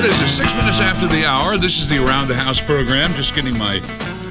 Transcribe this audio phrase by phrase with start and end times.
[0.00, 1.58] What is it, six minutes after the hour.
[1.58, 3.12] This is the Around the House program.
[3.12, 3.80] Just getting my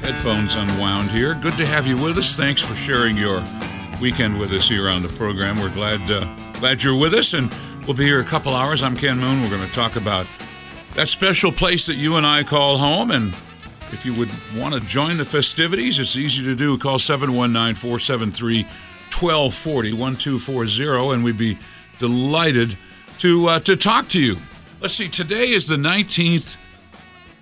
[0.00, 1.32] headphones unwound here.
[1.32, 2.34] Good to have you with us.
[2.34, 3.44] Thanks for sharing your
[4.00, 5.60] weekend with us here on the program.
[5.60, 7.54] We're glad, uh, glad you're with us, and
[7.86, 8.82] we'll be here a couple hours.
[8.82, 9.42] I'm Ken Moon.
[9.42, 10.26] We're going to talk about
[10.96, 13.12] that special place that you and I call home.
[13.12, 13.32] And
[13.92, 16.78] if you would want to join the festivities, it's easy to do.
[16.78, 21.60] Call 719 473 1240 1240, and we'd be
[22.00, 22.76] delighted
[23.18, 24.36] to, uh, to talk to you.
[24.80, 25.08] Let's see.
[25.08, 26.56] Today is the 19th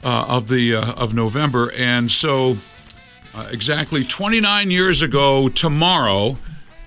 [0.03, 2.57] uh, of the uh, of November, and so
[3.33, 6.37] uh, exactly 29 years ago tomorrow,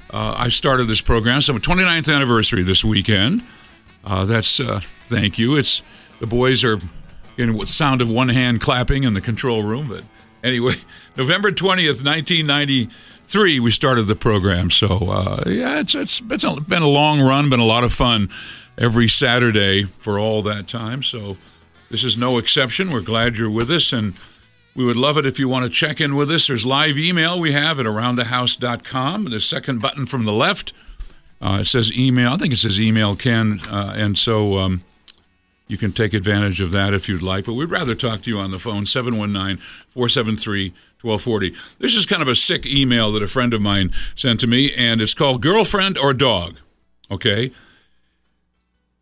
[0.10, 1.42] uh, I started this program.
[1.42, 3.44] So 29th anniversary this weekend.
[4.04, 5.56] Uh, that's uh, thank you.
[5.56, 5.84] It's
[6.20, 6.82] the boys are
[7.38, 10.04] the sound of one hand clapping in the control room, but
[10.44, 10.76] anyway,
[11.16, 14.70] November 20th, 1993, we started the program.
[14.70, 18.30] So yeah, it's it's it's been a long run, been a lot of fun
[18.78, 21.04] every Saturday for all that time.
[21.04, 21.38] So
[21.90, 22.92] this is no exception.
[22.92, 24.14] We're glad you're with us, and
[24.76, 26.48] we would love it if you want to check in with us.
[26.48, 29.26] There's live email we have at aroundthehouse.com.
[29.26, 30.74] The second button from the left,
[31.42, 32.32] uh, it says email.
[32.32, 34.84] I think it says email Ken, uh, and so um,
[35.68, 37.46] you can take advantage of that if you'd like.
[37.46, 39.58] But we'd rather talk to you on the phone, 719
[39.90, 41.56] 473 1240.
[41.80, 44.72] This is kind of a sick email that a friend of mine sent to me,
[44.74, 46.60] and it's called Girlfriend or Dog.
[47.10, 47.52] Okay?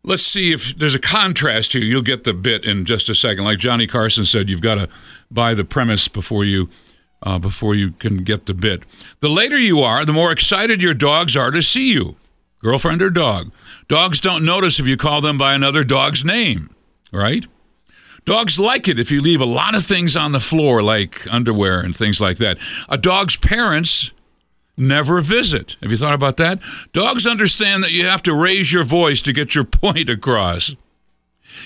[0.02, 1.82] Let's see if there's a contrast here.
[1.82, 3.44] You'll get the bit in just a second.
[3.44, 4.88] Like Johnny Carson said, you've got to
[5.30, 6.68] buy the premise before you
[7.22, 8.82] uh, before you can get the bit.
[9.20, 12.16] The later you are, the more excited your dogs are to see you,
[12.60, 13.52] girlfriend or dog.
[13.88, 16.70] Dogs don't notice if you call them by another dog's name,
[17.12, 17.46] right?
[18.24, 21.80] Dogs like it if you leave a lot of things on the floor, like underwear
[21.80, 22.58] and things like that.
[22.88, 24.12] A dog's parents
[24.80, 25.76] never visit.
[25.82, 26.60] Have you thought about that?
[26.92, 30.74] Dogs understand that you have to raise your voice to get your point across.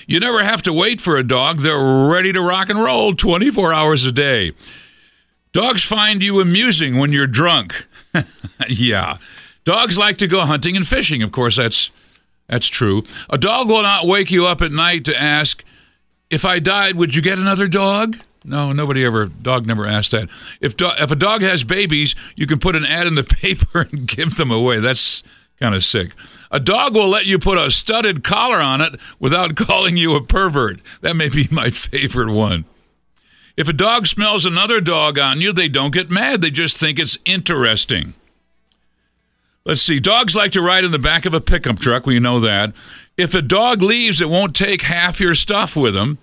[0.07, 1.59] You never have to wait for a dog.
[1.59, 4.51] They're ready to rock and roll 24 hours a day.
[5.53, 7.87] Dogs find you amusing when you're drunk.
[8.67, 9.17] yeah.
[9.63, 11.23] Dogs like to go hunting and fishing.
[11.23, 11.91] Of course, that's
[12.47, 13.03] that's true.
[13.29, 15.63] A dog will not wake you up at night to ask,
[16.29, 19.25] "If I died, would you get another dog?" No, nobody ever.
[19.25, 20.29] Dog never asked that.
[20.61, 23.87] If do, if a dog has babies, you can put an ad in the paper
[23.91, 24.79] and give them away.
[24.79, 25.23] That's
[25.59, 26.11] kind of sick.
[26.51, 30.23] A dog will let you put a studded collar on it without calling you a
[30.23, 30.79] pervert.
[31.01, 32.65] That may be my favorite one.
[33.57, 36.41] If a dog smells another dog on you, they don't get mad.
[36.41, 38.13] They just think it's interesting.
[39.65, 39.99] Let's see.
[39.99, 42.05] Dogs like to ride in the back of a pickup truck.
[42.05, 42.75] We know that.
[43.17, 46.19] If a dog leaves, it won't take half your stuff with him.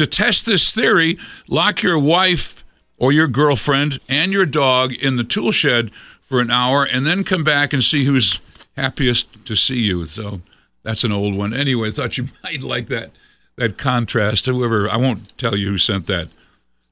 [0.00, 2.64] To test this theory, lock your wife
[2.96, 5.90] or your girlfriend and your dog in the tool shed
[6.22, 8.38] for an hour and then come back and see who's
[8.78, 10.06] happiest to see you.
[10.06, 10.40] So
[10.84, 11.52] that's an old one.
[11.52, 13.10] Anyway, I thought you might like that
[13.56, 14.46] that contrast.
[14.46, 16.28] Whoever I won't tell you who sent that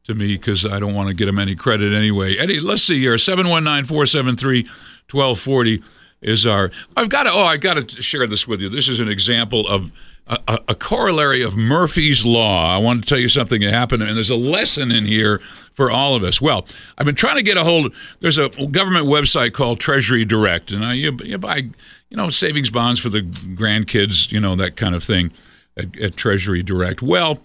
[0.04, 2.36] to me because I don't want to get him any credit anyway.
[2.36, 3.14] Eddie, let's see here.
[3.14, 5.82] 719-473-1240
[6.20, 8.68] is our I've got to oh I got to share this with you.
[8.68, 9.92] This is an example of
[10.28, 12.74] a, a, corollary of Murphy's Law.
[12.74, 15.40] I want to tell you something that happened, and there's a lesson in here
[15.72, 16.40] for all of us.
[16.40, 16.66] Well,
[16.98, 17.94] I've been trying to get a hold.
[18.20, 21.70] There's a government website called Treasury Direct, and I, you, you buy,
[22.10, 25.32] you know, savings bonds for the grandkids, you know, that kind of thing
[25.76, 27.00] at, at Treasury Direct.
[27.00, 27.40] Well,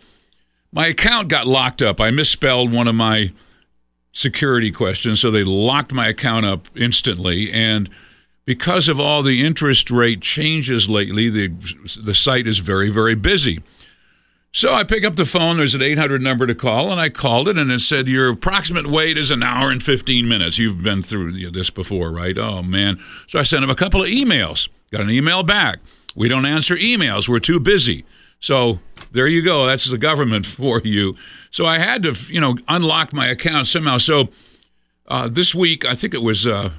[0.73, 2.01] my account got locked up.
[2.01, 3.31] I misspelled one of my
[4.11, 7.89] security questions, so they locked my account up instantly, and
[8.45, 11.47] because of all the interest rate changes lately, the,
[12.01, 13.61] the site is very, very busy.
[14.55, 15.57] So I pick up the phone.
[15.57, 18.85] There's an 800 number to call, and I called it, and it said your approximate
[18.85, 20.59] wait is an hour and 15 minutes.
[20.59, 22.37] You've been through this before, right?
[22.37, 22.99] Oh man!
[23.27, 24.69] So I sent him a couple of emails.
[24.91, 25.79] Got an email back.
[26.15, 27.27] We don't answer emails.
[27.27, 28.05] We're too busy.
[28.39, 28.79] So
[29.11, 29.65] there you go.
[29.65, 31.15] That's the government for you.
[31.49, 33.97] So I had to, you know, unlock my account somehow.
[33.97, 34.29] So
[35.07, 36.45] uh, this week, I think it was.
[36.45, 36.71] Uh,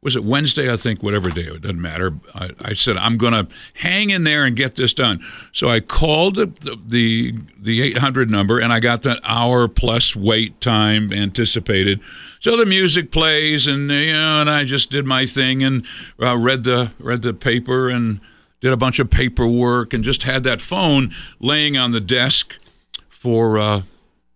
[0.00, 0.72] was it Wednesday?
[0.72, 2.12] I think whatever day it doesn't matter.
[2.34, 5.20] I, I said I'm going to hang in there and get this done.
[5.52, 10.60] So I called the, the the 800 number and I got that hour plus wait
[10.60, 12.00] time anticipated.
[12.38, 15.84] So the music plays and you know, and I just did my thing and
[16.22, 18.20] uh, read the read the paper and
[18.60, 22.56] did a bunch of paperwork and just had that phone laying on the desk
[23.08, 23.58] for.
[23.58, 23.82] Uh,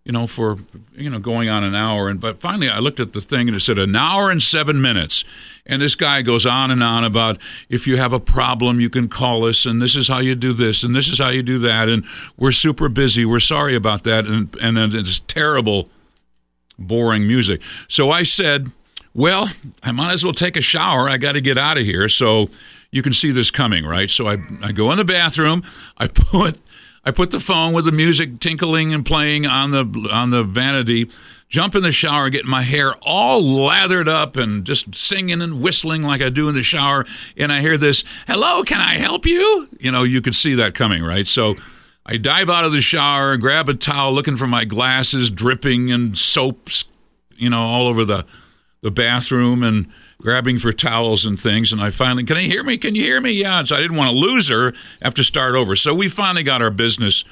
[0.05, 0.57] you know, for
[0.95, 2.09] you know going on an hour.
[2.09, 4.81] And but finally, I looked at the thing and it said an hour and seven
[4.81, 5.23] minutes.
[5.65, 7.37] And this guy goes on and on about
[7.69, 10.51] if you have a problem, you can call us, and this is how you do
[10.51, 12.03] this, and this is how you do that, and
[12.37, 13.23] we're super busy.
[13.23, 15.89] We're sorry about that, and and it's terrible,
[16.77, 17.61] boring music.
[17.87, 18.71] So I said,
[19.13, 19.49] well,
[19.83, 21.07] I might as well take a shower.
[21.07, 22.09] I got to get out of here.
[22.09, 22.49] So
[22.91, 24.09] you can see this coming, right?
[24.09, 25.63] So I I go in the bathroom,
[25.97, 26.59] I put
[27.05, 31.09] I put the phone with the music tinkling and playing on the on the vanity,
[31.49, 36.03] jump in the shower, get my hair all lathered up and just singing and whistling
[36.03, 37.05] like I do in the shower,
[37.35, 40.75] and I hear this, "Hello, can I help you?" You know, you could see that
[40.75, 41.27] coming, right?
[41.27, 41.55] So
[42.05, 46.17] I dive out of the shower, grab a towel, looking for my glasses, dripping and
[46.17, 46.85] soaps,
[47.35, 48.25] you know, all over the
[48.81, 49.87] the bathroom and
[50.19, 51.71] grabbing for towels and things.
[51.71, 52.77] And I finally, can I hear me?
[52.77, 53.31] Can you hear me?
[53.31, 53.63] Yeah.
[53.63, 55.75] So I didn't want to lose her, have to start over.
[55.75, 57.23] So we finally got our business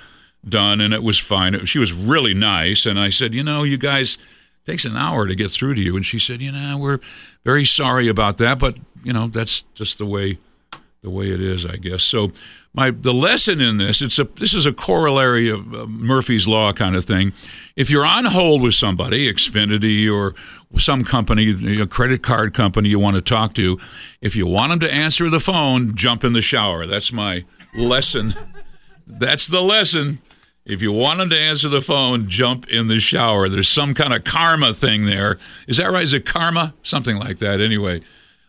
[0.48, 1.66] done and it was fine.
[1.66, 2.86] She was really nice.
[2.86, 4.18] And I said, you know, you guys,
[4.66, 5.96] takes an hour to get through to you.
[5.96, 7.00] And she said, you know, we're
[7.44, 10.38] very sorry about that, but you know, that's just the way,
[11.02, 12.04] the way it is, I guess.
[12.04, 12.32] So
[12.74, 16.72] my the lesson in this it's a this is a corollary of uh, Murphy's law
[16.72, 17.34] kind of thing.
[17.76, 20.36] If you're on hold with somebody, Xfinity or
[20.80, 23.80] some company, a credit card company you want to talk to,
[24.22, 26.86] if you want them to answer the phone, jump in the shower.
[26.86, 27.44] That's my
[27.76, 28.36] lesson.
[29.06, 30.20] That's the lesson.
[30.64, 33.50] If you want them to answer the phone, jump in the shower.
[33.50, 35.40] There's some kind of karma thing there.
[35.68, 36.04] Is that right?
[36.04, 36.74] Is it karma?
[36.84, 37.60] Something like that.
[37.60, 38.02] Anyway,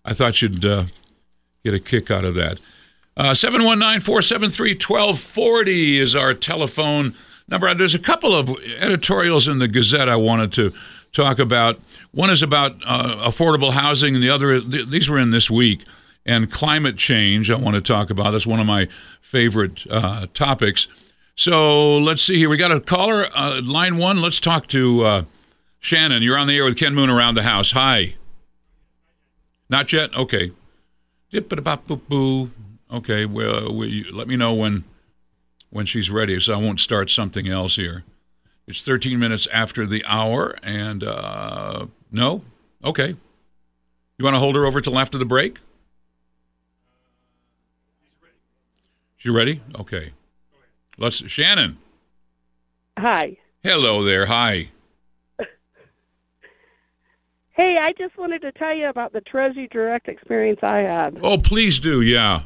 [0.05, 0.85] I thought you'd uh,
[1.65, 2.61] get a kick out of that.
[3.17, 7.15] Uh, 719 473 1240 is our telephone
[7.49, 7.73] number.
[7.75, 10.73] There's a couple of editorials in the Gazette I wanted to
[11.13, 11.79] talk about.
[12.13, 15.85] One is about uh, affordable housing, and the other, th- these were in this week,
[16.25, 18.31] and climate change I want to talk about.
[18.31, 18.89] That's one of my
[19.21, 20.87] favorite uh, topics.
[21.35, 22.49] So let's see here.
[22.49, 24.23] We got a caller, uh, line one.
[24.23, 25.25] Let's talk to uh,
[25.81, 26.23] Shannon.
[26.23, 27.73] You're on the air with Ken Moon around the house.
[27.73, 28.15] Hi.
[29.69, 30.15] Not yet?
[30.17, 30.53] Okay.
[32.09, 32.51] Boo.
[32.93, 34.85] Okay, well, we, let me know when
[35.71, 38.05] when she's ready, so I won't start something else here.
[38.67, 42.43] It's 13 minutes after the hour, and uh, no,
[42.85, 43.17] okay.
[44.19, 45.59] You want to hold her over till after the break?
[48.03, 48.35] She's ready.
[49.17, 49.63] She ready?
[49.81, 50.13] Okay.
[50.99, 51.79] Let's Shannon.
[52.99, 53.39] Hi.
[53.63, 54.27] Hello there.
[54.27, 54.69] Hi.
[57.55, 61.19] Hey, I just wanted to tell you about the Treasury Direct experience I had.
[61.23, 62.01] Oh, please do.
[62.01, 62.43] Yeah.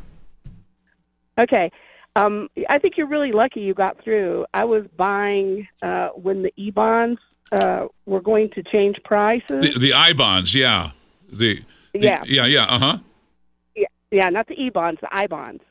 [1.38, 1.70] Okay.
[2.16, 4.46] Um, I think you're really lucky you got through.
[4.54, 7.20] I was buying uh, when the e bonds
[7.52, 9.62] uh, were going to change prices.
[9.62, 10.92] The, the I bonds, yeah.
[11.30, 11.60] The,
[11.92, 12.22] the Yeah.
[12.24, 12.64] yeah, yeah.
[12.64, 12.98] Uh huh.
[13.76, 15.62] yeah, yeah, not the e bonds, the I bonds.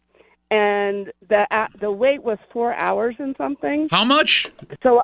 [0.51, 3.87] And the uh, the wait was four hours and something.
[3.89, 4.51] How much?
[4.83, 5.01] So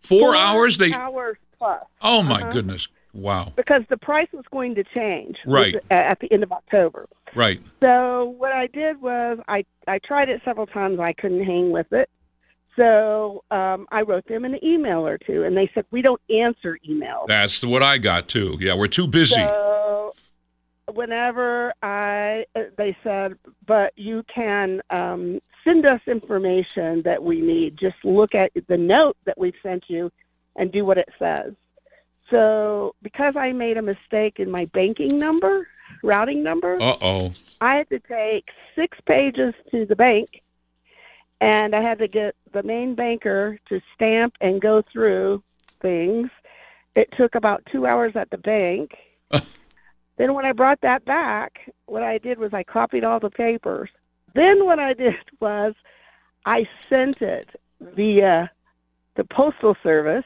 [0.00, 0.76] Four, hours.
[0.76, 0.92] They.
[0.92, 2.52] hours plus Oh my Uh-huh.
[2.52, 2.88] goodness!
[3.14, 3.54] Wow.
[3.56, 5.76] because the price was going to change Right.
[5.90, 7.08] at the end of October.
[7.34, 7.60] Right.
[7.80, 11.00] So what I did was I I tried it several times.
[11.00, 12.08] I couldn't hang with it.
[12.76, 16.78] So um, I wrote them an email or two, and they said we don't answer
[16.88, 17.26] emails.
[17.28, 18.56] That's what I got too.
[18.60, 19.34] Yeah, we're too busy.
[19.34, 20.14] So
[20.92, 27.76] whenever I uh, they said, but you can um, send us information that we need.
[27.76, 30.10] Just look at the note that we've sent you
[30.56, 31.54] and do what it says.
[32.30, 35.68] So because I made a mistake in my banking number,
[36.02, 37.32] routing number, Uh oh.
[37.60, 40.42] I had to take six pages to the bank,
[41.40, 45.42] and I had to get the main banker to stamp and go through
[45.80, 46.30] things.
[46.94, 48.92] It took about two hours at the bank.
[50.16, 53.90] then, when I brought that back, what I did was I copied all the papers.
[54.34, 55.74] Then, what I did was
[56.46, 58.50] I sent it via
[59.16, 60.24] the postal service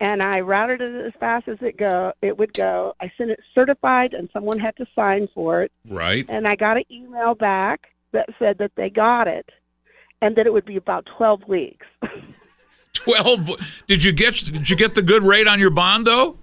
[0.00, 2.94] and I routed it as fast as it go it would go.
[3.00, 6.24] I sent it certified and someone had to sign for it Right.
[6.28, 9.50] and I got an email back that said that they got it
[10.22, 11.86] and that it would be about 12 weeks.
[12.94, 13.50] Twelve.
[13.86, 14.34] Did you get?
[14.34, 16.36] Did you get the good rate on your bond though?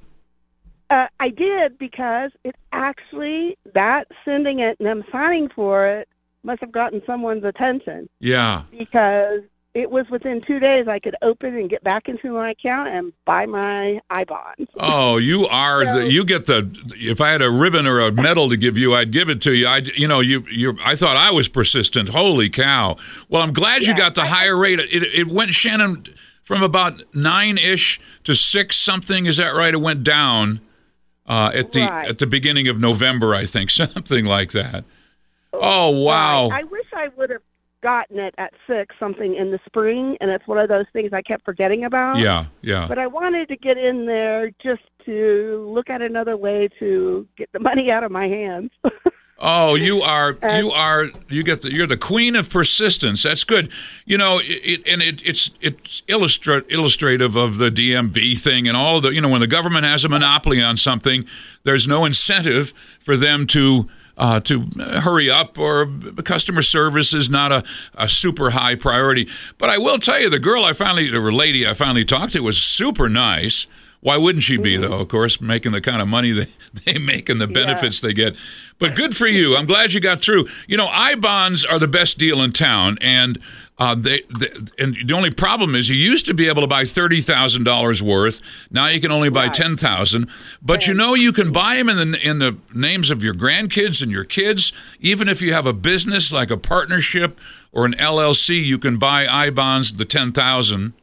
[0.90, 6.08] uh, I did because it actually, that sending it and them signing for it
[6.44, 8.64] must have gotten someone's attention Yeah.
[8.72, 9.42] because
[9.76, 13.14] it was within two days I could open and get back into my account and
[13.26, 14.72] buy my I bonds.
[14.78, 16.12] Oh, you are So- the.
[16.12, 16.68] You get the.
[16.96, 19.52] If I had a ribbon or a medal to give you, I'd give it to
[19.54, 19.68] you.
[19.68, 19.82] I.
[19.96, 20.46] You know, you.
[20.50, 20.78] You.
[20.84, 22.10] I thought I was persistent.
[22.10, 22.96] Holy cow!
[23.30, 24.80] Well, I'm glad you got the I- higher rate.
[24.80, 25.04] It.
[25.04, 26.06] It went Shannon
[26.42, 29.26] from about nine ish to six something.
[29.28, 29.74] Is that right?
[29.74, 30.62] It went down.
[31.28, 32.08] Uh, at the Right.
[32.08, 34.86] at the beginning of November, I think something like that.
[35.54, 36.50] Oh wow!
[36.50, 36.60] Right.
[36.62, 36.85] I wish I would have
[37.86, 41.22] gotten it at six something in the spring, and it's one of those things I
[41.22, 42.18] kept forgetting about.
[42.18, 42.88] yeah, yeah.
[42.88, 47.52] But I wanted to get in there just to look at another way to get
[47.52, 48.72] the money out of my hands.
[49.38, 53.24] Oh, you are you are you get the you're the queen of persistence.
[53.24, 53.70] That's good.
[54.06, 58.78] You know, it, it and it, it's it's illustra- illustrative of the DMV thing and
[58.78, 61.26] all of the you know when the government has a monopoly on something,
[61.64, 64.68] there's no incentive for them to uh, to
[65.02, 65.88] hurry up, or
[66.24, 67.64] customer service is not a,
[67.96, 69.28] a super high priority.
[69.58, 72.42] But I will tell you, the girl I finally, or lady I finally talked to,
[72.42, 73.68] was super nice.
[74.06, 75.00] Why wouldn't she be, though?
[75.00, 76.48] Of course, making the kind of money they,
[76.86, 78.08] they make and the benefits yeah.
[78.08, 78.36] they get.
[78.78, 79.58] But good for you.
[79.58, 80.46] I'm glad you got through.
[80.68, 83.40] You know, I bonds are the best deal in town, and
[83.80, 86.86] uh, they, they, and the only problem is you used to be able to buy
[86.86, 88.42] thirty thousand dollars worth.
[88.70, 89.54] Now you can only buy right.
[89.56, 90.30] ten thousand.
[90.62, 94.04] But you know you can buy them in the in the names of your grandkids
[94.04, 94.72] and your kids.
[95.00, 97.40] Even if you have a business like a partnership
[97.72, 100.94] or an LLC, you can buy I bonds the ten thousand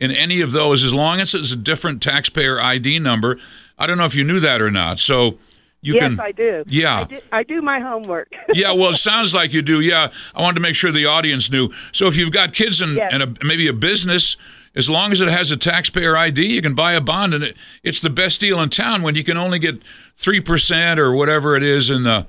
[0.00, 3.38] in any of those as long as it's a different taxpayer ID number.
[3.78, 4.98] I don't know if you knew that or not.
[4.98, 5.38] So
[5.82, 6.20] you yes, can.
[6.20, 6.64] I do.
[6.66, 8.34] Yeah, I do, I do my homework.
[8.52, 9.80] yeah, well, it sounds like you do.
[9.80, 11.70] Yeah, I wanted to make sure the audience knew.
[11.92, 13.10] So if you've got kids and, yes.
[13.12, 14.36] and a, maybe a business,
[14.74, 17.56] as long as it has a taxpayer ID, you can buy a bond, and it,
[17.82, 19.82] it's the best deal in town when you can only get
[20.16, 22.26] three percent or whatever it is in the,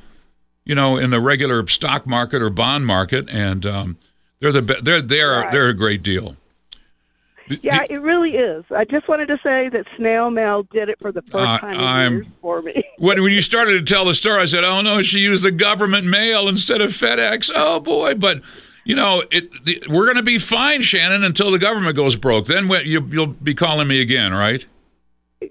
[0.64, 3.98] you know, in the regular stock market or bond market, and um,
[4.40, 5.52] they're the they're they're right.
[5.52, 6.38] they're a great deal.
[7.62, 8.64] Yeah, it really is.
[8.76, 12.08] I just wanted to say that snail mail did it for the first uh, time
[12.08, 12.84] in years for me.
[12.98, 15.52] when when you started to tell the story, I said, "Oh no, she used the
[15.52, 18.42] government mail instead of FedEx." Oh boy, but
[18.84, 22.46] you know, it, the, we're going to be fine, Shannon, until the government goes broke.
[22.46, 24.66] Then you, you'll be calling me again, right?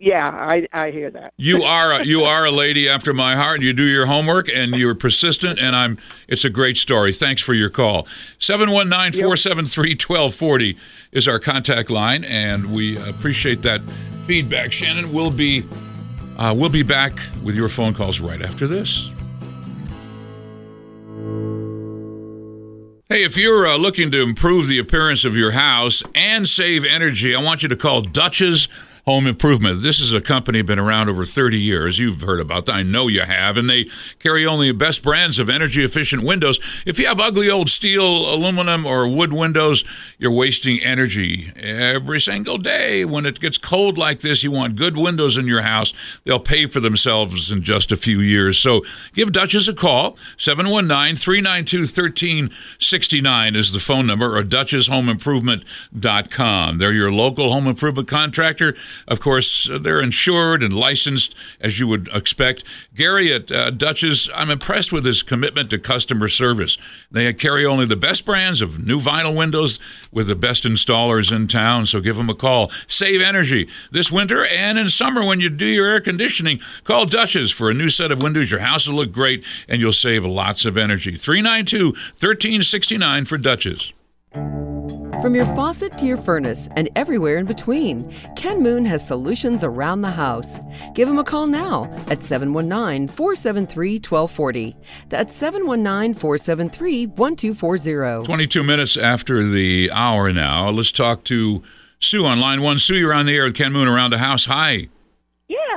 [0.01, 1.35] Yeah, I, I hear that.
[1.37, 3.61] you are a, you are a lady after my heart.
[3.61, 5.99] You do your homework and you're persistent, and I'm.
[6.27, 7.13] It's a great story.
[7.13, 8.09] Thanks for your call.
[8.39, 10.79] 719-473-1240
[11.13, 13.83] is our contact line, and we appreciate that
[14.25, 14.73] feedback.
[14.73, 15.65] Shannon, we'll be
[16.39, 19.11] uh, we'll be back with your phone calls right after this.
[23.11, 27.35] Hey, if you're uh, looking to improve the appearance of your house and save energy,
[27.35, 28.69] I want you to call Dutch's
[29.11, 29.83] Home Improvement.
[29.83, 31.99] This is a company been around over 30 years.
[31.99, 32.77] You've heard about that.
[32.77, 33.57] I know you have.
[33.57, 33.91] And they
[34.21, 36.61] carry only the best brands of energy efficient windows.
[36.87, 39.83] If you have ugly old steel, aluminum, or wood windows,
[40.19, 43.05] you're wasting energy every single day.
[43.05, 45.93] When it gets cold like this, you want good windows in your house.
[46.23, 48.59] They'll pay for themselves in just a few years.
[48.59, 50.17] So give Dutchess a call.
[50.37, 56.79] 719 392 1369 is the phone number, or DutchessHomeImprovement.com.
[56.79, 58.77] They're your local home improvement contractor.
[59.09, 62.65] Of course, they're insured and licensed, as you would expect.
[62.95, 66.79] Gary at uh, Dutch's, I'm impressed with his commitment to customer service.
[67.11, 69.79] They carry only the best brands of new vinyl windows
[70.13, 72.71] with the best installers in town, so give them a call.
[72.87, 76.61] Save energy this winter and in summer when you do your air conditioning.
[76.85, 78.51] Call Dutch's for a new set of windows.
[78.51, 81.15] Your house will look great and you'll save lots of energy.
[81.15, 83.93] 392 1369 for Dutch's.
[84.33, 90.01] From your faucet to your furnace and everywhere in between, Ken Moon has solutions around
[90.01, 90.59] the house.
[90.95, 94.77] Give him a call now at 719 473 1240.
[95.11, 98.27] That's 719 473 1240.
[98.27, 100.71] 22 minutes after the hour now.
[100.71, 101.63] Let's talk to
[101.99, 102.79] Sue on line one.
[102.79, 104.47] Sue, you're on the air with Ken Moon around the house.
[104.47, 104.89] Hi.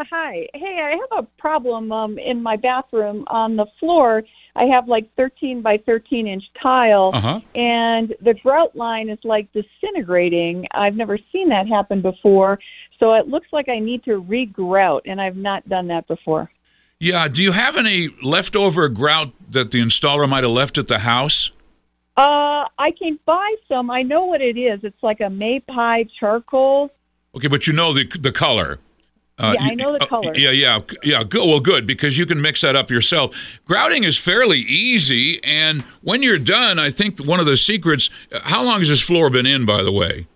[0.03, 0.47] Yeah, hi.
[0.53, 4.23] Hey, I have a problem um, in my bathroom on the floor
[4.55, 7.41] I have like 13 by 13 inch tile, uh-huh.
[7.55, 10.67] and the grout line is like disintegrating.
[10.71, 12.59] I've never seen that happen before,
[12.99, 16.51] so it looks like I need to regrout, and I've not done that before.
[16.99, 17.27] Yeah.
[17.27, 21.51] Do you have any leftover grout that the installer might have left at the house?
[22.15, 23.89] Uh, I can buy some.
[23.89, 24.81] I know what it is.
[24.83, 26.91] It's like a Mapei charcoal.
[27.35, 28.79] Okay, but you know the the color.
[29.39, 30.35] Uh, yeah, I know the uh, color.
[30.35, 31.23] yeah, yeah, yeah.
[31.23, 31.47] Good.
[31.47, 33.35] Well, good because you can mix that up yourself.
[33.65, 38.11] Grouting is fairly easy, and when you're done, I think one of the secrets.
[38.43, 40.27] How long has this floor been in, by the way?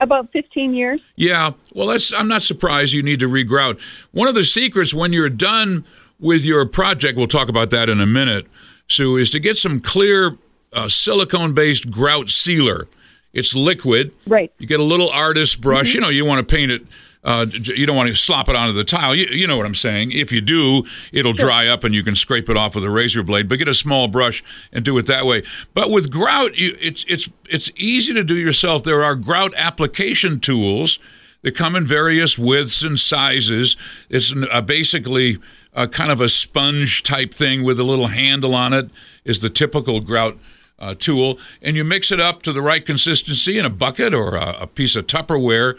[0.00, 1.00] About 15 years.
[1.14, 1.52] Yeah.
[1.74, 2.12] Well, that's.
[2.12, 3.78] I'm not surprised you need to regrout.
[4.12, 5.84] One of the secrets when you're done
[6.18, 8.46] with your project, we'll talk about that in a minute.
[8.88, 10.38] Sue, is to get some clear
[10.72, 12.88] uh, silicone-based grout sealer.
[13.32, 14.12] It's liquid.
[14.26, 14.52] Right.
[14.58, 15.90] You get a little artist brush.
[15.90, 15.94] Mm-hmm.
[15.94, 16.82] You know, you want to paint it
[17.24, 19.14] uh, you don't want to slop it onto the tile.
[19.14, 20.10] You, you, know what I'm saying.
[20.10, 23.22] If you do, it'll dry up and you can scrape it off with a razor
[23.22, 23.48] blade.
[23.48, 25.44] But get a small brush and do it that way.
[25.72, 28.82] But with grout, you, it's it's it's easy to do yourself.
[28.82, 30.98] There are grout application tools
[31.42, 33.76] that come in various widths and sizes.
[34.10, 35.38] It's uh, basically
[35.74, 38.90] a kind of a sponge type thing with a little handle on it.
[39.24, 40.38] Is the typical grout.
[40.78, 44.34] Uh, tool, and you mix it up to the right consistency in a bucket or
[44.34, 45.78] a, a piece of Tupperware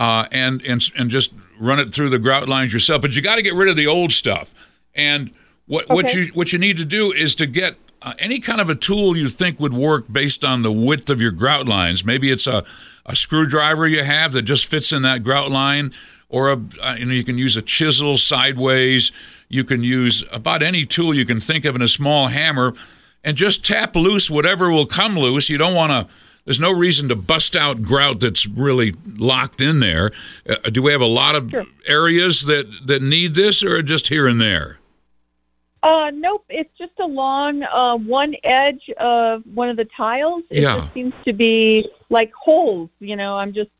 [0.00, 3.02] uh, and and and just run it through the grout lines yourself.
[3.02, 4.52] But you got to get rid of the old stuff.
[4.94, 5.30] And
[5.66, 5.94] what okay.
[5.94, 8.74] what you what you need to do is to get uh, any kind of a
[8.74, 12.02] tool you think would work based on the width of your grout lines.
[12.02, 12.64] Maybe it's a
[13.04, 15.92] a screwdriver you have that just fits in that grout line,
[16.30, 19.12] or a uh, you know you can use a chisel sideways.
[19.50, 22.72] You can use about any tool you can think of in a small hammer,
[23.22, 25.50] and just tap loose whatever will come loose.
[25.50, 26.14] You don't want to.
[26.50, 30.10] There's no reason to bust out grout that's really locked in there.
[30.48, 31.64] Uh, do we have a lot of sure.
[31.86, 34.80] areas that that need this, or just here and there?
[35.84, 36.44] Uh, nope.
[36.48, 40.42] It's just along uh, one edge of one of the tiles.
[40.50, 40.80] It yeah.
[40.80, 42.90] just seems to be like holes.
[42.98, 43.70] You know, I'm just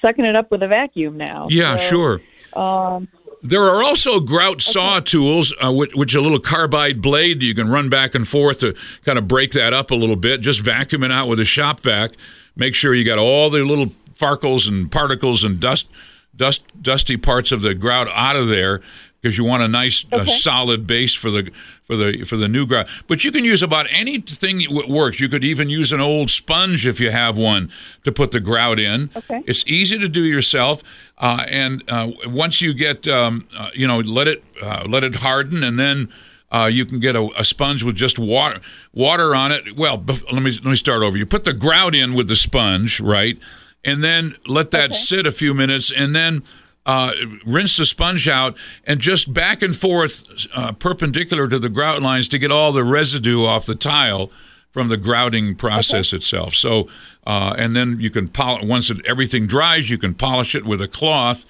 [0.00, 1.48] sucking it up with a vacuum now.
[1.50, 2.20] Yeah, so, sure.
[2.58, 3.06] Um,
[3.44, 7.68] there are also grout saw tools, uh, which, which, a little carbide blade you can
[7.68, 8.74] run back and forth to
[9.04, 10.40] kind of break that up a little bit.
[10.40, 12.12] Just vacuum it out with a shop vac.
[12.56, 15.88] Make sure you got all the little farkles and particles and dust,
[16.34, 18.80] dust, dusty parts of the grout out of there
[19.24, 20.20] because you want a nice okay.
[20.20, 21.50] uh, solid base for the
[21.84, 22.86] for the for the new grout.
[23.06, 25.18] But you can use about anything that works.
[25.18, 28.78] You could even use an old sponge if you have one to put the grout
[28.78, 29.10] in.
[29.16, 29.42] Okay.
[29.46, 30.82] It's easy to do yourself,
[31.16, 35.16] uh, and uh, once you get um, uh, you know let it uh, let it
[35.16, 36.12] harden, and then.
[36.52, 38.60] Uh, you can get a, a, sponge with just water
[38.92, 39.76] water on it.
[39.76, 41.18] Well, bef- let me let me start over.
[41.18, 43.36] You put the grout in with the sponge, right,
[43.84, 44.98] and then let that okay.
[44.98, 46.44] sit a few minutes, and then
[46.86, 47.12] uh,
[47.46, 50.24] rinse the sponge out, and just back and forth
[50.54, 54.30] uh, perpendicular to the grout lines to get all the residue off the tile
[54.70, 56.18] from the grouting process okay.
[56.18, 56.54] itself.
[56.54, 56.88] So,
[57.26, 60.82] uh, and then you can polish once it, everything dries, you can polish it with
[60.82, 61.46] a cloth,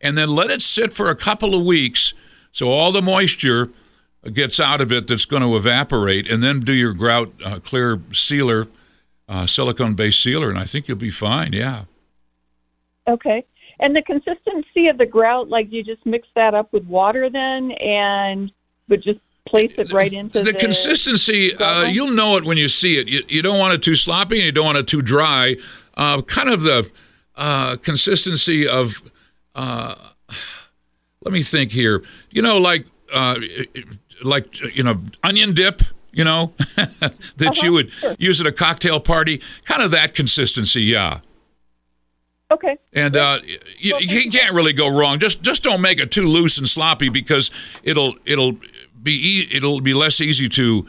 [0.00, 2.14] and then let it sit for a couple of weeks
[2.52, 3.68] so all the moisture
[4.32, 8.00] gets out of it that's going to evaporate, and then do your grout uh, clear
[8.12, 8.66] sealer,
[9.28, 11.52] uh, silicone based sealer, and I think you'll be fine.
[11.52, 11.84] Yeah.
[13.06, 13.44] Okay.
[13.80, 17.72] And the consistency of the grout, like you just mix that up with water then,
[17.72, 18.50] and
[18.88, 21.54] would just place it right into the, the consistency.
[21.54, 23.08] Uh, you'll know it when you see it.
[23.08, 25.56] You, you, don't want it too sloppy, and you don't want it too dry.
[25.96, 26.90] Uh, kind of the
[27.36, 29.02] uh, consistency of.
[29.54, 29.94] Uh,
[31.22, 32.02] let me think here.
[32.30, 33.36] You know, like uh,
[34.22, 35.82] like you know, onion dip.
[36.10, 39.40] You know that uh-huh, you would use at a cocktail party.
[39.64, 41.20] Kind of that consistency, yeah.
[42.50, 42.78] Okay.
[42.94, 43.40] And uh,
[43.78, 45.18] you, you, can't really go wrong.
[45.18, 47.50] Just just don't make it too loose and sloppy because
[47.82, 48.58] it'll it'll
[49.02, 50.86] be e- it'll be less easy to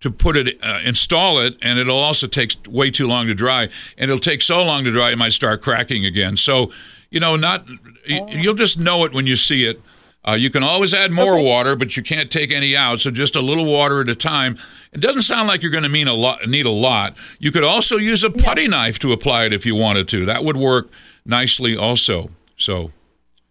[0.00, 3.68] to put it uh, install it, and it'll also take way too long to dry,
[3.98, 6.36] and it'll take so long to dry it might start cracking again.
[6.36, 6.72] So
[7.10, 8.28] you know, not oh.
[8.28, 9.82] you'll just know it when you see it.
[10.26, 11.44] Uh, you can always add more okay.
[11.44, 13.00] water, but you can't take any out.
[13.00, 14.56] So just a little water at a time.
[14.92, 17.16] It doesn't sound like you're going to mean a lot, need a lot.
[17.38, 18.68] You could also use a putty yeah.
[18.68, 20.24] knife to apply it if you wanted to.
[20.24, 20.90] That would work
[21.24, 22.30] nicely also.
[22.56, 22.92] So.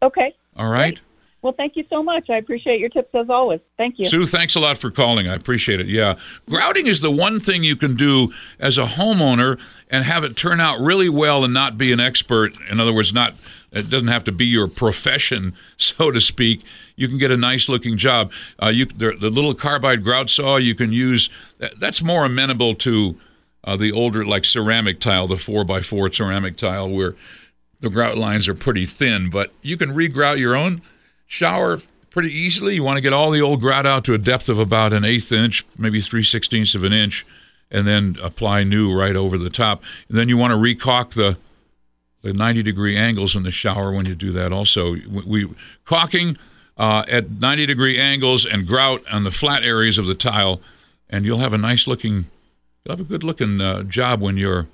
[0.02, 0.34] Okay.
[0.56, 0.96] All right.
[0.96, 1.02] Great.
[1.42, 2.30] Well, thank you so much.
[2.30, 3.62] I appreciate your tips as always.
[3.76, 4.06] Thank you.
[4.06, 5.28] Sue, thanks a lot for calling.
[5.28, 5.88] I appreciate it.
[5.88, 6.20] Yeah.
[6.48, 10.62] Grouting is the one thing you can do as a homeowner and have it turn
[10.62, 12.56] out really well and not be an expert.
[12.70, 13.34] In other words, not
[13.72, 16.64] it doesn't have to be your profession, so to speak.
[16.96, 18.32] You can get a nice looking job.
[18.62, 21.30] Uh, you the, the, little carbide grout saw you can use.
[21.78, 23.20] That's more amenable to
[23.64, 27.16] uh, the older like ceramic tile, the four by four ceramic tile, where
[27.80, 29.30] the grout lines are pretty thin.
[29.30, 30.82] But you can regrout your own
[31.26, 31.80] shower
[32.10, 32.76] pretty easily.
[32.76, 35.06] You want to get all the old grout out to a depth of about an
[35.06, 37.26] eighth inch, maybe three sixteenths of an inch,
[37.72, 39.82] and then apply new right over the top.
[40.10, 41.38] And then you want to recaulk the
[42.22, 44.52] the 90 degree angles in the shower when you do that.
[44.52, 45.56] Also, we, we
[45.86, 46.38] caulking
[46.78, 50.62] uh, at 90 degree angles and grout on the flat areas of the tile,
[51.10, 52.26] and you'll have a nice looking,
[52.84, 54.68] you'll have a good looking uh, job when you're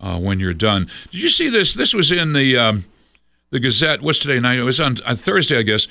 [0.00, 0.88] uh, when you're done.
[1.10, 1.74] Did you see this?
[1.74, 2.84] This was in the um,
[3.50, 4.02] the Gazette.
[4.02, 4.58] What's today night?
[4.58, 5.86] It was on, on Thursday, I guess.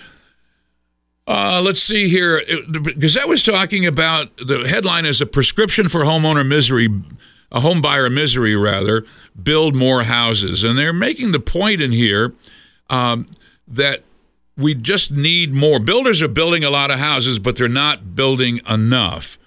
[1.28, 2.38] Uh, let's see here.
[2.38, 6.88] It, the Gazette was talking about the headline is a prescription for homeowner misery,
[7.52, 9.06] a home buyer misery rather.
[9.42, 12.34] Build more houses, and they're making the point in here
[12.90, 13.28] um,
[13.68, 14.04] that
[14.58, 15.80] we just need more.
[15.80, 19.38] Builders are building a lot of houses, but they're not building enough.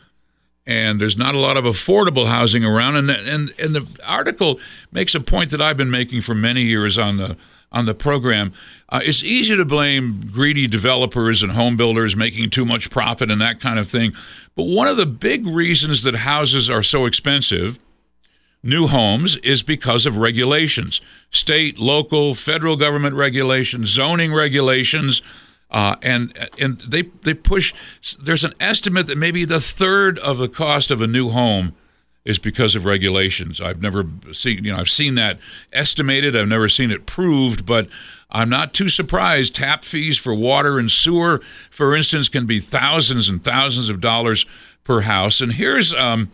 [0.66, 2.96] And there's not a lot of affordable housing around.
[2.96, 4.60] And and and the article
[4.92, 7.36] makes a point that I've been making for many years on the
[7.72, 8.52] on the program.
[8.88, 13.40] Uh, it's easy to blame greedy developers and home builders making too much profit and
[13.40, 14.12] that kind of thing.
[14.54, 17.78] But one of the big reasons that houses are so expensive,
[18.62, 25.22] new homes, is because of regulations state, local, federal government regulations, zoning regulations.
[25.70, 27.72] Uh, and and they they push.
[28.20, 31.76] There's an estimate that maybe the third of the cost of a new home
[32.24, 33.60] is because of regulations.
[33.60, 35.38] I've never seen, you know, I've seen that
[35.72, 36.36] estimated.
[36.36, 37.88] I've never seen it proved, but
[38.30, 39.54] I'm not too surprised.
[39.54, 44.44] Tap fees for water and sewer, for instance, can be thousands and thousands of dollars
[44.84, 45.40] per house.
[45.40, 46.30] And here's, um,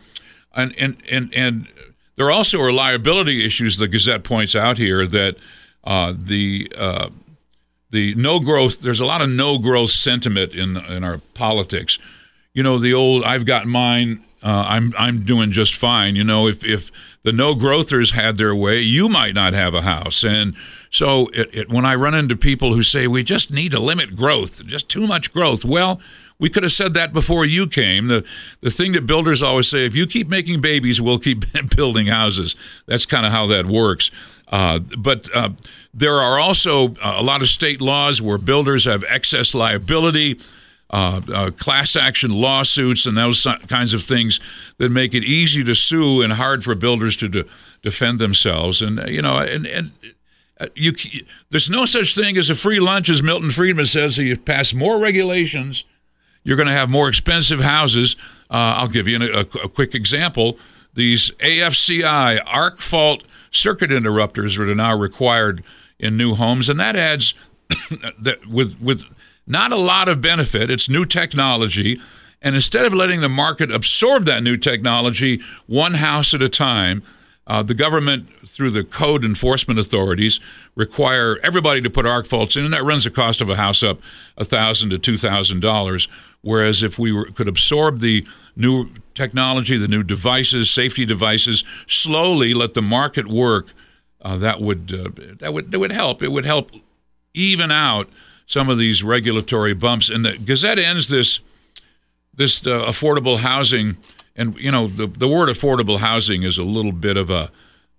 [0.55, 1.69] and and and and
[2.17, 3.77] there are also are liability issues.
[3.77, 5.37] The Gazette points out here that
[5.85, 7.11] uh, the uh,
[7.91, 8.81] the no growth.
[8.81, 11.99] There's a lot of no growth sentiment in in our politics.
[12.53, 16.15] You know, the old "I've got mine." Uh, I'm I'm doing just fine.
[16.17, 16.91] You know, if if
[17.27, 20.23] the no growthers had their way, you might not have a house.
[20.23, 20.55] And
[20.91, 24.15] so, it, it, when I run into people who say we just need to limit
[24.15, 26.01] growth, just too much growth, well,
[26.39, 28.09] we could have said that before you came.
[28.09, 28.25] The
[28.61, 31.45] the thing that builders always say: if you keep making babies, we'll keep
[31.77, 32.57] building houses.
[32.87, 34.11] That's kind of how that works.
[34.49, 35.51] Uh, but uh,
[35.93, 40.39] there are also a lot of state laws where builders have excess liability
[40.91, 44.39] uh, uh, class action lawsuits and those kinds of things
[44.79, 47.45] that make it easy to sue and hard for builders to de-
[47.83, 48.81] defend themselves.
[48.81, 49.91] And uh, you know, and and
[50.61, 50.93] uh, you
[51.51, 54.15] there's no such thing as a free lunch, as Milton Friedman says.
[54.15, 55.83] So you pass more regulations,
[56.47, 58.15] you're going to have more expensive houses.
[58.49, 60.57] Uh, I'll give you a, a, quick example.
[60.95, 65.65] These AFCI arc fault circuit interrupters are now required
[65.99, 67.35] in new homes, and that adds
[68.21, 69.03] that with with
[69.45, 70.71] not a lot of benefit.
[70.71, 72.01] It's new technology.
[72.41, 77.03] And instead of letting the market absorb that new technology one house at a time,
[77.47, 80.41] uh, the government, through the code enforcement authorities,
[80.75, 83.83] require everybody to put arc faults in, and that runs the cost of a house
[83.83, 84.01] up
[84.37, 86.09] a thousand to two thousand dollars.
[86.43, 92.55] Whereas if we were, could absorb the new technology, the new devices, safety devices, slowly
[92.55, 93.73] let the market work,
[94.23, 96.23] uh, that would uh, that would that would help.
[96.23, 96.71] It would help
[97.35, 98.09] even out
[98.47, 100.09] some of these regulatory bumps.
[100.09, 101.41] And the Gazette ends this
[102.35, 103.97] this uh, affordable housing,
[104.37, 107.51] and you know the the word affordable housing is a little bit of a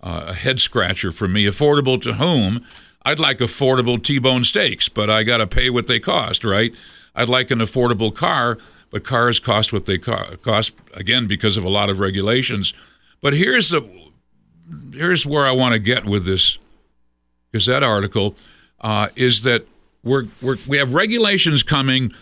[0.01, 1.45] uh, a head scratcher for me.
[1.45, 2.65] Affordable to whom?
[3.03, 6.73] I'd like affordable T-bone steaks, but I got to pay what they cost, right?
[7.15, 8.57] I'd like an affordable car,
[8.91, 12.73] but cars cost what they co- cost again because of a lot of regulations.
[13.21, 13.81] But here's the
[14.93, 16.57] here's where I want to get with this
[17.53, 18.35] Gazette article
[18.81, 19.65] uh, is that
[20.03, 22.13] we're, we're, we have regulations coming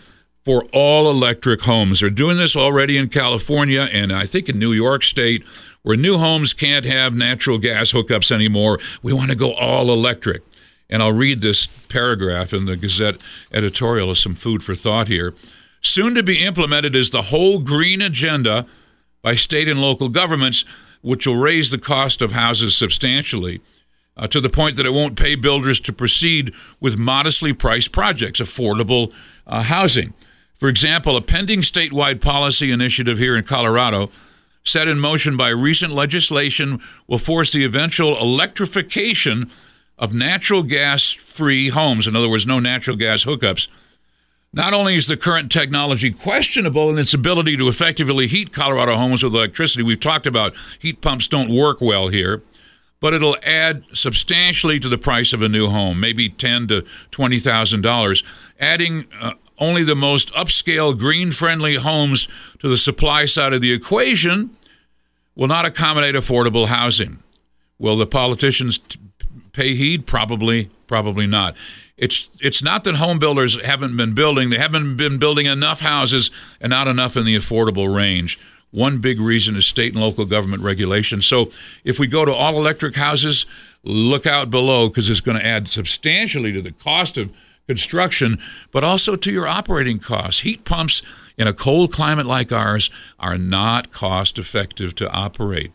[0.46, 1.98] for all electric homes.
[1.98, 5.42] They're doing this already in California and I think in New York State,
[5.82, 8.78] where new homes can't have natural gas hookups anymore.
[9.02, 10.44] We want to go all electric.
[10.88, 13.16] And I'll read this paragraph in the Gazette
[13.52, 15.34] editorial as some food for thought here.
[15.80, 18.66] Soon to be implemented is the whole green agenda
[19.22, 20.64] by state and local governments,
[21.02, 23.60] which will raise the cost of houses substantially
[24.16, 28.40] uh, to the point that it won't pay builders to proceed with modestly priced projects,
[28.40, 29.12] affordable
[29.48, 30.14] uh, housing.
[30.58, 34.10] For example, a pending statewide policy initiative here in Colorado,
[34.64, 39.50] set in motion by recent legislation, will force the eventual electrification
[39.98, 42.06] of natural gas free homes.
[42.06, 43.68] In other words, no natural gas hookups.
[44.52, 49.22] Not only is the current technology questionable in its ability to effectively heat Colorado homes
[49.22, 52.42] with electricity, we've talked about heat pumps don't work well here
[53.00, 57.38] but it'll add substantially to the price of a new home, maybe ten to twenty
[57.38, 58.24] thousand dollars,
[58.58, 64.56] adding uh, only the most upscale green-friendly homes to the supply side of the equation
[65.34, 67.18] will not accommodate affordable housing.
[67.78, 68.98] Will the politicians t-
[69.52, 70.06] pay heed?
[70.06, 71.54] Probably, probably not.
[71.96, 76.30] It's it's not that home builders haven't been building; they haven't been building enough houses
[76.60, 78.38] and not enough in the affordable range.
[78.70, 81.22] One big reason is state and local government regulation.
[81.22, 81.50] So
[81.84, 83.46] if we go to all electric houses,
[83.84, 87.32] look out below because it's going to add substantially to the cost of
[87.66, 88.38] construction,
[88.70, 90.40] but also to your operating costs.
[90.40, 91.02] Heat pumps
[91.36, 95.72] in a cold climate like ours are not cost effective to operate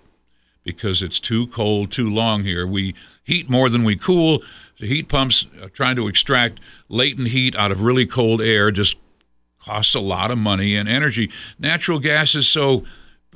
[0.63, 2.65] because it's too cold too long here.
[2.65, 4.43] We heat more than we cool.
[4.79, 8.97] The heat pumps trying to extract latent heat out of really cold air just
[9.59, 11.31] costs a lot of money and energy.
[11.59, 12.83] Natural gas is so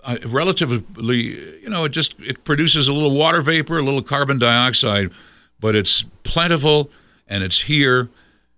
[0.03, 4.37] uh, relatively, you know, it just it produces a little water vapor, a little carbon
[4.37, 5.11] dioxide,
[5.59, 6.89] but it's plentiful
[7.27, 8.09] and it's here.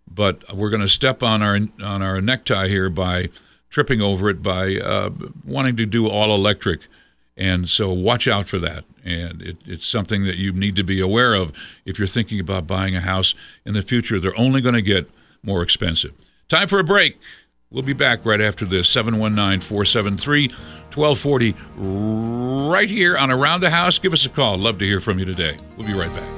[0.10, 3.30] But we're going to step on our on our necktie here by
[3.70, 5.10] tripping over it by uh,
[5.46, 6.88] wanting to do all electric,
[7.36, 8.86] and so watch out for that.
[9.04, 11.52] And it, it's something that you need to be aware of
[11.86, 13.34] if you're thinking about buying a house
[13.66, 14.20] in the future.
[14.20, 15.10] They're only going to get
[15.44, 16.14] more expensive.
[16.48, 17.20] Time for a break.
[17.70, 20.50] We'll be back right after this 719 473
[20.94, 24.00] 1240 right here on Around the House.
[24.00, 24.58] Give us a call.
[24.58, 25.58] Love to hear from you today.
[25.76, 26.37] We'll be right back.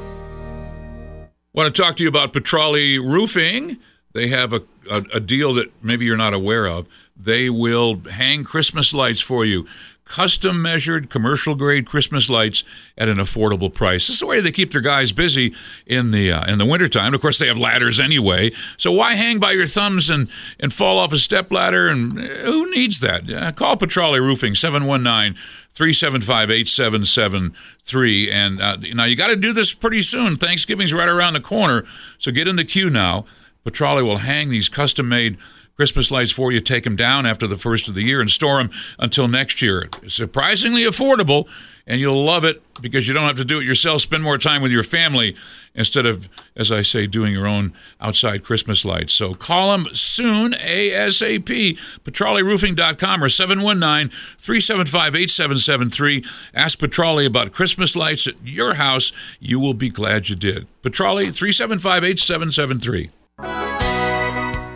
[1.59, 3.79] Want to talk to you about Petrale Roofing.
[4.13, 6.87] They have a, a, a deal that maybe you're not aware of.
[7.17, 9.67] They will hang Christmas lights for you
[10.05, 12.63] custom measured commercial grade Christmas lights
[12.97, 14.07] at an affordable price.
[14.07, 15.53] This is the way they keep their guys busy
[15.85, 17.13] in the uh, in the wintertime.
[17.13, 20.27] Of course, they have ladders anyway, so why hang by your thumbs and
[20.59, 21.87] and fall off a step ladder?
[21.89, 23.29] And uh, who needs that?
[23.29, 25.37] Uh, call Petrale Roofing 719
[25.73, 28.31] 375 8773.
[28.31, 30.37] And uh, now you got to do this pretty soon.
[30.37, 31.85] Thanksgiving's right around the corner,
[32.17, 33.25] so get in the queue now.
[33.63, 35.37] Petrale will hang these custom made
[35.79, 38.57] Christmas lights for you, take them down after the first of the year, and store
[38.57, 39.89] them until next year.
[40.09, 41.47] surprisingly affordable,
[41.87, 44.01] and you'll love it because you don't have to do it yourself.
[44.01, 45.37] Spend more time with your family
[45.75, 49.13] instead of, as I say, doing your own outside Christmas lights.
[49.13, 56.25] So call them soon, ASAP, petraleroofing.com or 719 375 8773.
[56.53, 59.11] Ask Petrale about Christmas lights at your house.
[59.39, 60.67] You will be glad you did.
[60.81, 63.09] Petrale 375 8773.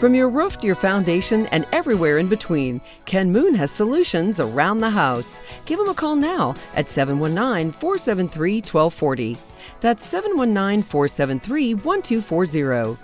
[0.03, 4.81] From your roof to your foundation and everywhere in between, Ken Moon has solutions around
[4.81, 5.39] the house.
[5.65, 9.37] Give him a call now at 719 473 1240.
[9.83, 12.97] That's 719 473 1240.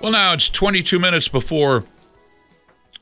[0.00, 1.84] Well, now it's 22 minutes before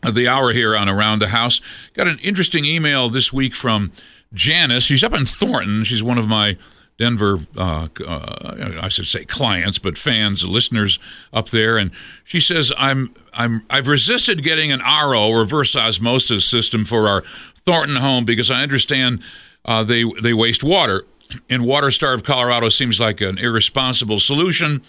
[0.06, 1.62] the hour here on Around the House.
[1.94, 3.90] Got an interesting email this week from
[4.34, 4.84] Janice.
[4.84, 5.82] She's up in Thornton.
[5.84, 6.58] She's one of my
[6.98, 10.98] Denver, uh, uh, I should say clients, but fans, listeners
[11.32, 16.84] up there, and she says I'm I'm I've resisted getting an RO reverse osmosis system
[16.84, 17.22] for our
[17.54, 19.22] Thornton home because I understand
[19.64, 21.06] uh, they they waste water.
[21.48, 24.82] In water-starved Colorado seems like an irresponsible solution.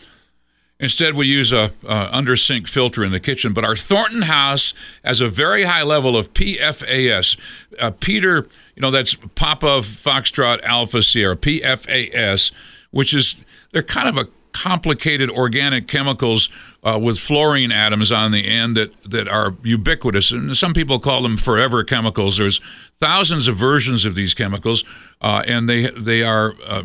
[0.79, 3.53] Instead, we use a, a under sink filter in the kitchen.
[3.53, 4.73] But our Thornton house
[5.05, 7.37] has a very high level of PFAS.
[7.79, 8.47] Uh, Peter
[8.81, 12.51] you know, that's Papa Foxtrot Alpha Sierra, PFAS,
[12.89, 13.35] which is,
[13.71, 16.49] they're kind of a complicated organic chemicals
[16.83, 20.31] uh, with fluorine atoms on the end that, that are ubiquitous.
[20.31, 22.37] And some people call them forever chemicals.
[22.37, 22.59] There's
[22.99, 24.83] thousands of versions of these chemicals,
[25.21, 26.83] uh, and they, they are uh,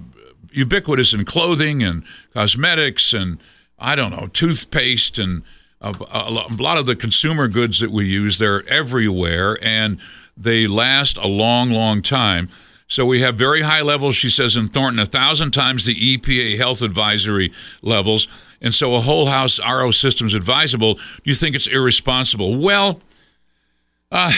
[0.51, 2.05] ubiquitous in clothing and
[2.35, 3.39] cosmetics and,
[3.79, 5.43] I don't know, toothpaste and
[5.81, 8.39] a, a lot of the consumer goods that we use.
[8.39, 9.59] They're everywhere.
[9.63, 9.99] And
[10.37, 12.49] they last a long, long time.
[12.89, 16.57] So we have very high levels, she says, in Thornton, a thousand times the EPA
[16.57, 18.29] health advisory levels.
[18.61, 20.95] And so a whole house RO system is advisable.
[20.95, 22.57] Do you think it's irresponsible?
[22.57, 23.01] Well,
[24.11, 24.33] uh,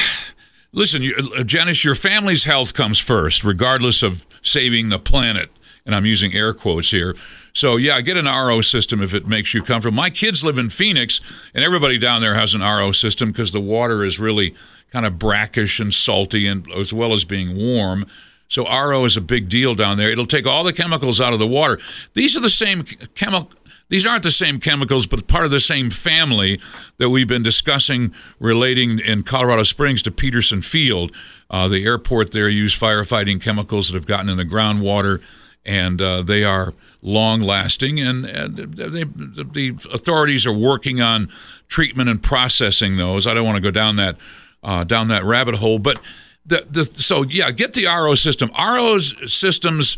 [0.73, 5.51] listen, you, uh, Janice, your family's health comes first, regardless of saving the planet.
[5.87, 7.17] And I'm using air quotes here.
[7.55, 9.97] So, yeah, get an RO system if it makes you comfortable.
[9.97, 11.21] My kids live in Phoenix,
[11.55, 14.55] and everybody down there has an RO system because the water is really
[14.93, 18.05] kind of brackish and salty, and as well as being warm.
[18.49, 20.11] So RO is a big deal down there.
[20.11, 21.79] It'll take all the chemicals out of the water.
[22.15, 23.51] These are the same chemical.
[23.89, 26.61] These aren't the same chemicals, but part of the same family
[26.99, 31.11] that we've been discussing relating in Colorado Springs to Peterson Field.
[31.51, 35.23] Uh, the airport there used firefighting chemicals that have gotten in the groundwater,
[35.65, 37.99] and uh, they are long lasting.
[37.99, 41.31] And, and they, the authorities are working on
[41.67, 43.27] treatment and processing those.
[43.27, 44.17] I don't want to go down that
[44.63, 45.79] uh, down that rabbit hole.
[45.79, 45.99] But
[46.45, 48.51] the, the so yeah, get the RO system.
[48.59, 49.97] RO systems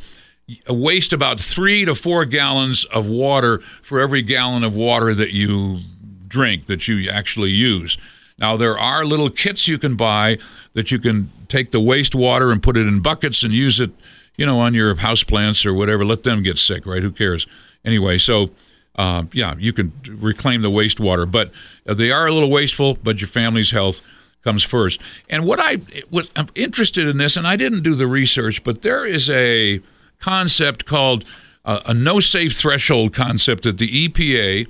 [0.69, 5.81] waste about three to four gallons of water for every gallon of water that you
[6.27, 7.99] drink that you actually use.
[8.39, 10.39] Now there are little kits you can buy
[10.73, 13.91] that you can take the wastewater and put it in buckets and use it,
[14.37, 16.05] you know, on your house plants or whatever.
[16.05, 17.03] Let them get sick, right?
[17.03, 17.47] Who cares?
[17.85, 18.51] Anyway, so
[18.97, 21.51] uh, yeah, you can reclaim the wastewater, but
[21.85, 22.97] they are a little wasteful.
[23.03, 24.01] But your family's health
[24.43, 25.01] comes first.
[25.29, 25.79] And what I
[26.11, 29.81] was I'm interested in this, and I didn't do the research, but there is a
[30.21, 31.25] concept called
[31.65, 34.69] uh, a no safe threshold concept that the EPA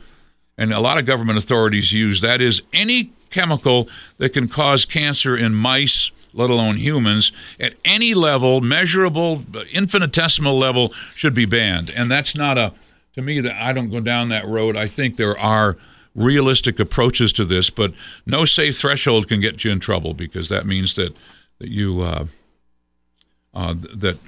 [0.56, 2.20] and a lot of government authorities use.
[2.20, 8.14] That is any chemical that can cause cancer in mice, let alone humans, at any
[8.14, 11.90] level, measurable, infinitesimal level, should be banned.
[11.90, 12.72] And that's not a
[13.14, 14.76] to me that I don't go down that road.
[14.76, 15.76] I think there are
[16.14, 17.92] realistic approaches to this, but
[18.26, 21.16] no safe threshold can get you in trouble because that means that
[21.58, 22.26] that you uh,
[23.54, 24.18] uh, that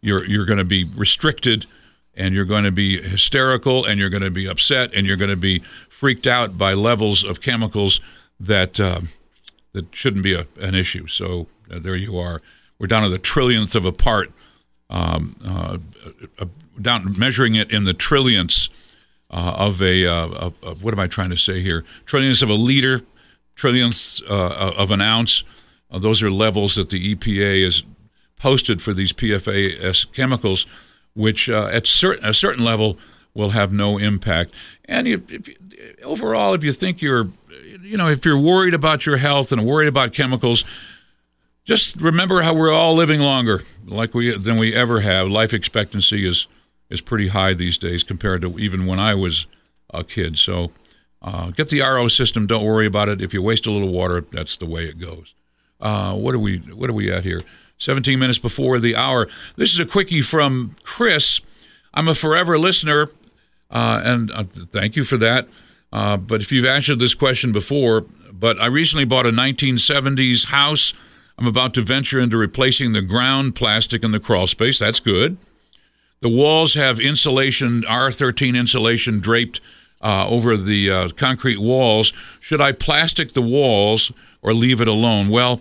[0.00, 1.66] you're you're going to be restricted
[2.14, 5.30] and you're going to be hysterical and you're going to be upset and you're going
[5.30, 8.00] to be freaked out by levels of chemicals
[8.40, 9.00] that uh,
[9.72, 11.06] that shouldn't be a, an issue.
[11.06, 12.42] So uh, there you are.
[12.78, 14.32] We're down to the trillionth of a part,
[14.88, 15.78] um, uh,
[16.38, 16.46] uh,
[16.80, 18.68] down measuring it in the trillionths
[19.30, 21.84] uh, of a uh, of, of, what am I trying to say here?
[22.06, 23.02] Trillionths of a liter,
[23.56, 25.42] trillionths uh, of an ounce.
[25.90, 27.82] Uh, those are levels that the EPA has
[28.38, 30.66] posted for these PFAS chemicals,
[31.14, 32.98] which uh, at certain a certain level
[33.34, 34.52] will have no impact.
[34.86, 35.48] And if, if,
[36.02, 37.28] overall, if you think you're,
[37.82, 40.64] you know, if you're worried about your health and worried about chemicals,
[41.64, 45.28] just remember how we're all living longer, like we than we ever have.
[45.28, 46.46] Life expectancy is
[46.88, 49.46] is pretty high these days compared to even when I was
[49.92, 50.38] a kid.
[50.38, 50.72] So
[51.20, 52.46] uh, get the RO system.
[52.46, 53.20] Don't worry about it.
[53.20, 55.34] If you waste a little water, that's the way it goes.
[55.80, 56.58] Uh, what are we?
[56.58, 57.42] What are we at here?
[57.78, 59.28] 17 minutes before the hour.
[59.56, 61.40] This is a quickie from Chris.
[61.94, 63.10] I'm a forever listener,
[63.70, 65.48] uh, and uh, thank you for that.
[65.92, 70.92] Uh, but if you've answered this question before, but I recently bought a 1970s house.
[71.38, 74.78] I'm about to venture into replacing the ground plastic in the crawl space.
[74.78, 75.36] That's good.
[76.20, 79.60] The walls have insulation, R13 insulation draped
[80.00, 82.12] uh, over the uh, concrete walls.
[82.40, 84.12] Should I plastic the walls
[84.42, 85.28] or leave it alone?
[85.28, 85.60] Well,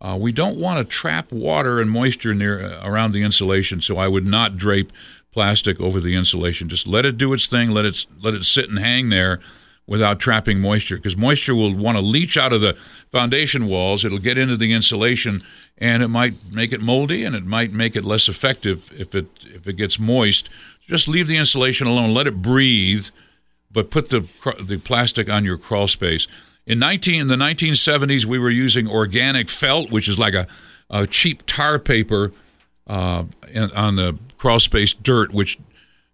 [0.00, 3.96] uh, we don't want to trap water and moisture near uh, around the insulation, so
[3.96, 4.92] I would not drape
[5.32, 6.68] plastic over the insulation.
[6.68, 7.70] Just let it do its thing.
[7.70, 9.40] Let it let it sit and hang there
[9.86, 12.76] without trapping moisture, because moisture will want to leach out of the
[13.12, 14.04] foundation walls.
[14.04, 15.42] It'll get into the insulation,
[15.78, 19.26] and it might make it moldy, and it might make it less effective if it
[19.44, 20.48] if it gets moist.
[20.86, 22.12] Just leave the insulation alone.
[22.12, 23.06] Let it breathe,
[23.70, 24.28] but put the
[24.60, 26.26] the plastic on your crawl space.
[26.66, 30.48] In 19 in the 1970s, we were using organic felt, which is like a,
[30.90, 32.32] a cheap tar paper
[32.88, 33.24] uh,
[33.74, 35.58] on the crawl space dirt, which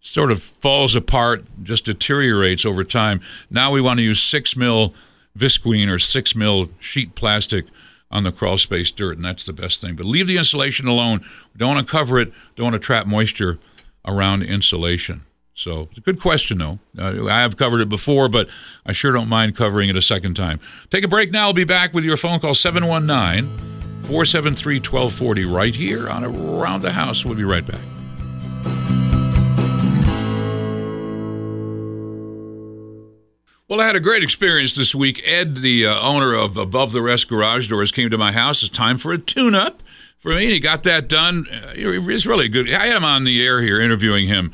[0.00, 3.20] sort of falls apart, just deteriorates over time.
[3.50, 4.92] Now we want to use six mil
[5.38, 7.64] visqueen or six mil sheet plastic
[8.10, 9.96] on the crawl space dirt, and that's the best thing.
[9.96, 11.24] But leave the insulation alone.
[11.56, 12.30] Don't want to cover it.
[12.56, 13.58] Don't want to trap moisture
[14.04, 15.22] around insulation.
[15.54, 16.78] So, good question, though.
[16.98, 18.48] Uh, I have covered it before, but
[18.86, 20.60] I sure don't mind covering it a second time.
[20.90, 21.48] Take a break now.
[21.48, 23.58] I'll be back with your phone call 719
[24.04, 27.24] 473 1240 right here on Around the House.
[27.24, 27.80] We'll be right back.
[33.68, 35.22] Well, I had a great experience this week.
[35.26, 38.62] Ed, the uh, owner of Above the Rest Garage Doors, came to my house.
[38.62, 39.82] It's time for a tune up
[40.18, 40.48] for me.
[40.48, 41.46] He got that done.
[41.50, 42.70] Uh, it's really good.
[42.70, 44.52] I had him on the air here interviewing him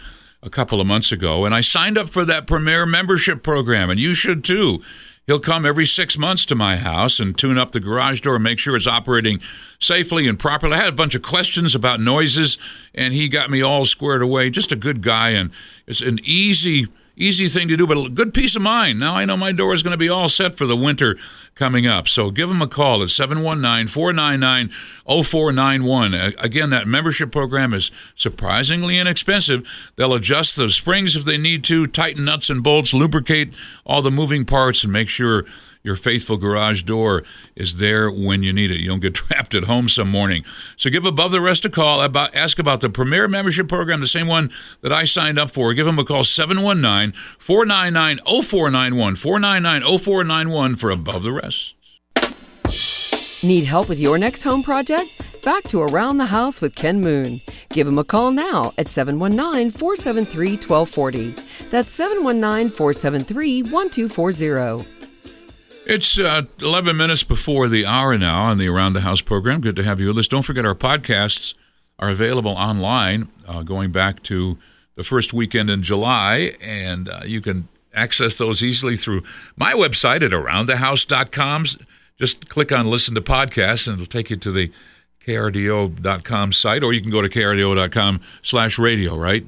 [0.49, 4.01] a couple of months ago, and I signed up for that Premier membership program, and
[4.01, 4.83] you should too.
[5.27, 8.59] He'll come every six months to my house and tune up the garage door, make
[8.59, 9.43] sure it's operating
[9.79, 10.73] safely and properly.
[10.73, 12.57] I had a bunch of questions about noises,
[12.95, 14.49] and he got me all squared away.
[14.49, 15.51] Just a good guy, and
[15.87, 16.87] it's an easy
[17.19, 18.99] easy thing to do, but a good peace of mind.
[18.99, 21.19] Now I know my door is going to be all set for the winter
[21.55, 22.09] coming up.
[22.09, 24.71] So give them a call at 719 499
[25.07, 26.15] 0491.
[26.39, 29.69] Again, that membership program is surprisingly inexpensive.
[29.97, 33.53] They'll adjust the springs if they need to, tighten nuts and bolts, lubricate
[33.85, 35.45] all the moving parts, and make sure
[35.83, 37.23] your faithful garage door
[37.57, 38.81] is there when you need it.
[38.81, 40.45] You don't get trapped at home some morning.
[40.77, 42.01] So give Above the Rest a call.
[42.01, 44.51] About Ask about the Premier Membership Program, the same one
[44.83, 45.75] that I signed up for.
[45.75, 49.17] Give them a call 719 499 0491.
[49.17, 51.75] 499 0491 for Above the Rest.
[53.43, 55.45] Need help with your next home project?
[55.45, 57.41] Back to Around the House with Ken Moon.
[57.71, 61.35] Give him a call now at 719 473 1240.
[61.71, 64.98] That's 719 473 1240.
[65.89, 69.63] It's uh, 11 minutes before the hour now on the Around the House program.
[69.63, 70.29] Good to have you with us.
[70.29, 71.55] Don't forget our podcasts
[71.99, 74.59] are available online uh, going back to
[74.97, 79.23] the first weekend in July, and uh, you can access those easily through
[79.57, 81.65] my website at aroundthehouse.com.
[82.19, 84.71] Just click on listen to podcasts, and it'll take you to the
[85.27, 89.47] krdo.com site, or you can go to krdo.com slash radio, right?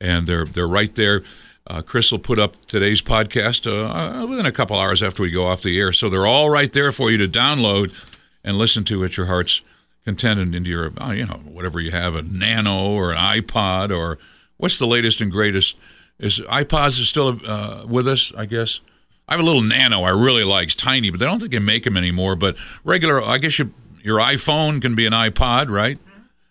[0.00, 1.24] And they're, they're right there.
[1.70, 5.46] Uh, Chris will put up today's podcast uh, within a couple hours after we go
[5.46, 5.92] off the air.
[5.92, 7.94] So they're all right there for you to download
[8.42, 9.60] and listen to at your heart's
[10.04, 13.96] content and into your, uh, you know, whatever you have, a Nano or an iPod
[13.96, 14.18] or
[14.56, 15.76] what's the latest and greatest?
[16.18, 18.32] Is iPods is still uh, with us?
[18.36, 18.80] I guess
[19.28, 20.64] I have a little Nano I really like.
[20.64, 22.34] It's tiny, but they don't think they make them anymore.
[22.34, 26.00] But regular, I guess you, your iPhone can be an iPod, right?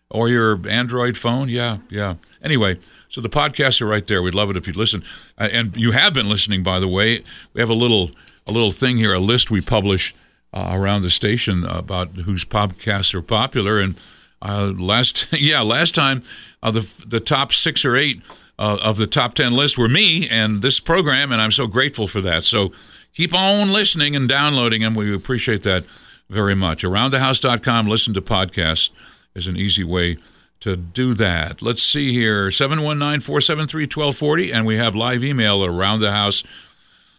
[0.10, 1.50] Or your Android phone.
[1.50, 2.16] Yeah, yeah.
[2.42, 2.80] Anyway.
[3.10, 4.22] So the podcasts are right there.
[4.22, 5.04] We'd love it if you'd listen.
[5.38, 7.24] Uh, and you have been listening, by the way.
[7.54, 8.12] We have a little
[8.48, 10.16] a little thing here, a list we publish
[10.54, 13.80] uh, around the station about whose podcasts are popular.
[13.80, 13.96] And
[14.42, 16.24] uh, last yeah, last time
[16.62, 18.22] uh, the the top six or eight
[18.58, 22.08] uh, of the top ten list were me and this program, and I'm so grateful
[22.08, 22.44] for that.
[22.44, 22.74] So
[23.14, 25.84] keep on listening and downloading and We appreciate that
[26.30, 26.84] very much.
[26.84, 27.88] AroundTheHouse.com.
[27.88, 28.92] Listen to podcasts
[29.34, 30.18] is an easy way
[30.62, 31.62] to do that.
[31.62, 36.44] Let's see here 719 473 1240, and we have live email around the house.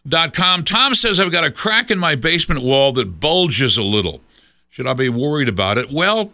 [0.09, 0.65] Dot com.
[0.65, 4.23] Tom says I've got a crack in my basement wall that bulges a little.
[4.71, 5.91] Should I be worried about it?
[5.91, 6.33] Well,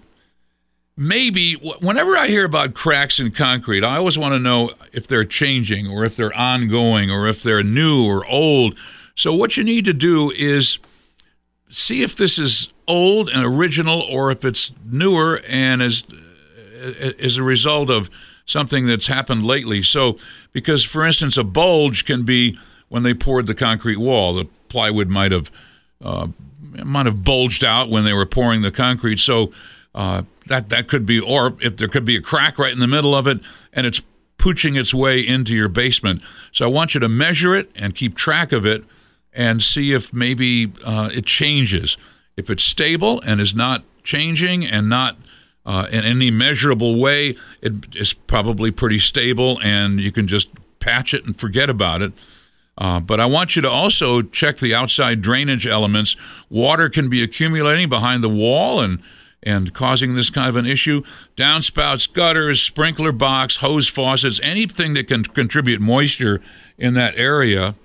[0.97, 1.55] maybe.
[1.55, 5.89] Whenever I hear about cracks in concrete, I always want to know if they're changing
[5.89, 8.77] or if they're ongoing or if they're new or old.
[9.17, 10.79] So, what you need to do is
[11.69, 16.05] see if this is old and original or if it's newer and is
[17.21, 18.11] as a result of
[18.45, 19.83] something that's happened lately.
[19.83, 20.19] So,
[20.53, 22.59] because for instance, a bulge can be
[22.89, 25.51] when they poured the concrete wall, the plywood might have
[26.03, 26.29] uh,
[26.85, 29.19] might have bulged out when they were pouring the concrete.
[29.19, 29.53] So
[29.95, 32.87] uh, that that could be, or if there could be a crack right in the
[32.87, 33.41] middle of it,
[33.73, 34.03] and it's
[34.39, 36.23] pooching its way into your basement.
[36.53, 38.85] So I want you to measure it and keep track of it
[39.33, 41.97] and see if maybe uh, it changes.
[42.37, 45.17] If it's stable and is not changing and not
[45.67, 50.49] uh, in any measurable way, it is probably pretty stable, and you can just
[50.79, 52.13] patch it and forget about it.
[52.79, 56.15] Uh, but I want you to also check the outside drainage elements.
[56.49, 59.03] Water can be accumulating behind the wall and
[59.43, 61.03] and causing this kind of an issue.
[61.37, 66.41] Downspouts, gutters, sprinkler box, hose faucets, anything that can contribute moisture
[66.79, 67.77] in that area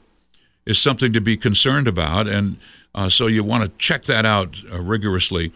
[0.66, 2.28] is something to be concerned about.
[2.28, 2.58] And
[2.96, 5.52] uh, so you want to check that out uh, rigorously.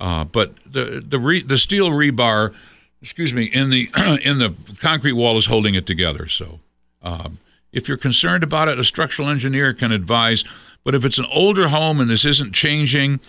[0.00, 2.54] Uh, but the the re, the steel rebar,
[3.02, 3.90] excuse me, in the
[4.24, 6.26] in the concrete wall is holding it together.
[6.26, 6.60] So
[7.02, 7.38] um,
[7.72, 10.44] if you're concerned about it, a structural engineer can advise.
[10.82, 13.20] But if it's an older home and this isn't changing,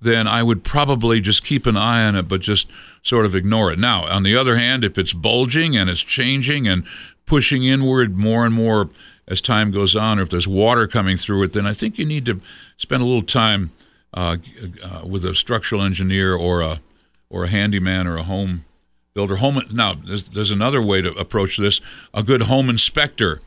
[0.00, 2.70] then I would probably just keep an eye on it, but just
[3.02, 3.78] sort of ignore it.
[3.78, 6.84] Now, on the other hand, if it's bulging and it's changing and
[7.26, 8.88] pushing inward more and more
[9.28, 12.04] as time goes on, or if there's water coming through it, then I think you
[12.04, 12.40] need to
[12.76, 13.70] spend a little time
[14.14, 14.36] uh,
[14.82, 16.80] uh, with a structural engineer or a
[17.28, 18.64] or a handyman or a home
[19.12, 19.36] builder.
[19.36, 21.80] Home now, there's, there's another way to approach this.
[22.12, 23.40] A good home inspector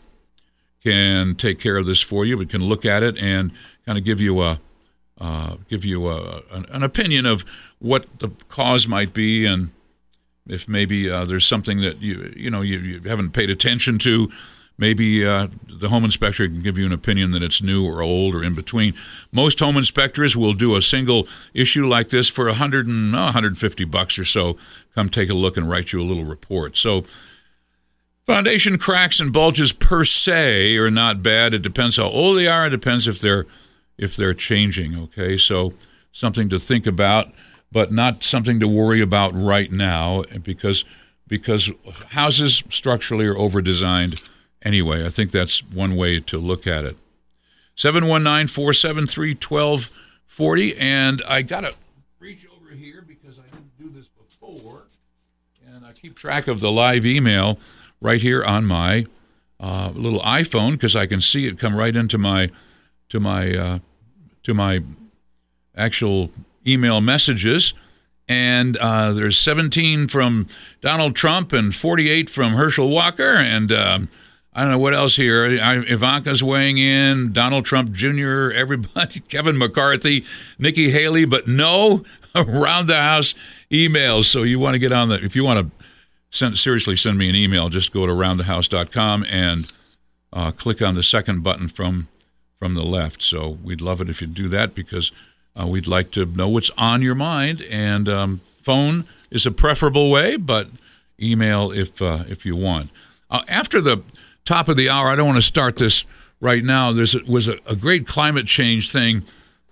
[0.84, 2.38] can take care of this for you.
[2.38, 3.52] We can look at it and
[3.86, 4.60] kind of give you a
[5.20, 7.44] uh, give you a, an, an, opinion of
[7.80, 9.72] what the cause might be and
[10.48, 14.30] if maybe uh, there's something that you you know you, you haven't paid attention to
[14.78, 18.36] maybe uh, the home inspector can give you an opinion that it's new or old
[18.36, 18.94] or in between.
[19.32, 24.20] Most home inspectors will do a single issue like this for 100 and 150 bucks
[24.20, 24.58] or so.
[24.96, 26.78] Come take a look and write you a little report.
[26.78, 27.06] So.
[28.26, 31.54] Foundation cracks and bulges per se are not bad.
[31.54, 32.68] It depends how old they are.
[32.68, 33.46] It depends if they're
[33.98, 35.00] if they're changing.
[35.00, 35.72] Okay, so
[36.12, 37.32] something to think about,
[37.72, 40.84] but not something to worry about right now because
[41.26, 41.72] because
[42.10, 44.20] houses structurally are over designed
[44.68, 45.06] anyway.
[45.06, 46.98] I think that's one way to look at it.
[47.76, 50.78] 719 473 1240.
[50.78, 51.74] And I got to
[52.20, 54.84] reach over here because I didn't do this before.
[55.66, 57.58] And I keep track of the live email
[58.02, 59.06] right here on my
[59.60, 62.52] uh, little iPhone because I can see it come right into my
[63.10, 63.80] to my uh,
[64.44, 64.84] to my
[65.76, 66.30] actual
[66.66, 67.74] email messages.
[68.30, 70.48] And uh, there's 17 from
[70.82, 74.10] Donald Trump and 48 from Herschel Walker and um,
[74.58, 75.46] I don't know what else here.
[75.46, 80.26] I, Ivanka's weighing in, Donald Trump Jr., everybody, Kevin McCarthy,
[80.58, 82.04] Nikki Haley, but no
[82.36, 83.36] around the house
[83.72, 84.26] emails.
[84.26, 85.86] So you want to get on the, if you want to
[86.32, 89.72] send, seriously send me an email, just go to aroundthehouse.com and
[90.34, 92.08] uh, click on the second button from
[92.58, 93.22] from the left.
[93.22, 95.12] So we'd love it if you do that because
[95.56, 97.62] uh, we'd like to know what's on your mind.
[97.70, 100.68] And um, phone is a preferable way, but
[101.22, 102.90] email if uh, if you want.
[103.30, 104.02] Uh, after the
[104.48, 105.10] top of the hour.
[105.10, 106.06] I don't want to start this
[106.40, 106.94] right now.
[106.94, 109.24] There was a, a, great climate change thing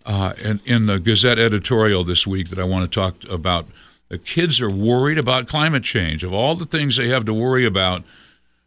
[0.06, 3.68] uh, in, in, the Gazette editorial this week that I want to talk about.
[4.10, 6.24] The kids are worried about climate change.
[6.24, 8.04] Of all the things they have to worry about,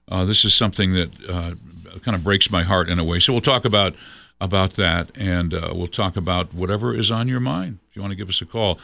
[0.08, 1.54] uh, this is something that uh,
[2.00, 3.20] kind of breaks my heart in a way.
[3.20, 3.94] So we'll talk about
[4.40, 7.80] about that, and uh, we'll talk about whatever is on your mind.
[7.90, 8.78] If you want to give us a call,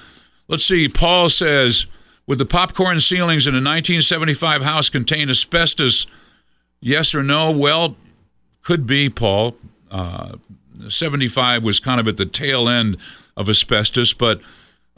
[0.49, 0.89] let's see.
[0.89, 1.87] Paul says,
[2.27, 6.07] "Would the popcorn ceilings in a 1975 house contain asbestos?"
[6.85, 7.51] Yes or no?
[7.51, 7.97] Well,
[8.63, 9.57] could be, Paul.
[9.91, 10.33] Uh,
[10.87, 12.99] 75 was kind of at the tail end
[13.39, 14.43] of asbestos, but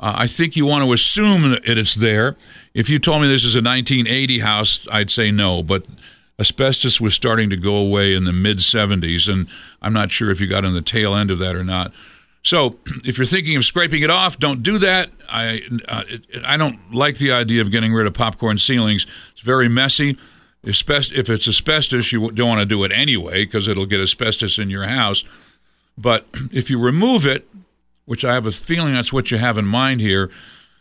[0.01, 2.35] uh, I think you want to assume that it's there.
[2.75, 5.87] If you told me this is a 1980 house, I'd say no, but
[6.41, 9.47] asbestos was starting to go away in the mid 70s, and
[9.81, 11.93] I'm not sure if you got on the tail end of that or not.
[12.43, 15.11] So, if you're thinking of scraping it off, don't do that.
[15.29, 16.03] I uh,
[16.45, 19.07] I don't like the idea of getting rid of popcorn ceilings.
[19.35, 20.19] It's very messy.
[20.67, 24.69] If it's asbestos, you don't want to do it anyway because it'll get asbestos in
[24.69, 25.25] your house.
[25.97, 27.49] But if you remove it,
[28.05, 30.31] which I have a feeling that's what you have in mind here,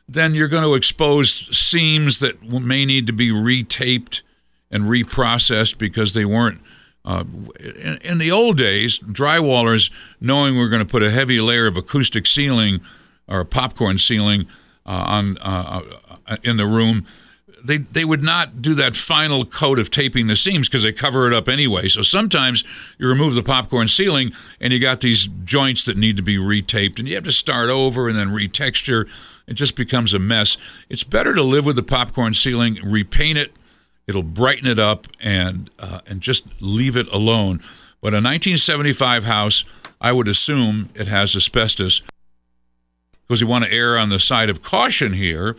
[0.07, 4.21] then you're going to expose seams that may need to be retaped
[4.69, 6.61] and reprocessed because they weren't.
[7.03, 7.23] Uh,
[7.59, 11.77] in, in, the old days, drywallers, knowing we're going to put a heavy layer of
[11.77, 12.81] acoustic ceiling
[13.27, 14.47] or popcorn ceiling
[14.87, 15.81] uh, on uh,
[16.27, 17.05] uh in the room,
[17.65, 21.27] they they would not do that final coat of taping the seams because they cover
[21.27, 21.87] it up anyway.
[21.87, 22.63] So sometimes
[22.97, 26.99] you remove the popcorn ceiling and you got these joints that need to be retaped
[26.99, 29.09] and you have to start over and then retexture.
[29.47, 30.57] It just becomes a mess.
[30.89, 33.51] It's better to live with the popcorn ceiling, repaint it.
[34.07, 37.61] It'll brighten it up and uh, and just leave it alone.
[38.01, 39.63] But a 1975 house,
[39.99, 42.01] I would assume it has asbestos
[43.27, 45.55] because we want to err on the side of caution here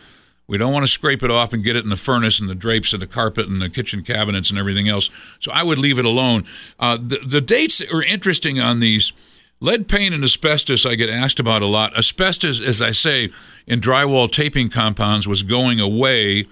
[0.48, 2.54] we don't want to scrape it off and get it in the furnace and the
[2.54, 5.10] drapes and the carpet and the kitchen cabinets and everything else.
[5.40, 6.44] So I would leave it alone.
[6.78, 9.12] Uh, the, the dates are interesting on these.
[9.58, 11.96] Lead paint and asbestos, I get asked about a lot.
[11.96, 13.30] Asbestos, as I say,
[13.66, 16.46] in drywall taping compounds was going away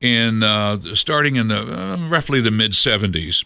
[0.00, 3.44] in uh, starting in the uh, roughly the mid 70s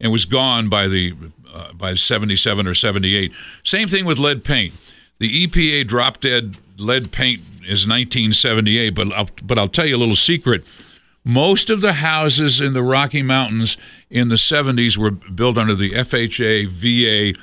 [0.00, 1.14] and was gone by the
[1.54, 3.32] uh, by 77 or 78.
[3.62, 4.74] Same thing with lead paint.
[5.18, 9.98] The EPA drop dead lead paint is 1978, but I'll, but I'll tell you a
[9.98, 10.64] little secret.
[11.24, 13.76] Most of the houses in the Rocky Mountains
[14.08, 17.38] in the 70s were built under the FHA VA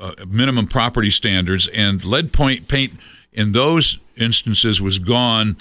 [0.00, 2.94] uh, minimum property standards, and lead point paint
[3.32, 5.56] in those instances was gone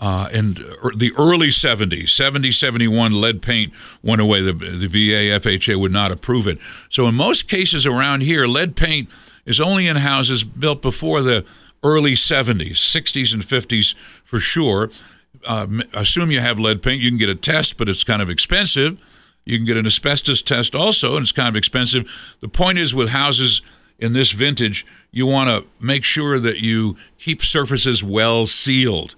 [0.00, 2.08] uh, in the early 70s.
[2.08, 3.72] 70, 71, lead paint
[4.02, 4.40] went away.
[4.40, 6.58] The, the VA, FHA would not approve it.
[6.88, 9.08] So, in most cases around here, lead paint
[9.44, 11.44] is only in houses built before the
[11.82, 14.90] early 70s, 60s, and 50s for sure.
[15.46, 17.02] Uh, assume you have lead paint.
[17.02, 18.98] You can get a test, but it's kind of expensive.
[19.44, 22.10] You can get an asbestos test also, and it's kind of expensive.
[22.40, 23.62] The point is, with houses
[23.98, 29.14] in this vintage, you want to make sure that you keep surfaces well sealed.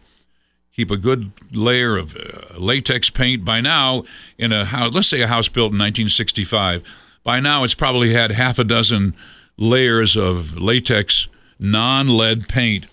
[0.74, 3.44] Keep a good layer of uh, latex paint.
[3.44, 4.04] By now,
[4.38, 6.82] in a house, let's say a house built in 1965,
[7.24, 9.14] by now it's probably had half a dozen
[9.58, 11.28] layers of latex
[11.62, 12.86] non lead paint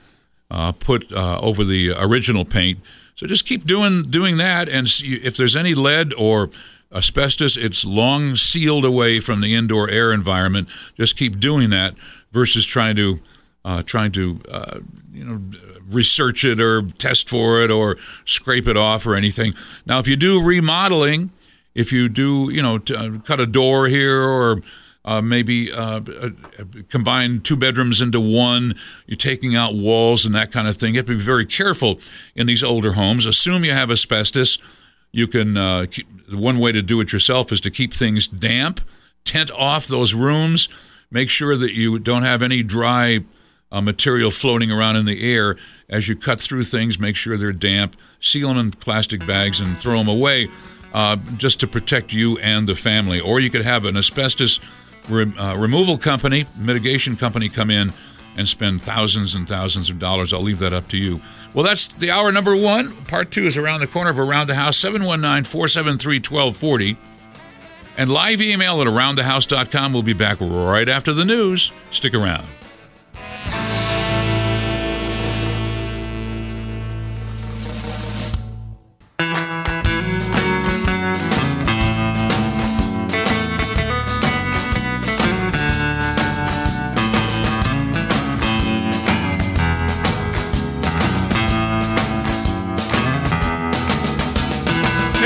[0.51, 2.79] uh, put uh, over the original paint.
[3.15, 6.49] So just keep doing doing that, and see if there's any lead or
[6.93, 10.67] asbestos, it's long sealed away from the indoor air environment.
[10.97, 11.95] Just keep doing that
[12.31, 13.19] versus trying to
[13.65, 14.79] uh, trying to uh,
[15.11, 15.41] you know
[15.89, 19.53] research it or test for it or scrape it off or anything.
[19.85, 21.31] Now, if you do remodeling,
[21.75, 24.61] if you do you know t- uh, cut a door here or
[25.05, 26.29] uh, maybe uh, uh,
[26.89, 28.75] combine two bedrooms into one.
[29.07, 30.93] You're taking out walls and that kind of thing.
[30.93, 31.99] You have to be very careful
[32.35, 33.25] in these older homes.
[33.25, 34.57] Assume you have asbestos
[35.11, 38.81] you can uh, keep, one way to do it yourself is to keep things damp,
[39.25, 40.69] tent off those rooms,
[41.09, 43.19] make sure that you don't have any dry
[43.71, 45.55] uh, material floating around in the air
[45.89, 46.99] as you cut through things.
[46.99, 50.49] Make sure they're damp, seal them in plastic bags, and throw them away,
[50.93, 53.19] uh, just to protect you and the family.
[53.19, 54.59] Or you could have an asbestos
[55.09, 57.93] re- uh, removal company, mitigation company, come in
[58.37, 60.33] and spend thousands and thousands of dollars.
[60.33, 61.21] I'll leave that up to you.
[61.53, 62.95] Well, that's the hour number one.
[63.05, 66.97] Part two is around the corner of Around the House, 719 473 1240.
[67.97, 69.91] And live email at aroundthehouse.com.
[69.91, 71.71] We'll be back right after the news.
[71.91, 72.47] Stick around.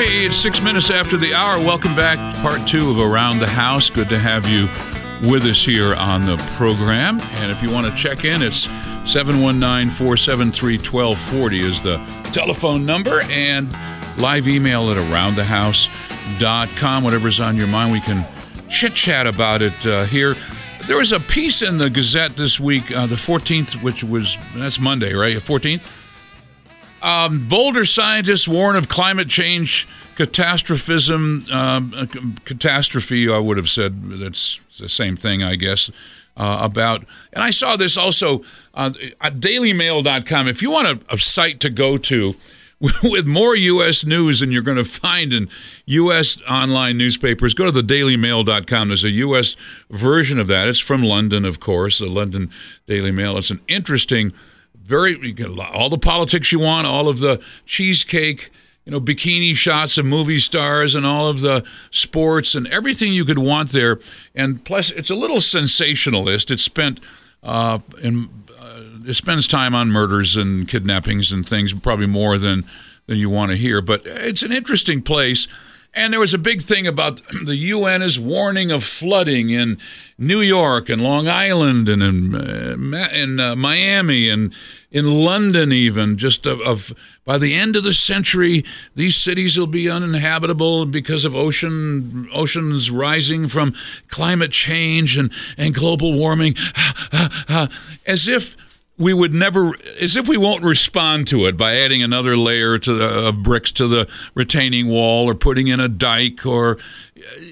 [0.06, 1.58] It's six minutes after the hour.
[1.64, 3.90] Welcome back to part two of Around the House.
[3.90, 4.68] Good to have you
[5.30, 7.22] with us here on the program.
[7.22, 8.64] And if you want to check in, it's
[9.10, 11.98] 719 473 1240 is the
[12.34, 13.72] telephone number and
[14.18, 17.04] live email at aroundthehouse.com.
[17.04, 18.26] Whatever's on your mind, we can
[18.70, 20.36] chit chat about it uh, here.
[20.86, 24.82] There was a piece in the Gazette this week, uh, the 14th, which was, that's
[24.82, 25.34] Monday, right?
[25.34, 25.82] The 14th?
[27.04, 31.82] Um, Boulder scientists warn of climate change catastrophism, uh,
[32.46, 35.90] catastrophe, I would have said that's the same thing, I guess,
[36.38, 37.06] uh, about.
[37.34, 38.44] And I saw this also
[38.74, 40.48] uh, at dailymail.com.
[40.48, 42.36] If you want a, a site to go to
[43.04, 44.06] with more U.S.
[44.06, 45.50] news than you're going to find in
[45.86, 46.38] U.S.
[46.50, 48.88] online newspapers, go to the dailymail.com.
[48.88, 49.58] There's a U.S.
[49.90, 50.70] version of that.
[50.70, 52.50] It's from London, of course, the London
[52.88, 53.38] Daily Mail.
[53.38, 54.32] It's an interesting
[54.86, 58.52] very you can, all the politics you want, all of the cheesecake,
[58.86, 63.24] you know, bikini shots of movie stars and all of the sports and everything you
[63.24, 64.00] could want there.
[64.36, 66.52] And plus, it's a little sensationalist.
[66.52, 67.00] It's spent
[67.42, 68.30] uh, in
[68.60, 72.66] uh, it spends time on murders and kidnappings and things, probably more than
[73.08, 73.82] than you want to hear.
[73.82, 75.48] But it's an interesting place.
[75.96, 79.78] And there was a big thing about the UN is warning of flooding in
[80.18, 82.36] New York and Long Island and in,
[82.94, 84.54] uh, in uh, Miami and
[84.92, 86.18] in London, even.
[86.18, 86.94] Just of, of,
[87.26, 88.64] by the end of the century,
[88.96, 93.74] these cities will be uninhabitable because of ocean oceans rising from
[94.08, 96.56] climate change and, and global warming.
[98.08, 98.56] As if
[98.98, 102.94] we would never, as if we won't respond to it by adding another layer to
[102.94, 106.78] the, of bricks to the retaining wall or putting in a dike or,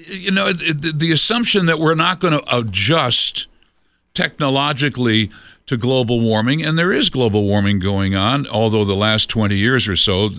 [0.06, 3.48] you know, the, the assumption that we're not going to adjust
[4.14, 5.30] technologically
[5.66, 9.88] to global warming, and there is global warming going on, although the last 20 years
[9.88, 10.30] or so,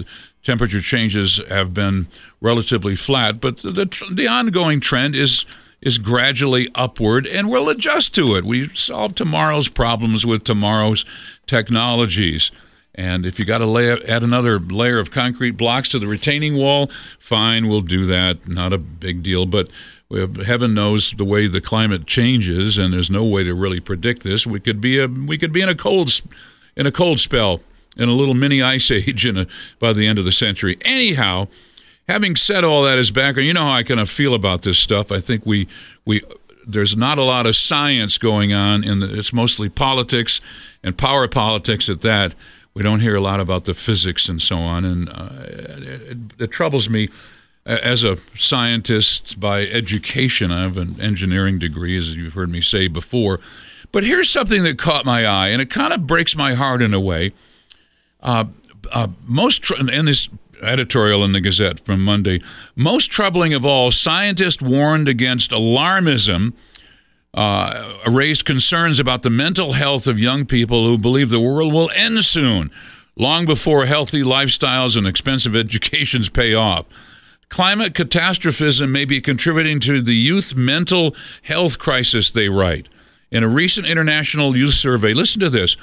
[0.44, 2.08] temperature changes have been
[2.42, 5.46] relatively flat, but the, the ongoing trend is
[5.84, 8.46] is gradually upward, and we'll adjust to it.
[8.46, 11.06] We solve tomorrow's problems with tomorrow's
[11.46, 12.52] technologies.
[12.96, 16.56] And if you got to lay, add another layer of concrete blocks to the retaining
[16.56, 18.48] wall, fine, we'll do that.
[18.48, 19.46] Not a big deal.
[19.46, 19.70] But
[20.46, 24.48] heaven knows the way the climate changes, and there's no way to really predict this.
[24.48, 26.22] We could be a we could be in a cold
[26.76, 27.62] in a cold spell
[27.98, 29.48] in a little mini ice age in a,
[29.80, 30.78] by the end of the century.
[30.86, 31.48] Anyhow,
[32.08, 34.80] having said all that as background, you know how I kind of feel about this
[34.80, 35.12] stuff.
[35.12, 35.68] I think we
[36.06, 36.22] we
[36.66, 40.42] there's not a lot of science going on, and it's mostly politics
[40.84, 42.36] and power politics at that.
[42.74, 46.52] We don't hear a lot about the physics and so on, and uh, it, it,
[46.52, 47.10] troubles me.
[47.66, 52.90] As a scientist by education, I have an engineering degree, as you've heard me say
[52.90, 53.40] before.
[53.94, 56.94] But here's something that caught my eye, and it kind of breaks my heart in
[56.94, 57.32] a way.
[58.22, 58.46] Uh,
[58.92, 60.28] uh, most tr- in this
[60.62, 62.42] editorial in the Gazette from Monday.
[62.76, 66.54] Most troubling of all, scientists warned against alarmism,
[67.34, 71.90] uh, raised concerns about the mental health of young people who believe the world will
[71.96, 72.72] end soon,
[73.16, 76.86] long before healthy lifestyles and expensive educations pay off.
[77.50, 82.90] Climate catastrophism may be contributing to the youth mental health crisis, they write.
[83.32, 85.76] In a recent international youth survey, listen to this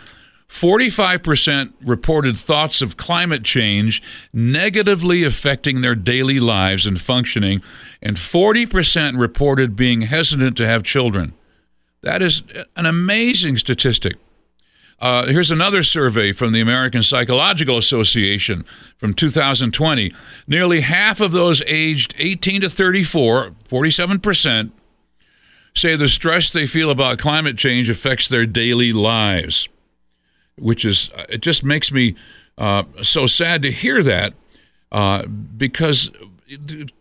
[0.51, 7.62] 45% reported thoughts of climate change negatively affecting their daily lives and functioning,
[8.03, 11.34] and 40% reported being hesitant to have children.
[12.03, 12.42] That is
[12.74, 14.16] an amazing statistic.
[14.98, 18.64] Uh, here's another survey from the American Psychological Association
[18.98, 20.12] from 2020.
[20.48, 24.72] Nearly half of those aged 18 to 34, 47%,
[25.76, 29.68] say the stress they feel about climate change affects their daily lives
[30.61, 32.14] which is it just makes me
[32.58, 34.34] uh, so sad to hear that
[34.92, 36.11] uh, because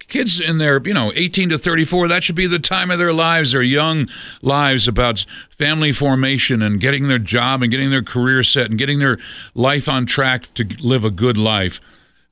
[0.08, 3.14] kids in their you know 18 to 34 that should be the time of their
[3.14, 3.52] lives.
[3.52, 4.08] Their young
[4.42, 9.00] lives about family formation and getting their job and getting their career set and getting
[9.00, 9.18] their
[9.54, 11.80] life on track to live a good life.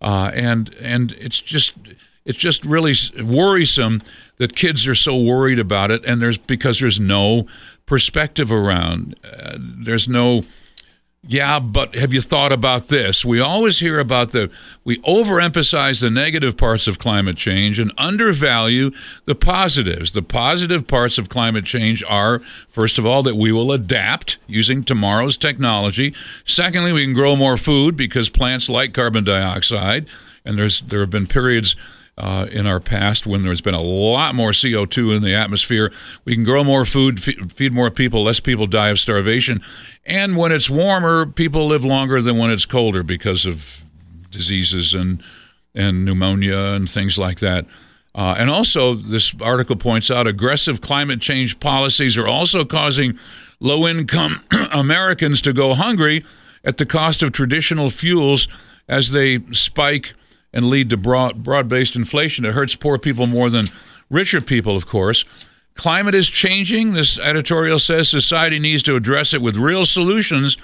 [0.01, 1.73] Uh, and and it's just
[2.25, 4.01] it's just really worrisome
[4.38, 6.05] that kids are so worried about it.
[6.05, 7.47] And there's because there's no
[7.86, 10.43] perspective around uh, there's no
[11.24, 13.26] yeah, but have you thought about this?
[13.26, 14.49] We always hear about the,
[14.84, 18.91] we overemphasize the negative parts of climate change and undervalue
[19.26, 20.11] the positives.
[20.11, 22.39] The positive parts of climate change are,
[22.70, 26.13] first of all, that we will adapt using tomorrow's technology.
[26.45, 30.05] Secondly, we can grow more food because plants like carbon dioxide.
[30.45, 31.76] And there's, there have been periods
[32.18, 35.91] uh, in our past when there's been a lot more CO2 in the atmosphere.
[36.26, 39.61] We can grow more food, feed more people, less people die of starvation.
[40.05, 43.86] And when it's warmer, people live longer than when it's colder because of
[44.32, 45.22] diseases and,
[45.76, 47.65] and pneumonia and things like that.
[48.15, 53.18] Uh, and also, this article points out aggressive climate change policies are also causing
[53.59, 54.41] low income
[54.72, 56.26] Americans to go hungry
[56.63, 58.47] at the cost of traditional fuels
[58.88, 60.15] as they spike
[60.58, 62.43] and lead to broad broad based inflation.
[62.43, 63.70] It hurts poor people more than
[64.10, 65.24] richer people, of course.
[65.76, 66.93] Climate is changing.
[66.93, 70.58] This editorial says society needs to address it with real solutions.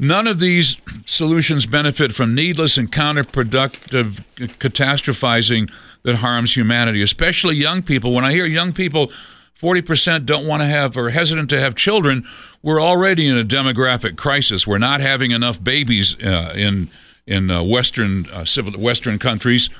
[0.00, 0.76] None of these
[1.06, 4.24] solutions benefit from needless and counterproductive
[4.58, 5.70] catastrophizing
[6.02, 8.12] that harms humanity, especially young people.
[8.12, 9.12] When I hear young people,
[9.60, 12.26] 40% don't want to have or hesitant to have children,
[12.62, 14.66] we're already in a demographic crisis.
[14.66, 16.90] We're not having enough babies uh, in
[17.26, 19.70] in uh, Western uh, civil Western countries,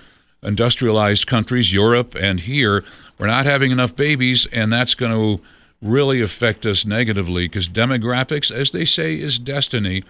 [0.43, 2.84] industrialized countries, Europe, and here.
[3.18, 5.43] We're not having enough babies, and that's going to
[5.80, 10.05] really affect us negatively because demographics, as they say, is destiny.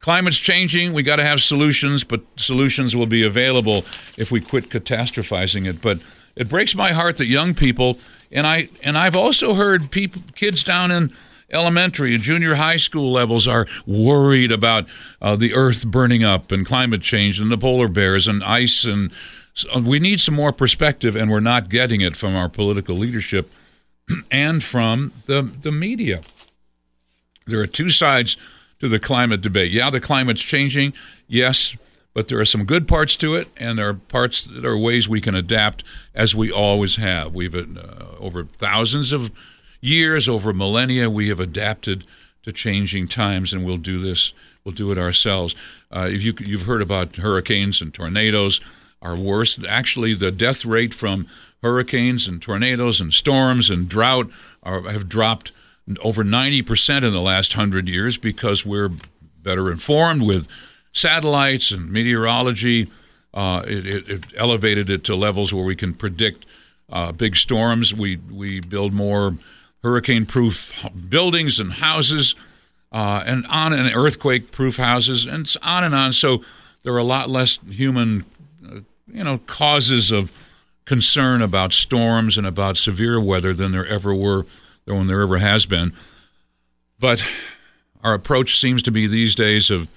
[0.00, 0.92] Climate's changing.
[0.92, 3.84] We got to have solutions, but solutions will be available
[4.16, 5.80] if we quit catastrophizing it.
[5.80, 6.00] But
[6.34, 7.98] it breaks my heart that young people,
[8.30, 11.12] and I and I've also heard people, kids down in
[11.50, 14.86] elementary and junior high school levels are worried about
[15.22, 19.10] uh, the earth burning up and climate change and the polar bears and ice and
[19.54, 22.96] so uh, we need some more perspective and we're not getting it from our political
[22.96, 23.50] leadership
[24.30, 26.20] and from the the media
[27.46, 28.36] there are two sides
[28.80, 30.92] to the climate debate yeah the climate's changing
[31.28, 31.76] yes
[32.16, 35.06] but there are some good parts to it, and there are parts that are ways
[35.06, 35.84] we can adapt,
[36.14, 37.34] as we always have.
[37.34, 39.30] We've uh, over thousands of
[39.86, 42.06] years, over millennia, we have adapted
[42.42, 44.32] to changing times, and we'll do this.
[44.64, 45.54] We'll do it ourselves.
[45.90, 48.60] Uh, if you, you've heard about hurricanes and tornadoes,
[49.02, 49.58] are worse.
[49.68, 51.26] Actually, the death rate from
[51.62, 54.28] hurricanes and tornadoes and storms and drought
[54.62, 55.52] are, have dropped
[56.00, 58.90] over 90% in the last hundred years because we're
[59.42, 60.48] better informed with
[60.92, 62.90] satellites and meteorology.
[63.32, 66.44] Uh, it, it, it, elevated it to levels where we can predict
[66.88, 67.92] uh, big storms.
[67.92, 69.36] We we build more
[69.86, 70.72] hurricane-proof
[71.08, 72.34] buildings and houses,
[72.90, 76.12] uh, and on and earthquake-proof houses, and on and on.
[76.12, 76.42] So
[76.82, 78.24] there are a lot less human,
[78.64, 80.32] uh, you know, causes of
[80.84, 84.44] concern about storms and about severe weather than there ever were,
[84.84, 85.92] than there ever has been.
[86.98, 87.22] But
[88.02, 89.88] our approach seems to be these days of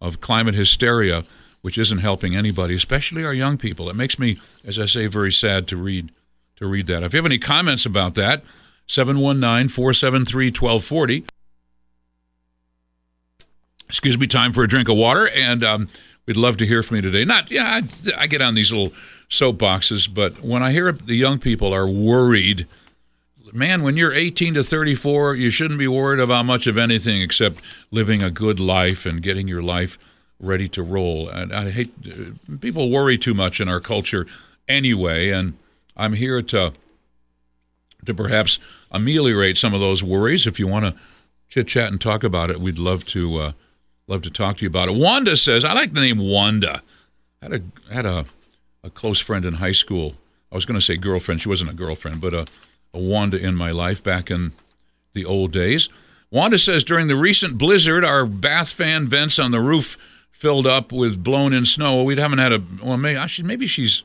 [0.00, 1.24] of climate hysteria,
[1.62, 3.88] which isn't helping anybody, especially our young people.
[3.88, 6.10] It makes me, as I say, very sad to read
[6.56, 7.02] to read that.
[7.02, 8.42] If you have any comments about that,
[8.86, 11.24] 719 473 1240.
[13.88, 15.88] Excuse me, time for a drink of water, and um,
[16.26, 17.24] we'd love to hear from you today.
[17.24, 18.92] Not, yeah, I, I get on these little
[19.28, 22.66] soapboxes, but when I hear the young people are worried
[23.52, 27.60] man, when you're 18 to 34, you shouldn't be worried about much of anything except
[27.90, 29.98] living a good life and getting your life
[30.40, 31.28] ready to roll.
[31.28, 34.26] And I hate people worry too much in our culture
[34.66, 35.54] anyway, and
[35.96, 36.72] I'm here to
[38.04, 38.58] to perhaps
[38.90, 40.46] ameliorate some of those worries.
[40.46, 40.94] If you want to
[41.48, 43.52] chit chat and talk about it, we'd love to uh,
[44.06, 44.94] love to talk to you about it.
[44.94, 46.82] Wanda says, I like the name Wanda.
[47.40, 48.24] I had a had a
[48.84, 50.14] a close friend in high school.
[50.50, 51.40] I was going to say girlfriend.
[51.40, 52.46] She wasn't a girlfriend, but a
[52.94, 54.52] a Wanda in my life back in
[55.14, 55.88] the old days.
[56.30, 59.98] Wanda says during the recent blizzard, our bath fan vents on the roof
[60.30, 62.02] filled up with blown in snow.
[62.02, 64.02] We haven't had a well, maybe maybe she's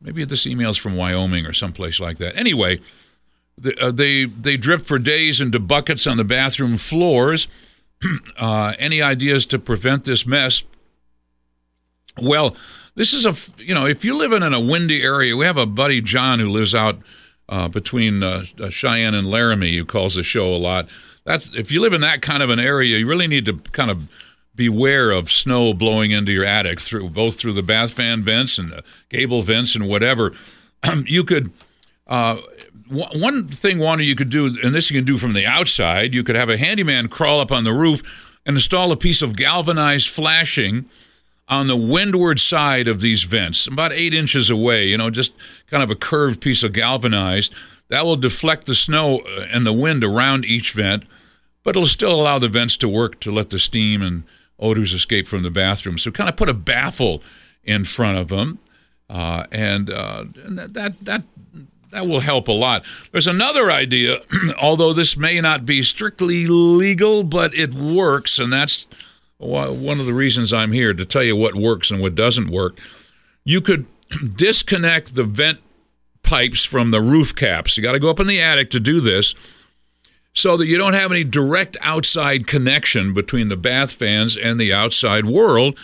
[0.00, 2.36] maybe this email's from Wyoming or someplace like that.
[2.36, 2.80] Anyway,
[3.78, 7.48] uh, they they dripped for days into buckets on the bathroom floors.
[8.38, 10.62] uh, any ideas to prevent this mess?
[12.20, 12.56] Well,
[12.94, 15.56] this is a you know if you live in in a windy area, we have
[15.56, 16.98] a buddy John who lives out
[17.48, 20.88] uh, between uh, uh, Cheyenne and Laramie, who calls the show a lot.
[21.24, 23.90] That's if you live in that kind of an area, you really need to kind
[23.90, 24.08] of
[24.54, 28.70] beware of snow blowing into your attic through both through the bath fan vents and
[28.70, 30.32] the gable vents and whatever.
[31.06, 31.52] you could.
[32.06, 32.38] Uh,
[32.90, 36.24] one thing, Wanda, you could do, and this you can do from the outside, you
[36.24, 38.02] could have a handyman crawl up on the roof
[38.44, 40.86] and install a piece of galvanized flashing
[41.48, 45.32] on the windward side of these vents, about eight inches away, you know, just
[45.66, 47.52] kind of a curved piece of galvanized.
[47.88, 51.04] That will deflect the snow uh, and the wind around each vent,
[51.64, 54.22] but it'll still allow the vents to work to let the steam and
[54.58, 55.98] odors escape from the bathroom.
[55.98, 57.22] So kind of put a baffle
[57.64, 58.58] in front of them,
[59.08, 61.22] uh, and, uh, and that, that that
[61.92, 62.84] that will help a lot.
[63.12, 64.20] There's another idea,
[64.60, 68.86] although this may not be strictly legal, but it works, and that's
[69.38, 72.78] one of the reasons I'm here to tell you what works and what doesn't work.
[73.44, 73.86] You could
[74.36, 75.58] disconnect the vent
[76.22, 77.76] pipes from the roof caps.
[77.76, 79.34] You got to go up in the attic to do this
[80.32, 84.72] so that you don't have any direct outside connection between the bath fans and the
[84.72, 85.78] outside world.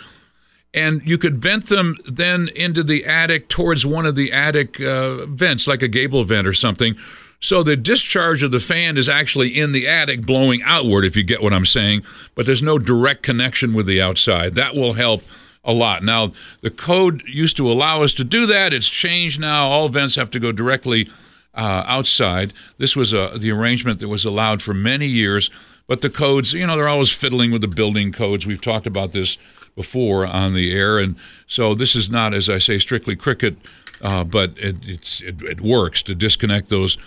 [0.73, 5.25] And you could vent them then into the attic towards one of the attic uh,
[5.25, 6.95] vents, like a gable vent or something,
[7.39, 11.23] so the discharge of the fan is actually in the attic blowing outward, if you
[11.23, 12.01] get what I'm saying,
[12.33, 14.55] but there's no direct connection with the outside.
[14.55, 15.23] That will help
[15.63, 16.03] a lot.
[16.03, 18.73] Now, the code used to allow us to do that.
[18.73, 19.67] It's changed now.
[19.67, 21.09] All vents have to go directly
[21.53, 22.53] uh, outside.
[22.77, 25.51] This was a, uh, the arrangement that was allowed for many years,
[25.85, 28.47] but the codes, you know, they're always fiddling with the building codes.
[28.47, 29.37] We've talked about this
[29.77, 31.15] before on the air, and
[31.47, 33.55] so this is not, as I say, strictly cricket,
[34.01, 36.97] uh, but it, it, it works to disconnect those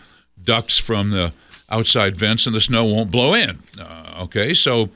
[0.43, 1.33] ducts from the
[1.69, 3.59] outside vents and the snow won't blow in.
[3.79, 4.89] Uh, okay, so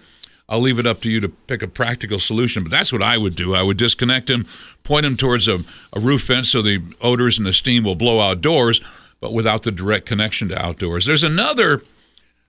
[0.49, 3.19] I'll leave it up to you to pick a practical solution, but that's what I
[3.19, 3.55] would do.
[3.55, 4.47] I would disconnect them,
[4.83, 5.61] point them towards a,
[5.93, 8.81] a roof vent so the odors and the steam will blow outdoors,
[9.21, 11.07] but without the direct connection to outdoors.
[11.07, 11.83] There's another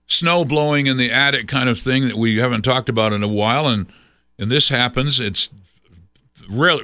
[0.07, 3.27] snow blowing in the attic kind of thing that we haven't talked about in a
[3.27, 3.87] while, and
[4.37, 5.19] and this happens.
[5.19, 5.49] It's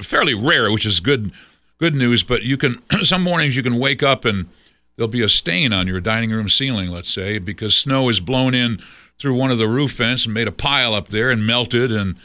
[0.02, 1.32] fairly rare, which is good
[1.78, 2.24] good news.
[2.24, 4.48] But you can some mornings you can wake up and
[4.96, 8.54] there'll be a stain on your dining room ceiling, let's say, because snow is blown
[8.54, 8.82] in
[9.18, 12.16] through one of the roof vents and made a pile up there and melted, and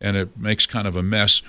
[0.00, 1.42] and it makes kind of a mess.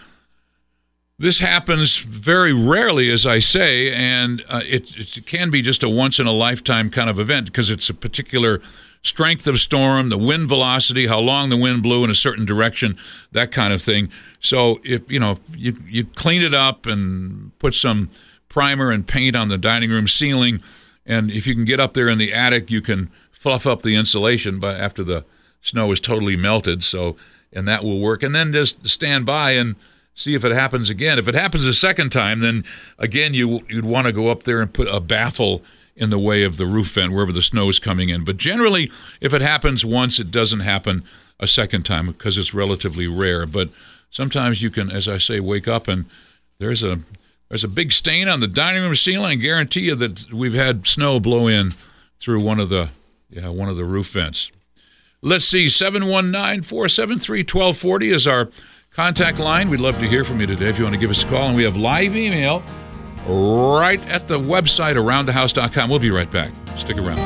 [1.18, 5.90] This happens very rarely, as I say, and uh, it, it can be just a
[5.90, 8.62] once in a lifetime kind of event because it's a particular
[9.02, 12.98] strength of storm, the wind velocity, how long the wind blew in a certain direction,
[13.32, 14.10] that kind of thing.
[14.40, 18.10] So if you know you you clean it up and put some
[18.50, 20.62] primer and paint on the dining room ceiling.
[21.06, 23.96] And if you can get up there in the attic, you can fluff up the
[23.96, 25.24] insulation But after the
[25.62, 26.84] snow is totally melted.
[26.84, 27.16] So,
[27.54, 28.22] and that will work.
[28.24, 29.76] And then just stand by and
[30.14, 31.18] see if it happens again.
[31.18, 32.66] If it happens a second time, then
[32.98, 35.62] again you you'd want to go up there and put a baffle
[36.00, 38.24] in the way of the roof vent wherever the snow is coming in.
[38.24, 38.90] But generally,
[39.20, 41.04] if it happens once, it doesn't happen
[41.40, 43.46] a second time because it's relatively rare.
[43.46, 43.70] But
[44.10, 46.06] sometimes you can, as I say, wake up and
[46.58, 47.00] there's a
[47.50, 49.32] there's a big stain on the dining room ceiling.
[49.32, 51.74] I guarantee you that we've had snow blow in
[52.20, 52.90] through one of the
[53.30, 54.52] yeah one of the roof vents.
[55.22, 58.50] Let's see, 719 473 1240 is our
[58.92, 59.70] contact line.
[59.70, 61.48] We'd love to hear from you today if you want to give us a call.
[61.48, 62.64] And we have live email
[63.30, 65.90] right at the website aroundthehouse.com.
[65.90, 66.52] We'll be right back.
[66.78, 67.20] Stick around.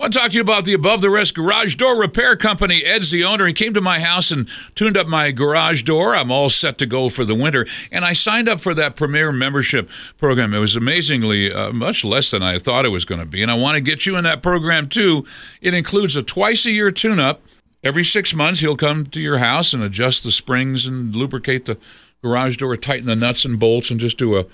[0.00, 2.82] I want to talk to you about the Above the Rest Garage Door Repair Company.
[2.82, 3.46] Ed's the owner.
[3.46, 6.16] He came to my house and tuned up my garage door.
[6.16, 7.66] I'm all set to go for the winter.
[7.92, 10.54] And I signed up for that Premier membership program.
[10.54, 13.42] It was amazingly uh, much less than I thought it was going to be.
[13.42, 15.26] And I want to get you in that program too.
[15.60, 17.42] It includes a twice a year tune up.
[17.84, 21.76] Every six months, he'll come to your house and adjust the springs and lubricate the
[22.22, 24.46] garage door, tighten the nuts and bolts, and just do a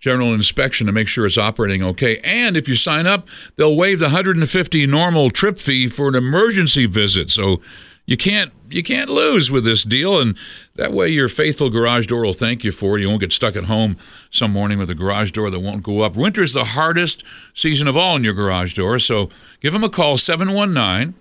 [0.00, 2.20] general inspection to make sure it's operating okay.
[2.22, 6.86] And if you sign up, they'll waive the 150 normal trip fee for an emergency
[6.86, 7.30] visit.
[7.30, 7.62] So
[8.06, 10.36] you can't you can't lose with this deal and
[10.74, 13.00] that way your faithful garage door will thank you for it.
[13.00, 13.96] You won't get stuck at home
[14.30, 16.16] some morning with a garage door that won't go up.
[16.16, 20.18] Winter's the hardest season of all in your garage door, so give them a call
[20.18, 21.14] 719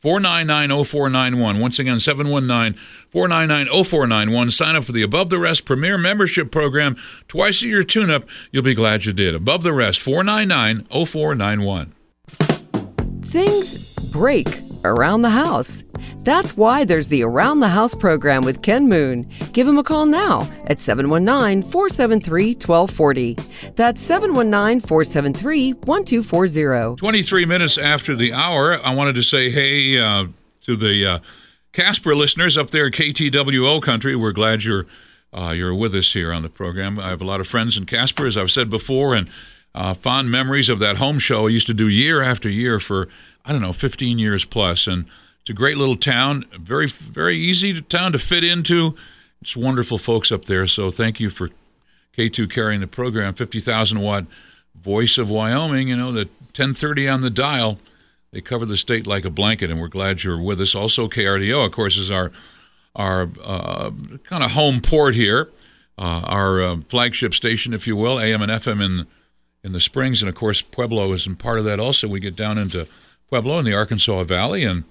[0.00, 1.60] 499 0491.
[1.60, 4.50] Once again, 719 499 0491.
[4.50, 6.96] Sign up for the Above the Rest Premier Membership Program.
[7.28, 8.24] Twice a year tune up.
[8.50, 9.34] You'll be glad you did.
[9.34, 11.94] Above the Rest, 499 0491.
[13.24, 15.82] Things break around the house.
[16.22, 19.28] That's why there's the Around the House program with Ken Moon.
[19.52, 23.36] Give him a call now at 719 473 1240.
[23.76, 26.96] That's 719 473 1240.
[26.96, 30.26] 23 minutes after the hour, I wanted to say hey uh,
[30.62, 31.18] to the uh,
[31.72, 34.16] Casper listeners up there KTWO country.
[34.16, 34.86] We're glad you're.
[35.32, 36.98] Uh, you're with us here on the program.
[36.98, 39.30] I have a lot of friends in Casper, as I've said before, and
[39.74, 43.08] uh, fond memories of that home show I used to do year after year for,
[43.50, 44.86] I don't know, 15 years plus.
[44.86, 45.06] And
[45.40, 48.94] it's a great little town, very very easy to, town to fit into.
[49.42, 50.68] It's wonderful folks up there.
[50.68, 51.50] So thank you for
[52.16, 53.34] K2 carrying the program.
[53.34, 54.26] 50,000 watt
[54.76, 55.88] voice of Wyoming.
[55.88, 57.80] You know the 1030 on the dial.
[58.30, 60.76] They cover the state like a blanket, and we're glad you're with us.
[60.76, 62.30] Also, KRDO, of course, is our
[62.94, 63.90] our uh,
[64.22, 65.48] kind of home port here,
[65.98, 69.08] uh, our uh, flagship station, if you will, AM and FM in
[69.64, 71.80] in the Springs, and of course Pueblo is in part of that.
[71.80, 72.86] Also, we get down into
[73.30, 74.84] Pueblo in the Arkansas Valley and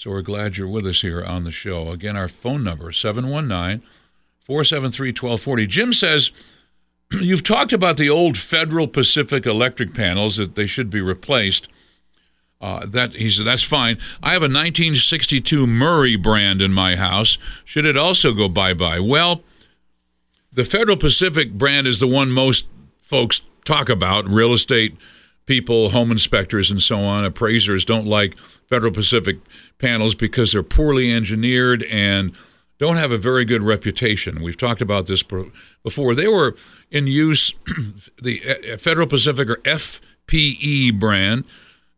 [0.00, 1.90] so we're glad you're with us here on the show.
[1.90, 3.86] Again, our phone number 719
[4.40, 5.66] 473 1240.
[5.66, 6.30] Jim says,
[7.12, 11.68] You've talked about the old Federal Pacific electric panels that they should be replaced.
[12.62, 13.98] Uh, that he said that's fine.
[14.22, 17.36] I have a 1962 Murray brand in my house.
[17.66, 19.00] Should it also go bye bye?
[19.00, 19.42] Well,
[20.50, 22.64] the Federal Pacific brand is the one most
[22.96, 24.26] folks talk about.
[24.26, 24.96] Real estate
[25.50, 28.38] people, home inspectors, and so on, appraisers don't like
[28.68, 29.38] Federal Pacific
[29.78, 32.36] panels because they're poorly engineered and
[32.78, 34.44] don't have a very good reputation.
[34.44, 35.24] We've talked about this
[35.82, 36.14] before.
[36.14, 36.54] They were
[36.92, 37.52] in use,
[38.22, 41.48] the uh, Federal Pacific or FPE brand.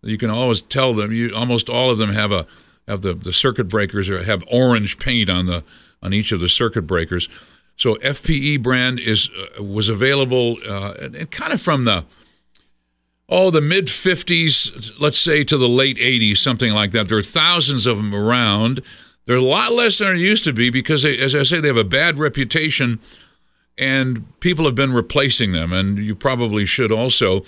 [0.01, 1.13] You can always tell them.
[1.13, 2.47] You almost all of them have a
[2.89, 5.63] have the, the circuit breakers or have orange paint on the
[6.03, 7.29] on each of the circuit breakers.
[7.77, 9.29] So FPE brand is
[9.59, 12.07] uh, was available uh, and, and kind of from the
[13.29, 17.09] oh, the mid 50s, let's say to the late 80s, something like that.
[17.09, 18.83] There are thousands of them around.
[19.27, 21.69] They're a lot less than there used to be because, they, as I say, they
[21.69, 23.01] have a bad reputation
[23.79, 25.73] and people have been replacing them.
[25.73, 27.45] And you probably should also.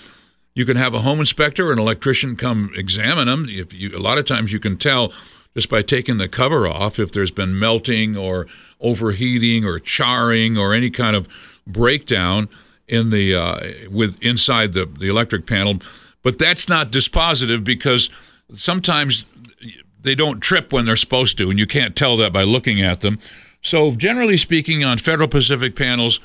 [0.53, 3.45] You can have a home inspector or an electrician come examine them.
[3.49, 5.11] If you, a lot of times you can tell
[5.53, 8.47] just by taking the cover off if there's been melting or
[8.79, 11.27] overheating or charring or any kind of
[11.67, 12.49] breakdown
[12.87, 15.79] in the uh, with inside the the electric panel,
[16.21, 18.09] but that's not dispositive because
[18.53, 19.25] sometimes
[20.01, 23.01] they don't trip when they're supposed to, and you can't tell that by looking at
[23.01, 23.19] them.
[23.61, 26.19] So, generally speaking, on Federal Pacific panels,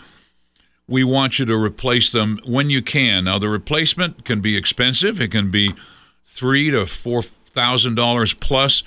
[0.87, 3.25] we want you to replace them when you can.
[3.25, 5.75] Now, the replacement can be expensive; it can be
[6.27, 8.83] three to four thousand dollars plus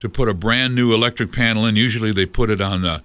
[0.00, 1.76] to put a brand new electric panel in.
[1.76, 3.02] Usually, they put it on the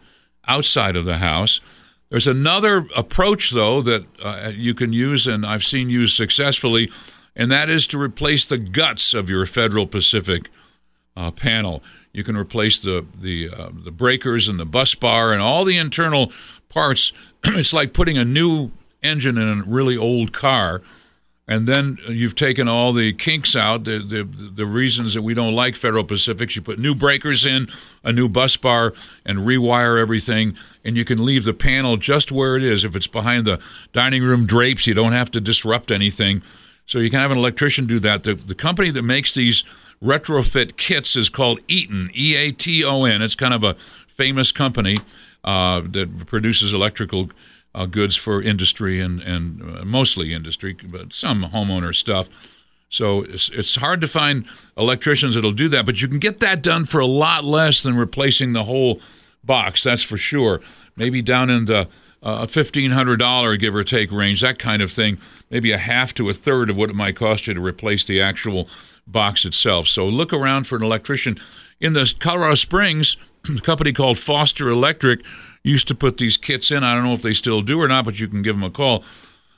[0.47, 1.61] outside of the house.
[2.09, 6.91] There's another approach, though, that uh, you can use, and I've seen used successfully,
[7.35, 10.49] and that is to replace the guts of your Federal Pacific
[11.15, 11.83] uh, panel.
[12.11, 15.77] You can replace the the uh, the breakers and the bus bar and all the
[15.77, 16.31] internal
[16.67, 17.13] parts.
[17.45, 18.71] it's like putting a new
[19.03, 20.81] engine in a really old car
[21.49, 25.55] and then you've taken all the kinks out, the, the, the reasons that we don't
[25.55, 26.55] like Federal Pacifics.
[26.55, 27.69] You put new breakers in,
[28.03, 28.93] a new bus bar,
[29.25, 32.83] and rewire everything, and you can leave the panel just where it is.
[32.83, 33.59] If it's behind the
[33.93, 36.43] dining room drapes, you don't have to disrupt anything.
[36.85, 38.23] So you can have an electrician do that.
[38.23, 39.63] The, the company that makes these
[40.03, 43.23] retrofit kits is called Eaton, E A T O N.
[43.23, 43.73] It's kind of a
[44.07, 44.97] famous company
[45.43, 47.31] uh, that produces electrical
[47.75, 52.29] uh, goods for industry and and uh, mostly industry, but some homeowner stuff.
[52.89, 54.45] So it's, it's hard to find
[54.75, 57.95] electricians that'll do that, but you can get that done for a lot less than
[57.95, 58.99] replacing the whole
[59.43, 59.83] box.
[59.83, 60.59] That's for sure.
[60.95, 61.87] Maybe down in the
[62.23, 65.19] uh, fifteen hundred dollar give or take range, that kind of thing.
[65.49, 68.21] Maybe a half to a third of what it might cost you to replace the
[68.21, 68.67] actual
[69.07, 69.87] box itself.
[69.87, 71.39] So look around for an electrician
[71.79, 73.17] in the Colorado Springs.
[73.49, 75.21] A company called Foster Electric
[75.63, 76.83] used to put these kits in.
[76.83, 78.71] I don't know if they still do or not, but you can give them a
[78.71, 79.03] call.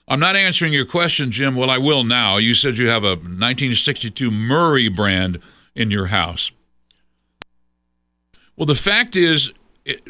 [0.08, 1.56] I'm not answering your question, Jim.
[1.56, 2.38] Well, I will now.
[2.38, 5.40] You said you have a 1962 Murray brand
[5.76, 6.52] in your house.
[8.58, 9.54] Well, the fact is,
[9.86, 10.02] it,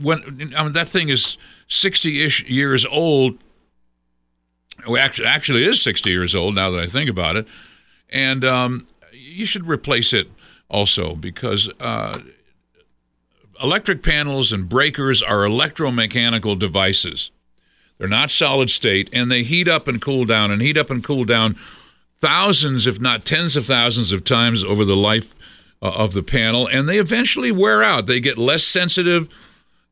[0.00, 1.36] when I mean, that thing is
[1.68, 3.38] 60-ish years old.
[4.86, 7.46] Well, actually, actually, is 60 years old now that I think about it,
[8.10, 10.28] and um, you should replace it
[10.70, 12.20] also because uh,
[13.62, 17.30] electric panels and breakers are electromechanical devices.
[17.98, 21.02] They're not solid state, and they heat up and cool down and heat up and
[21.02, 21.56] cool down
[22.20, 25.34] thousands, if not tens of thousands of times over the life
[25.82, 28.06] uh, of the panel, and they eventually wear out.
[28.06, 29.28] They get less sensitive.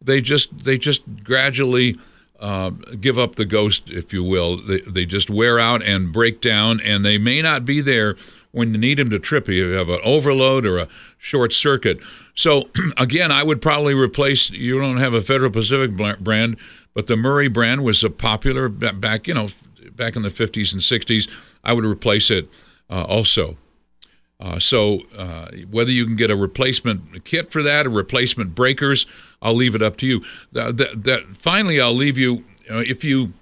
[0.00, 1.98] They just they just gradually
[2.38, 4.56] uh, give up the ghost, if you will.
[4.56, 8.16] They, they just wear out and break down, and they may not be there
[8.56, 9.72] when you need them to trip you.
[9.72, 10.88] Have an overload or a
[11.18, 12.00] short circuit.
[12.34, 14.48] So again, I would probably replace.
[14.48, 16.56] You don't have a Federal Pacific brand,
[16.94, 19.48] but the Murray brand was a popular back, you know,
[19.94, 21.30] back in the 50s and 60s.
[21.62, 22.48] I would replace it
[22.88, 23.58] uh, also.
[24.40, 29.04] Uh, so uh, whether you can get a replacement kit for that or replacement breakers,
[29.42, 30.24] I'll leave it up to you.
[30.52, 32.44] That, that, that finally, I'll leave you.
[32.64, 33.34] you know, if you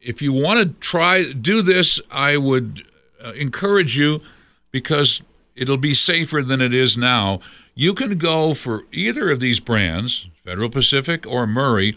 [0.00, 2.84] if you want to try do this, I would
[3.24, 4.20] uh, encourage you
[4.70, 5.22] because
[5.56, 7.40] it'll be safer than it is now.
[7.74, 11.96] You can go for either of these brands, Federal Pacific or Murray.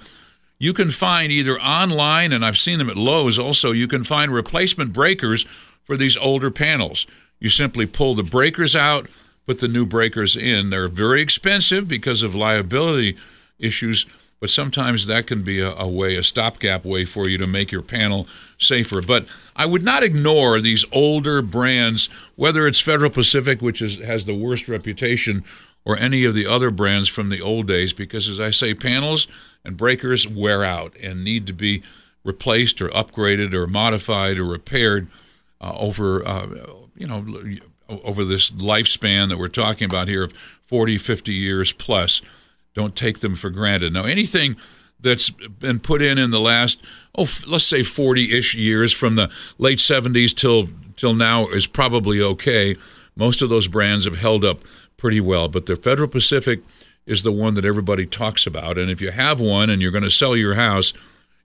[0.59, 4.31] You can find either online, and I've seen them at Lowe's also, you can find
[4.31, 5.45] replacement breakers
[5.83, 7.07] for these older panels.
[7.39, 9.09] You simply pull the breakers out,
[9.47, 10.69] put the new breakers in.
[10.69, 13.17] They're very expensive because of liability
[13.57, 14.05] issues,
[14.39, 17.71] but sometimes that can be a, a, way, a stopgap way for you to make
[17.71, 18.27] your panel
[18.61, 19.01] safer.
[19.01, 24.25] But I would not ignore these older brands, whether it's Federal Pacific, which is, has
[24.25, 25.43] the worst reputation,
[25.83, 29.27] or any of the other brands from the old days, because as I say, panels
[29.65, 31.83] and breakers wear out and need to be
[32.23, 35.07] replaced or upgraded or modified or repaired
[35.59, 36.47] uh, over uh,
[36.95, 37.25] you know,
[38.03, 42.21] over this lifespan that we're talking about here of 40, 50 years plus.
[42.73, 43.91] Don't take them for granted.
[43.93, 44.55] Now, anything
[45.01, 46.81] that's been put in in the last,
[47.17, 52.21] oh, let's say 40 ish years from the late 70s till, till now is probably
[52.21, 52.75] okay.
[53.15, 54.59] Most of those brands have held up
[54.97, 56.61] pretty well, but the Federal Pacific
[57.05, 58.77] is the one that everybody talks about.
[58.77, 60.93] And if you have one and you're going to sell your house,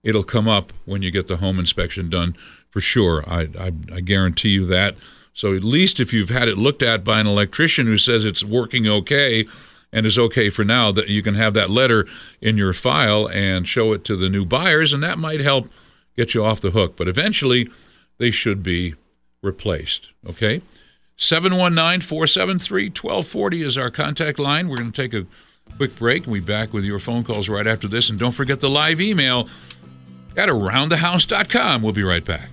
[0.02, 2.36] it'll come up when you get the home inspection done
[2.68, 3.24] for sure.
[3.26, 4.96] I, I, I guarantee you that.
[5.32, 8.44] So at least if you've had it looked at by an electrician who says it's
[8.44, 9.46] working okay
[9.96, 12.06] and is okay for now, that you can have that letter
[12.42, 15.70] in your file and show it to the new buyers, and that might help
[16.18, 16.96] get you off the hook.
[16.96, 17.70] But eventually,
[18.18, 18.94] they should be
[19.42, 20.10] replaced.
[20.28, 20.60] Okay?
[21.16, 24.68] 719 473 1240 is our contact line.
[24.68, 25.26] We're going to take a
[25.78, 26.26] quick break.
[26.26, 28.10] We'll be back with your phone calls right after this.
[28.10, 29.48] And don't forget the live email
[30.36, 31.80] at aroundthehouse.com.
[31.80, 32.50] We'll be right back.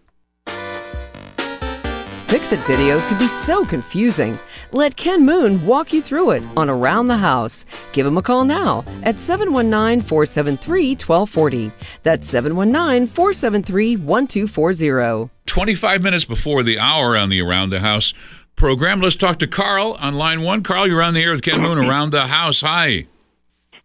[2.29, 4.39] Fix It videos can be so confusing.
[4.73, 7.65] Let Ken Moon walk you through it on Around the House.
[7.93, 11.73] Give him a call now at 719 473 1240.
[12.03, 15.31] That's 719 473 1240.
[15.47, 18.13] 25 minutes before the hour on the Around the House
[18.59, 19.01] program.
[19.01, 20.63] Let's talk to Carl on line one.
[20.63, 22.61] Carl, you're on the air with Ken Moon around the house.
[22.61, 23.07] Hi.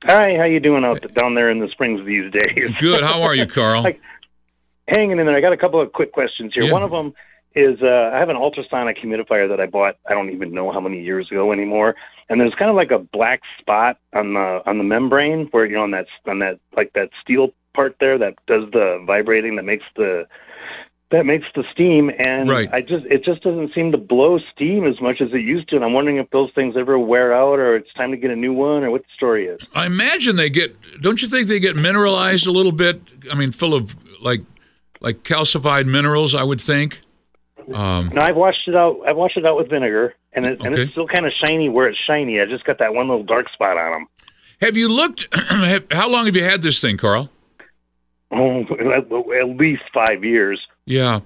[0.03, 2.71] Hi, how you doing out down there in the springs these days?
[2.79, 3.01] Good.
[3.01, 3.83] How are you, Carl?
[3.83, 4.01] like,
[4.87, 5.35] hanging in there.
[5.35, 6.63] I got a couple of quick questions here.
[6.63, 6.73] Yeah.
[6.73, 7.13] One of them
[7.55, 9.97] is uh, I have an ultrasonic humidifier that I bought.
[10.09, 11.95] I don't even know how many years ago anymore.
[12.27, 15.75] And there's kind of like a black spot on the on the membrane where you
[15.75, 19.65] know on that on that like that steel part there that does the vibrating that
[19.65, 20.27] makes the
[21.13, 22.67] that makes the steam and Right.
[22.73, 25.75] I just it just doesn't seem to blow steam as much as it used to
[25.75, 28.35] and I'm wondering if those things ever wear out or it's time to get a
[28.35, 29.61] new one or what the story is.
[29.75, 30.75] I imagine they get.
[31.01, 32.99] Don't you think they get mineralized a little bit?
[33.31, 34.41] I mean, full of like
[35.01, 36.33] like calcified minerals.
[36.33, 36.99] I would think.
[37.73, 38.97] Um, No, I've washed it out.
[39.05, 41.87] I've washed it out with vinegar, and it, and it's still kind of shiny where
[41.87, 42.41] it's shiny.
[42.41, 44.07] I just got that one little dark spot on them.
[44.61, 45.27] have you looked?
[45.91, 47.29] how long have you had this thing, Carl?
[48.31, 48.63] Oh,
[49.39, 50.59] at least five years.
[50.85, 51.21] Yeah,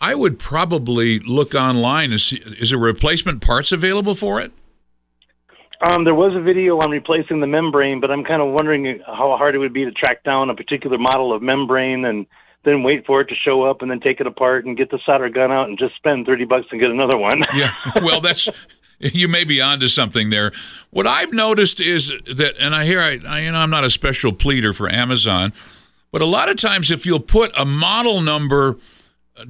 [0.00, 2.42] I would probably look online and see.
[2.58, 4.52] Is there replacement parts available for it?
[5.80, 9.36] Um, there was a video on replacing the membrane, but I'm kind of wondering how
[9.36, 12.26] hard it would be to track down a particular model of membrane and
[12.62, 15.00] then wait for it to show up and then take it apart and get the
[15.04, 17.42] solder gun out and just spend thirty bucks and get another one.
[17.54, 17.72] Yeah.
[18.02, 18.48] Well, that's
[18.98, 20.52] you may be onto something there.
[20.90, 23.90] What I've noticed is that, and I hear I, I you know I'm not a
[23.90, 25.52] special pleader for Amazon,
[26.12, 28.78] but a lot of times if you'll put a model number,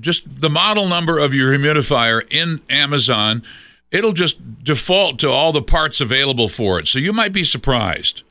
[0.01, 3.43] just the model number of your humidifier in Amazon,
[3.91, 6.89] it'll just default to all the parts available for it.
[6.89, 8.23] So you might be surprised.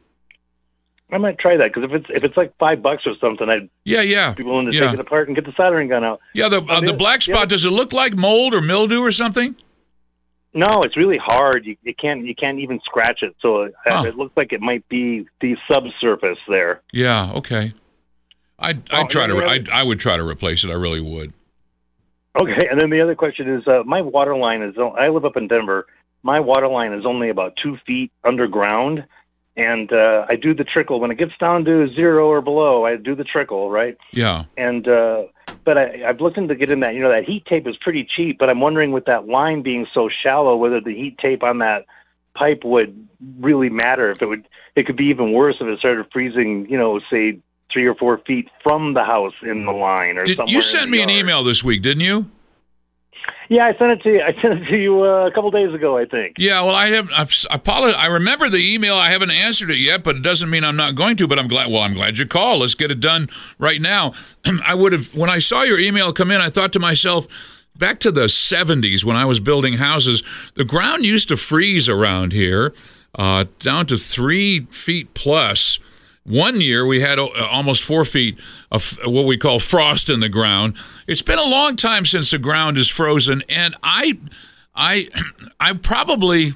[1.14, 3.70] I might try that because if it's if it's like five bucks or something, I'd
[3.84, 6.22] Yeah, yeah, be willing to yeah, take it apart and get the soldering gun out.
[6.34, 6.48] yeah.
[6.48, 9.56] The uh, the black spot other- does it look like mold or mildew or something?
[10.54, 11.66] No, it's really hard.
[11.66, 13.36] You, you can't you can't even scratch it.
[13.42, 14.04] So it, Huh.
[14.08, 16.80] it looks like it might be the subsurface there.
[16.94, 17.32] Yeah.
[17.34, 17.74] Okay.
[18.58, 19.34] I'd, I'd Oh, try to.
[19.36, 19.48] yeah, yeah.
[19.52, 20.70] I'd, I would try to replace it.
[20.70, 21.34] I really would.
[22.36, 24.76] Okay, and then the other question is, uh, my water line is.
[24.78, 25.88] I live up in Denver.
[26.24, 29.06] My water line is only about two feet underground,
[29.58, 32.86] and uh, I do the trickle when it gets down to zero or below.
[32.86, 33.98] I do the trickle, right?
[34.12, 34.46] Yeah.
[34.56, 35.26] And uh,
[35.66, 36.96] but I, I've looked into getting that.
[36.96, 39.88] You know, that heat tape is pretty cheap, but I'm wondering with that line being
[39.94, 41.86] so shallow, whether the heat tape on that
[42.34, 43.08] pipe would
[43.40, 44.10] really matter.
[44.10, 46.70] If it would, it could be even worse if it started freezing.
[46.70, 47.40] You know, say
[47.72, 50.54] three or four feet from the house in the line or Did, somewhere.
[50.54, 52.30] you sent me an email this week, didn't you?
[53.50, 54.22] Yeah, I sent it to you.
[54.22, 56.38] I sent it to you uh, a couple days ago, I think.
[56.40, 56.64] Yeah.
[56.64, 57.10] Well, I have.
[57.12, 57.98] I've, I apologize.
[57.98, 58.96] I remember the email.
[58.96, 61.28] I haven't answered it yet, but it doesn't mean I'm not going to.
[61.28, 61.70] But I'm glad.
[61.70, 62.62] Well, I'm glad you called.
[62.62, 64.14] Let's get it done right now.
[64.66, 66.40] I would have when I saw your email come in.
[66.40, 67.28] I thought to myself.
[67.74, 70.22] Back to the 70s when I was building houses,
[70.56, 72.74] the ground used to freeze around here
[73.16, 75.80] uh, down to three feet plus.
[76.24, 78.40] One year we had uh, almost four feet
[78.72, 80.76] of what we call frost in the ground.
[81.08, 84.20] It's been a long time since the ground is frozen, and I,
[84.76, 85.10] I,
[85.60, 86.54] I probably,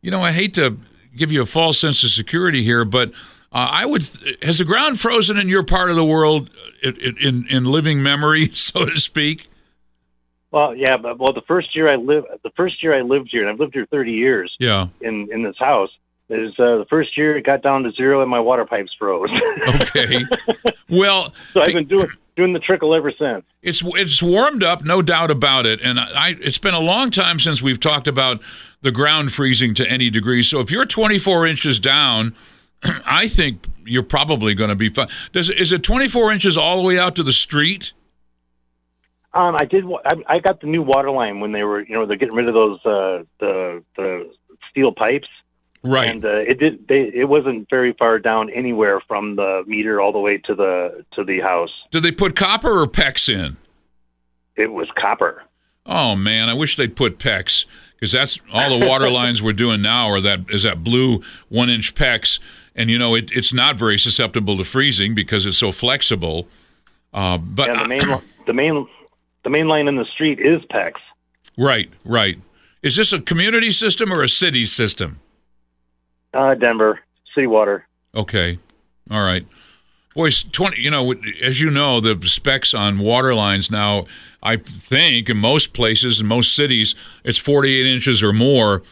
[0.00, 0.78] you know, I hate to
[1.14, 3.10] give you a false sense of security here, but
[3.52, 4.02] uh, I would.
[4.42, 6.50] Has the ground frozen in your part of the world
[6.84, 9.48] uh, in in, in living memory, so to speak?
[10.50, 13.42] Well, yeah, but well, the first year I lived, the first year I lived here,
[13.42, 14.88] and I've lived here 30 years Yeah.
[15.02, 15.90] in in this house.
[16.28, 19.30] Is uh, the first year it got down to zero and my water pipes froze.
[19.66, 20.24] Okay.
[20.88, 23.44] well, so I've been doing doing the trickle ever since.
[23.62, 25.80] It's it's warmed up, no doubt about it.
[25.82, 28.40] And I, it's been a long time since we've talked about
[28.82, 30.42] the ground freezing to any degree.
[30.42, 32.34] So if you're 24 inches down,
[32.82, 35.08] I think you're probably going to be fine.
[35.32, 37.92] Does is it 24 inches all the way out to the street?
[39.32, 39.84] Um, I did.
[40.04, 42.48] I, I got the new water line when they were, you know, they're getting rid
[42.48, 44.32] of those uh, the the
[44.70, 45.28] steel pipes.
[45.86, 46.08] Right.
[46.08, 46.88] And uh, it did.
[46.88, 51.04] They, it wasn't very far down anywhere from the meter all the way to the
[51.12, 51.70] to the house.
[51.92, 53.56] Did they put copper or PEX in?
[54.56, 55.44] It was copper.
[55.84, 59.80] Oh man, I wish they'd put PEX because that's all the water lines we're doing
[59.80, 62.40] now are that is that blue one inch PEX,
[62.74, 66.48] and you know it, it's not very susceptible to freezing because it's so flexible.
[67.14, 68.88] Uh, but and the main the main
[69.44, 70.94] the main line in the street is PEX.
[71.56, 72.40] Right, right.
[72.82, 75.20] Is this a community system or a city system?
[76.36, 77.00] Uh, Denver
[77.34, 77.86] city water.
[78.14, 78.58] Okay,
[79.10, 79.46] all right.
[80.14, 80.80] Boys, twenty.
[80.80, 84.06] You know, as you know, the specs on water lines now.
[84.42, 86.94] I think in most places, in most cities,
[87.24, 88.82] it's forty-eight inches or more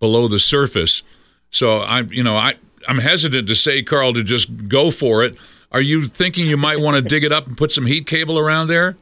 [0.00, 1.02] below the surface.
[1.50, 2.54] So I, you know, I
[2.88, 5.36] I'm hesitant to say, Carl, to just go for it.
[5.70, 8.38] Are you thinking you might want to dig it up and put some heat cable
[8.38, 8.96] around there?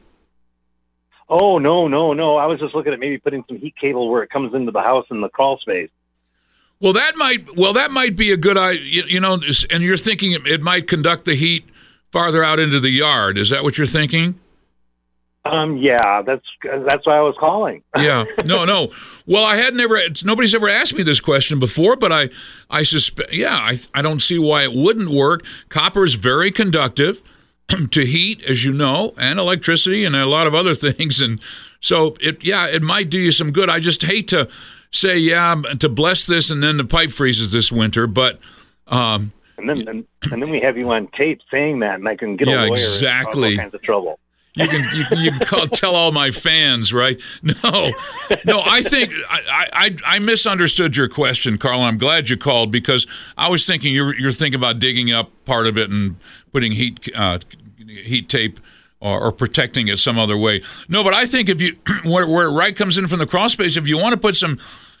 [1.29, 2.37] Oh no no no!
[2.37, 4.81] I was just looking at maybe putting some heat cable where it comes into the
[4.81, 5.89] house in the crawl space.
[6.81, 8.81] Well, that might well that might be a good idea.
[8.83, 9.39] You, you know,
[9.69, 11.65] and you're thinking it, it might conduct the heat
[12.11, 13.37] farther out into the yard.
[13.37, 14.39] Is that what you're thinking?
[15.43, 17.81] Um, yeah, that's that's why I was calling.
[17.97, 18.91] yeah, no, no.
[19.25, 19.99] Well, I had never.
[20.23, 22.29] Nobody's ever asked me this question before, but I,
[22.69, 23.33] I suspect.
[23.33, 25.43] Yeah, I, I don't see why it wouldn't work.
[25.69, 27.23] Copper is very conductive
[27.91, 31.21] to heat, as you know, and electricity, and a lot of other things.
[31.21, 31.41] And
[31.79, 33.67] so, it, yeah, it might do you some good.
[33.67, 34.47] I just hate to
[34.91, 38.39] say, yeah, to bless this, and then the pipe freezes this winter, but.
[38.87, 42.15] Um, and then, and, and then we have you on tape saying that, and I
[42.15, 43.51] can get yeah, a lawyer exactly.
[43.53, 44.19] all kinds of trouble.
[44.53, 47.19] You can you, can, you can call, tell all my fans, right?
[47.41, 47.93] No,
[48.45, 48.61] no.
[48.65, 51.81] I think I, I I misunderstood your question, Carl.
[51.81, 53.07] I'm glad you called because
[53.37, 56.17] I was thinking you're you're thinking about digging up part of it and
[56.51, 57.39] putting heat uh,
[57.87, 58.59] heat tape
[59.01, 60.61] or, or, protecting it some other way.
[60.87, 61.75] No, but I think if you
[62.05, 64.59] where, where right comes in from the crawl space, if you want to put some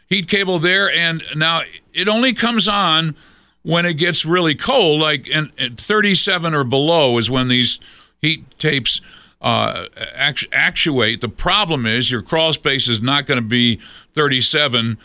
[0.09, 1.61] heat cable there, and now
[1.93, 3.15] it only comes on
[3.63, 7.79] when it gets really cold, like and 37 or below is when these
[8.19, 9.01] heat tapes
[9.41, 11.21] uh, actu- actuate.
[11.21, 13.79] The problem is your crawl space is not going to be
[14.13, 14.97] 37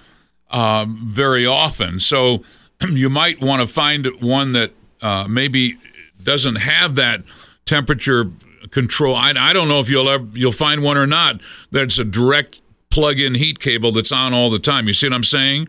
[0.50, 2.00] uh, very often.
[2.00, 2.44] So
[2.88, 5.76] you might want to find one that uh, maybe
[6.22, 7.22] doesn't have that
[7.66, 8.30] temperature
[8.70, 9.14] control.
[9.14, 11.40] I, I don't know if you'll ever you'll find one or not
[11.70, 12.60] that's a direct
[12.90, 14.86] plug-in heat cable that's on all the time.
[14.86, 15.68] You see what I'm saying?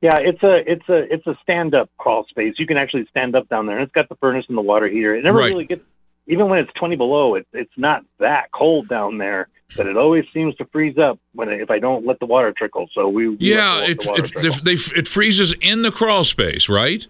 [0.00, 2.54] Yeah, it's a it's a it's a stand-up crawl space.
[2.58, 4.88] You can actually stand up down there, and it's got the furnace and the water
[4.88, 5.14] heater.
[5.14, 5.50] It never right.
[5.50, 5.82] really gets
[6.30, 10.24] even when it's 20 below, it, it's not that cold down there, but it always
[10.32, 12.88] seems to freeze up when it, if I don't let the water trickle.
[12.92, 17.06] So we, we yeah, it it, they, it freezes in the crawl space, right?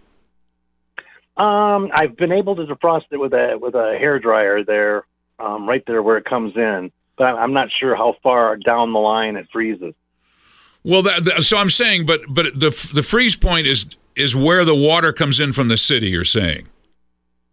[1.41, 5.07] Um, I've been able to defrost it with a with a hair dryer there,
[5.39, 8.99] um, right there where it comes in, but I'm not sure how far down the
[8.99, 9.95] line it freezes.
[10.85, 13.87] Well, that, so I'm saying, but but the the freeze point is
[14.17, 16.11] is where the water comes in from the city.
[16.11, 16.69] You're saying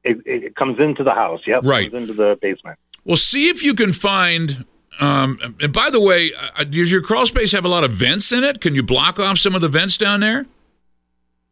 [0.03, 1.39] it, it comes into the house.
[1.47, 2.77] Yep, right into the basement.
[3.05, 4.65] Well, see if you can find.
[4.99, 8.33] Um, and by the way, uh, does your crawl space have a lot of vents
[8.33, 8.59] in it?
[8.59, 10.45] Can you block off some of the vents down there?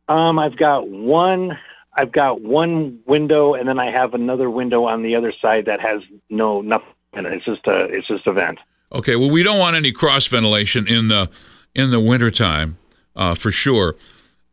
[0.09, 1.57] Um, I've got one.
[1.95, 5.79] I've got one window, and then I have another window on the other side that
[5.79, 7.33] has no nothing in it.
[7.33, 8.59] It's just a it's just a vent.
[8.91, 9.15] Okay.
[9.15, 11.29] Well, we don't want any cross ventilation in the
[11.73, 12.77] in the wintertime,
[13.15, 13.95] uh, for sure.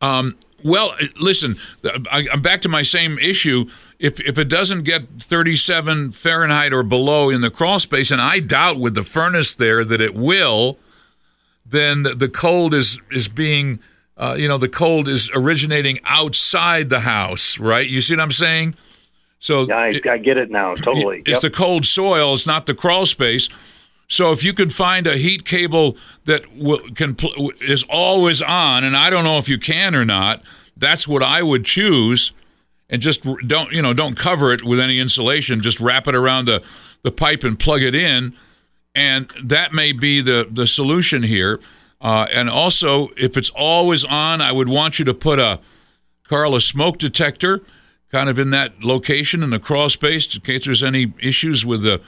[0.01, 1.57] Um, well, listen,
[2.09, 3.65] I, am back to my same issue.
[3.99, 8.39] If if it doesn't get 37 Fahrenheit or below in the crawl space, and I
[8.39, 10.77] doubt with the furnace there that it will,
[11.65, 13.79] then the cold is is being,
[14.17, 17.87] uh, you know, the cold is originating outside the house, right?
[17.87, 18.75] You see what I'm saying?
[19.39, 20.75] So yeah, I, it, I get it now.
[20.75, 21.41] Totally, it's yep.
[21.41, 22.33] the cold soil.
[22.33, 23.49] It's not the crawl space.
[24.07, 27.17] So if you could find a heat cable that will, can
[27.61, 30.43] is always on, and I don't know if you can or not,
[30.77, 32.31] that's what I would choose.
[32.89, 35.61] And just don't you know don't cover it with any insulation.
[35.61, 36.61] Just wrap it around the
[37.01, 38.35] the pipe and plug it in,
[38.93, 41.59] and that may be the the solution here.
[42.03, 45.59] Uh, and also, if it's always on, I would want you to put a
[46.27, 47.61] Carl a smoke detector
[48.11, 51.81] kind of in that location in the crawl space in case there's any issues with
[51.81, 52.01] the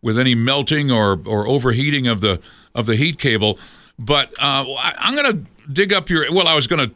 [0.00, 2.40] with any melting or, or overheating of the
[2.74, 3.58] of the heat cable.
[3.98, 4.64] But uh,
[4.98, 6.32] I'm going to dig up your.
[6.32, 6.94] Well, I was going to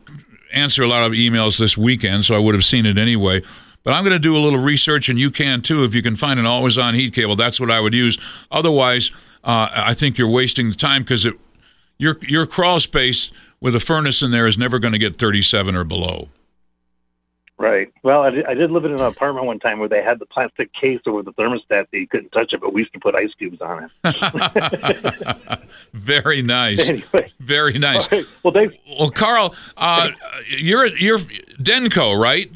[0.52, 3.42] answer a lot of emails this weekend, so I would have seen it anyway.
[3.82, 5.82] But I'm going to do a little research, and you can too.
[5.82, 8.16] If you can find an always-on heat cable, that's what I would use.
[8.50, 9.10] Otherwise,
[9.42, 11.26] uh, I think you're wasting the time because
[12.02, 13.30] your your crawl space
[13.60, 16.28] with a furnace in there is never going to get 37 or below.
[17.56, 17.92] Right.
[18.02, 20.26] Well, I did, I did live in an apartment one time where they had the
[20.26, 23.14] plastic case over the thermostat that you couldn't touch it, but we used to put
[23.14, 25.60] ice cubes on it.
[25.92, 26.88] Very nice.
[26.88, 27.32] Anyway.
[27.38, 28.10] Very nice.
[28.10, 28.26] Right.
[28.42, 28.80] Well, they.
[28.98, 30.10] Well, Carl, uh,
[30.48, 32.50] you're you're Denco, right?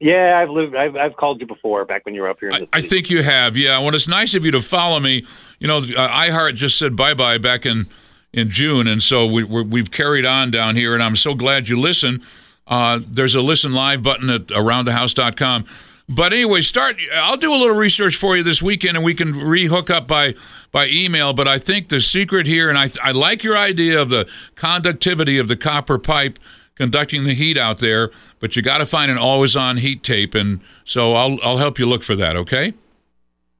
[0.00, 0.76] Yeah, I've lived.
[0.76, 2.52] I've, I've called you before back when you were up here.
[2.52, 3.56] I, I, think you have.
[3.56, 3.78] Yeah.
[3.78, 5.24] Well, it's nice of you to follow me.
[5.58, 7.86] You know, uh, iHeart just said bye bye back in
[8.32, 11.78] in June, and so we, we've carried on down here, and I'm so glad you
[11.78, 12.22] listen.
[12.66, 15.64] Uh, there's a listen live button at aroundthehouse.com.
[16.10, 16.96] But anyway, start.
[17.14, 20.34] I'll do a little research for you this weekend, and we can rehook up by
[20.72, 21.34] by email.
[21.34, 25.36] But I think the secret here, and I I like your idea of the conductivity
[25.36, 26.38] of the copper pipe
[26.76, 28.10] conducting the heat out there.
[28.40, 31.78] But you got to find an always on heat tape, and so I'll I'll help
[31.78, 32.36] you look for that.
[32.36, 32.72] Okay.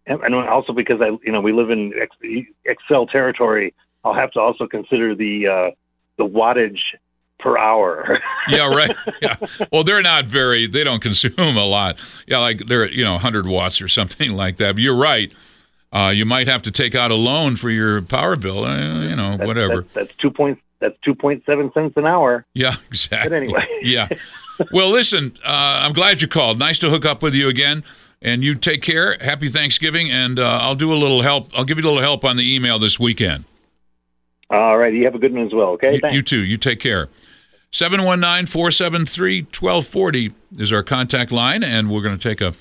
[0.06, 1.92] And also because I you know we live in
[2.66, 3.74] Xcel territory,
[4.08, 5.70] I'll have to also consider the uh,
[6.16, 6.80] the wattage
[7.38, 8.20] per hour.
[8.48, 8.94] yeah, right.
[9.22, 9.36] Yeah.
[9.72, 10.66] Well, they're not very.
[10.66, 12.00] They don't consume a lot.
[12.26, 14.74] Yeah, like they're you know 100 watts or something like that.
[14.74, 15.32] But you're right.
[15.92, 18.64] Uh, you might have to take out a loan for your power bill.
[18.64, 19.82] Uh, you know, that's, whatever.
[19.82, 22.44] That's, that's two point that's two point seven cents an hour.
[22.54, 23.30] Yeah, exactly.
[23.30, 24.08] But anyway, yeah.
[24.72, 26.58] Well, listen, uh, I'm glad you called.
[26.58, 27.84] Nice to hook up with you again.
[28.20, 29.16] And you take care.
[29.20, 31.56] Happy Thanksgiving, and uh, I'll do a little help.
[31.56, 33.44] I'll give you a little help on the email this weekend.
[34.50, 34.92] All right.
[34.92, 35.70] You have a good one as well.
[35.70, 36.00] Okay.
[36.02, 36.40] You, you too.
[36.40, 37.08] You take care.
[37.70, 42.54] 719 473 1240 is our contact line, and we're going to take a,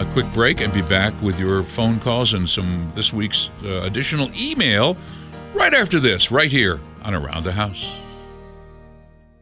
[0.00, 3.82] a quick break and be back with your phone calls and some this week's uh,
[3.82, 4.96] additional email
[5.52, 7.92] right after this, right here on Around the House.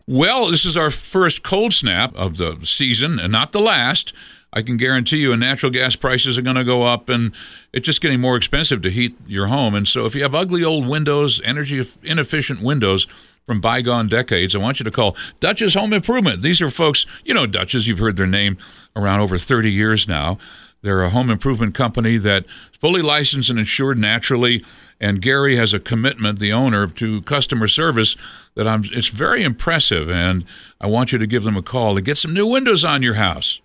[0.06, 4.14] Well, this is our first cold snap of the season, and not the last.
[4.52, 7.32] I can guarantee you, and natural gas prices are going to go up, and
[7.72, 9.74] it's just getting more expensive to heat your home.
[9.74, 13.06] And so, if you have ugly old windows, energy inefficient windows
[13.46, 16.42] from bygone decades, I want you to call Dutch's Home Improvement.
[16.42, 18.58] These are folks, you know, Dutch's, you've heard their name
[18.96, 20.38] around over 30 years now.
[20.82, 22.46] They're a home improvement company that's
[22.78, 24.64] fully licensed and insured naturally.
[24.98, 28.16] And Gary has a commitment, the owner, to customer service
[28.54, 28.84] that I'm.
[28.92, 30.44] It's very impressive, and
[30.80, 33.14] I want you to give them a call to get some new windows on your
[33.14, 33.60] house.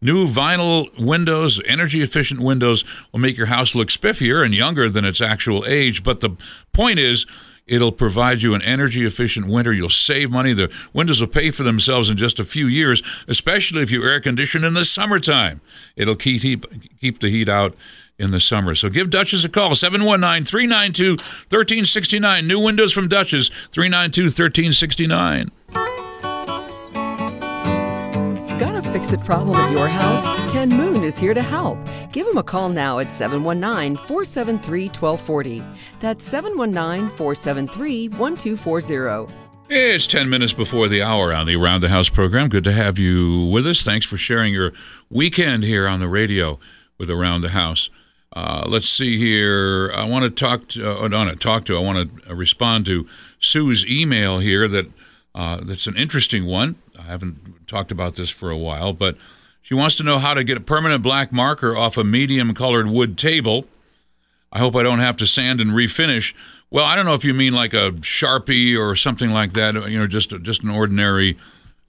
[0.00, 5.04] New vinyl windows, energy efficient windows will make your house look spiffier and younger than
[5.04, 6.02] its actual age.
[6.02, 6.30] But the
[6.72, 7.26] point is,
[7.66, 9.72] it'll provide you an energy efficient winter.
[9.72, 10.52] You'll save money.
[10.52, 14.20] The windows will pay for themselves in just a few years, especially if you air
[14.20, 15.60] condition in the summertime.
[15.96, 16.66] It'll keep, keep,
[17.00, 17.74] keep the heat out
[18.18, 18.74] in the summer.
[18.74, 22.46] So give Dutch's a call, 719 392 1369.
[22.46, 25.93] New windows from Dutch's, 392 1369.
[28.94, 30.52] Fix it problem at your house?
[30.52, 31.76] Ken Moon is here to help.
[32.12, 35.64] Give him a call now at 719 473 1240.
[35.98, 39.34] That's 719 473 1240.
[39.68, 42.48] It's 10 minutes before the hour on the Around the House program.
[42.48, 43.82] Good to have you with us.
[43.82, 44.72] Thanks for sharing your
[45.10, 46.60] weekend here on the radio
[46.96, 47.90] with Around the House.
[48.32, 49.90] Uh, let's see here.
[49.92, 53.08] I want to talk to, uh, not talk to, I want to respond to
[53.40, 54.86] Sue's email here that
[55.34, 56.76] uh, that's an interesting one.
[56.96, 59.16] I haven't talked about this for a while, but
[59.62, 62.86] she wants to know how to get a permanent black marker off a medium colored
[62.88, 63.66] wood table.
[64.52, 66.34] I hope I don't have to sand and refinish.
[66.70, 69.74] Well, I don't know if you mean like a sharpie or something like that.
[69.88, 71.36] You know, just just an ordinary,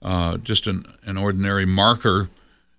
[0.02, 2.28] uh, just an, an ordinary marker.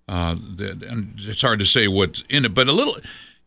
[0.10, 2.98] Uh, that, and it's hard to say what's in it, but a little.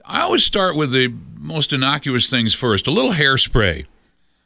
[0.04, 2.86] I always start with the most innocuous things first.
[2.86, 3.86] A little hairspray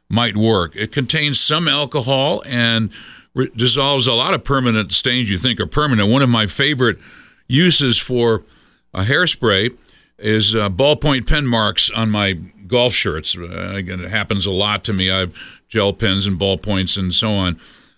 [0.08, 0.76] might work.
[0.76, 2.90] It contains some alcohol and
[3.34, 6.08] re- dissolves a lot of permanent stains you think are permanent.
[6.08, 6.98] One of my favorite
[7.46, 8.44] uses for
[8.92, 9.76] a hairspray
[10.18, 12.34] is uh, ballpoint pen marks on my
[12.66, 13.36] golf shirts.
[13.36, 15.10] Uh, again, it happens a lot to me.
[15.10, 15.34] I have
[15.68, 17.56] gel pens and ballpoints and so on.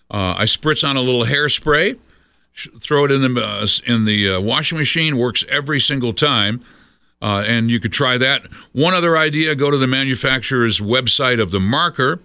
[0.09, 1.97] Uh, I spritz on a little hairspray,
[2.53, 5.17] sh- throw it in the uh, in the uh, washing machine.
[5.17, 6.63] Works every single time.
[7.19, 8.45] Uh, and you could try that.
[8.73, 12.19] One other idea go to the manufacturer's website of the marker.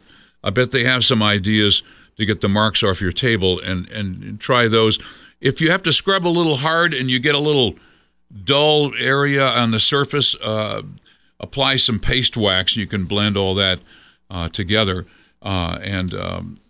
[0.45, 1.83] I bet they have some ideas
[2.23, 4.99] to get the marks off your table and, and try those.
[5.41, 7.75] If you have to scrub a little hard and you get a little
[8.45, 10.83] dull area on the surface, uh,
[11.41, 12.77] apply some paste wax.
[12.77, 13.81] You can blend all that
[14.31, 15.07] uh, together.
[15.43, 16.61] Uh, and um,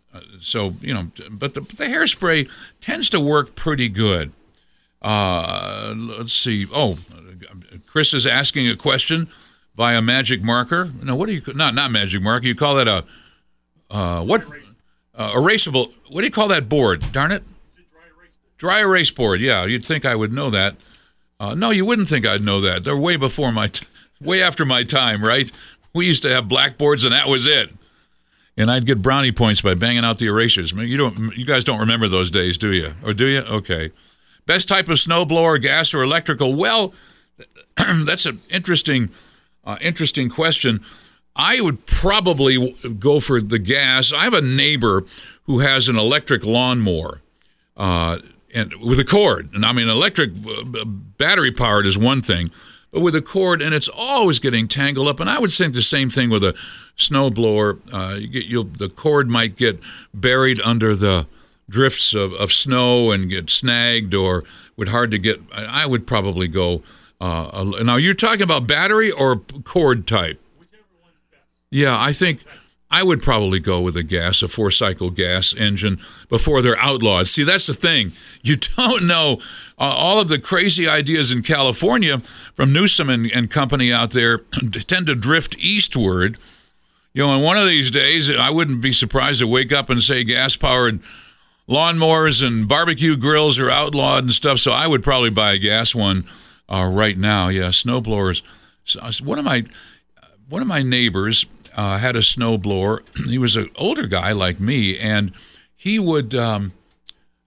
[0.41, 2.49] so, you know, but the, the hairspray
[2.81, 4.33] tends to work pretty good.
[5.01, 6.67] Uh, let's see.
[6.73, 6.99] Oh,
[7.87, 9.29] Chris is asking a question
[9.75, 10.91] via magic marker.
[11.03, 12.47] No, what do you not not magic marker?
[12.47, 13.05] You call that a
[13.91, 14.45] uh, what
[15.15, 15.93] uh, erasable?
[16.09, 17.13] What do you call that board?
[17.13, 17.43] Darn it!
[17.75, 19.41] Dry erase, dry erase board.
[19.41, 20.77] Yeah, you'd think I would know that.
[21.39, 22.85] Uh, no, you wouldn't think I'd know that.
[22.85, 23.87] They're way before my, t-
[24.21, 25.51] way after my time, right?
[25.93, 27.71] We used to have blackboards, and that was it.
[28.57, 30.73] And I'd get brownie points by banging out the erasers.
[30.73, 32.95] I mean, you don't, you guys don't remember those days, do you?
[33.03, 33.41] Or do you?
[33.41, 33.91] Okay.
[34.47, 36.55] Best type of snowblower, gas or electrical?
[36.55, 36.93] Well,
[37.77, 39.11] that's an interesting,
[39.65, 40.85] uh, interesting question.
[41.35, 44.13] I would probably go for the gas.
[44.13, 45.05] I have a neighbor
[45.45, 47.21] who has an electric lawnmower,
[47.77, 48.19] uh,
[48.55, 49.51] and with a cord.
[49.55, 52.51] And I mean, electric uh, battery powered is one thing,
[52.91, 55.21] but with a cord, and it's always getting tangled up.
[55.21, 56.55] And I would think the same thing with a
[56.99, 57.79] snowblower.
[57.93, 59.81] Uh, you get, you'll, the cord might get
[60.13, 61.27] buried under the
[61.71, 64.43] drifts of, of snow and get snagged, or
[64.77, 65.41] would hard to get.
[65.55, 66.83] I would probably go
[67.23, 70.42] uh, now you're talking about battery or cord type.
[71.73, 72.45] Yeah, I think
[72.91, 77.29] I would probably go with a gas, a four cycle gas engine before they're outlawed.
[77.29, 78.13] See, that's the thing.
[78.43, 79.41] You don't know
[79.79, 82.21] uh, all of the crazy ideas in California
[82.55, 84.39] from Newsom and, and company out there
[84.87, 86.37] tend to drift eastward.
[87.15, 90.03] You know, and one of these days, I wouldn't be surprised to wake up and
[90.03, 91.01] say gas powered
[91.67, 94.59] lawnmowers and barbecue grills are outlawed and stuff.
[94.59, 96.27] So I would probably buy a gas one
[96.71, 97.49] uh, right now.
[97.49, 98.43] Yeah, snowblowers.
[98.85, 99.65] So one of my
[100.51, 101.47] one of my neighbors
[101.77, 103.01] uh, had a snowblower.
[103.29, 105.33] he was an older guy like me, and
[105.75, 106.73] he would um,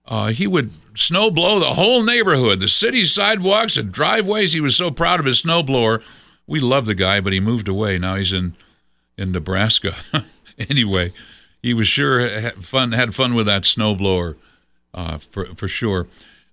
[0.06, 4.52] uh, he would snow blow the whole neighborhood, the city sidewalks and driveways.
[4.52, 6.02] He was so proud of his snowblower.
[6.46, 7.98] We loved the guy, but he moved away.
[7.98, 8.54] Now he's in
[9.16, 9.94] in Nebraska.
[10.70, 11.12] anyway,
[11.62, 14.36] he was sure had fun had fun with that snowblower
[14.94, 16.06] uh, for for sure.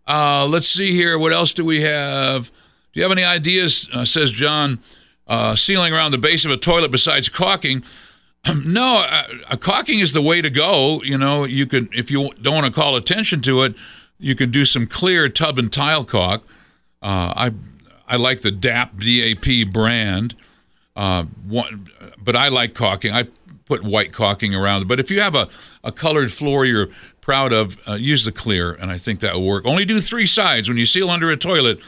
[0.08, 1.18] Uh, let's see here.
[1.18, 2.52] What else do we have?
[2.92, 3.88] Do you have any ideas?
[3.94, 4.80] Uh, says John.
[5.26, 7.84] Uh, sealing around the base of a toilet besides caulking.
[8.66, 11.02] no, uh, caulking is the way to go.
[11.04, 13.74] You know, you could if you don't want to call attention to it,
[14.20, 16.44] you can do some clear tub and tile caulk.
[17.02, 17.52] Uh, I
[18.08, 20.36] I like the DAP DAP brand.
[20.96, 21.88] Uh, one,
[22.18, 23.14] but I like caulking.
[23.14, 23.28] I
[23.66, 24.88] put white caulking around.
[24.88, 25.48] But if you have a,
[25.84, 26.90] a colored floor you're
[27.22, 29.66] proud of, uh, use the clear, and I think that will work.
[29.66, 31.80] Only do three sides when you seal under a toilet.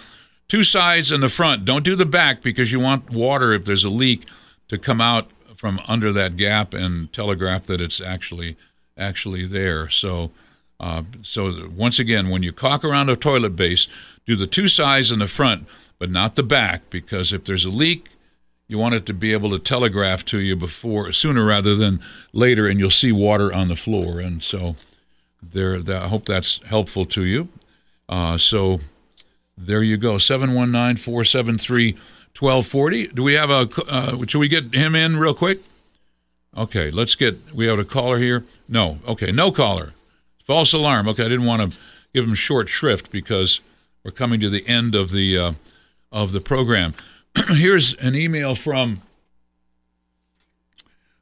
[0.47, 1.65] Two sides and the front.
[1.65, 4.25] Don't do the back because you want water if there's a leak
[4.67, 8.57] to come out from under that gap and telegraph that it's actually
[8.97, 9.89] actually there.
[9.89, 10.31] So.
[10.77, 13.87] Uh, so once again, when you caulk around a toilet base,
[14.25, 15.69] do the two sides in the front,
[15.99, 18.09] but not the back, because if there's a leak,
[18.67, 21.99] you want it to be able to telegraph to you before sooner rather than
[22.33, 24.75] later and you'll see water on the floor and so
[25.41, 27.47] there that, i hope that's helpful to you
[28.09, 28.79] uh, so
[29.57, 35.33] there you go 719-473-1240 do we have a uh, should we get him in real
[35.33, 35.61] quick
[36.57, 39.93] okay let's get we have a caller here no okay no caller
[40.43, 41.79] false alarm okay i didn't want to
[42.13, 43.61] give him short shrift because
[44.03, 45.51] we're coming to the end of the uh,
[46.11, 46.93] of the program
[47.49, 49.01] here's an email from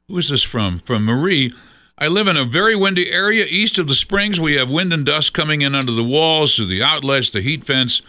[0.08, 0.80] who is this from?
[0.80, 1.54] From Marie.
[1.96, 4.38] I live in a very windy area east of the springs.
[4.38, 7.64] We have wind and dust coming in under the walls, through the outlets, the heat
[7.64, 8.02] fence.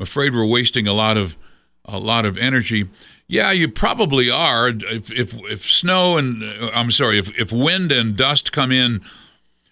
[0.00, 1.36] Afraid we're wasting a lot of
[1.84, 2.88] a lot of energy.
[3.26, 4.68] Yeah, you probably are.
[4.68, 9.02] If if, if snow and uh, I'm sorry, if if wind and dust come in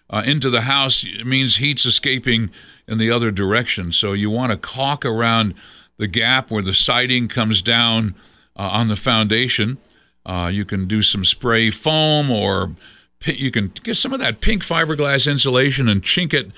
[0.09, 2.51] uh, into the house, it means heat's escaping
[2.87, 3.91] in the other direction.
[3.91, 5.53] So you want to caulk around
[5.97, 8.15] the gap where the siding comes down
[8.55, 9.77] uh, on the foundation.
[10.25, 12.75] Uh, you can do some spray foam or
[13.25, 16.51] you can get some of that pink fiberglass insulation and chink it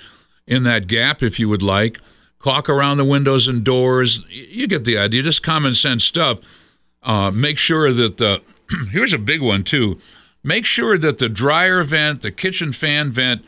[0.46, 2.00] in that gap if you would like.
[2.42, 4.22] Caulk around the windows and doors.
[4.30, 5.24] You get the idea.
[5.24, 6.40] Just common sense stuff.
[7.04, 8.42] Uh, make sure that the
[8.92, 10.00] here's a big one too.
[10.44, 13.44] Make sure that the dryer vent, the kitchen fan vent,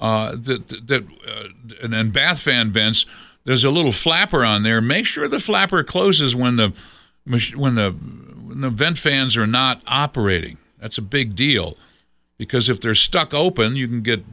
[0.00, 1.48] uh, that that uh,
[1.82, 3.06] and, and bath fan vents
[3.44, 4.80] there's a little flapper on there.
[4.80, 6.72] Make sure the flapper closes when the
[7.24, 10.58] when the when the vent fans are not operating.
[10.78, 11.76] That's a big deal
[12.38, 14.24] because if they're stuck open, you can get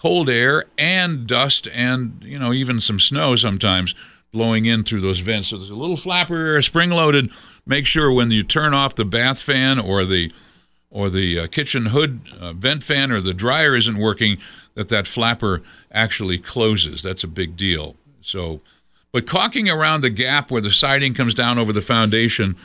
[0.00, 3.94] cold air and dust and you know even some snow sometimes
[4.32, 5.48] blowing in through those vents.
[5.48, 7.30] So there's a little flapper, spring loaded.
[7.66, 10.32] Make sure when you turn off the bath fan or the
[10.90, 14.38] or the uh, kitchen hood uh, vent fan or the dryer isn't working,
[14.74, 15.62] that that flapper
[15.92, 17.02] actually closes.
[17.02, 17.94] That's a big deal.
[18.22, 18.62] So,
[19.12, 22.56] but caulking around the gap where the siding comes down over the foundation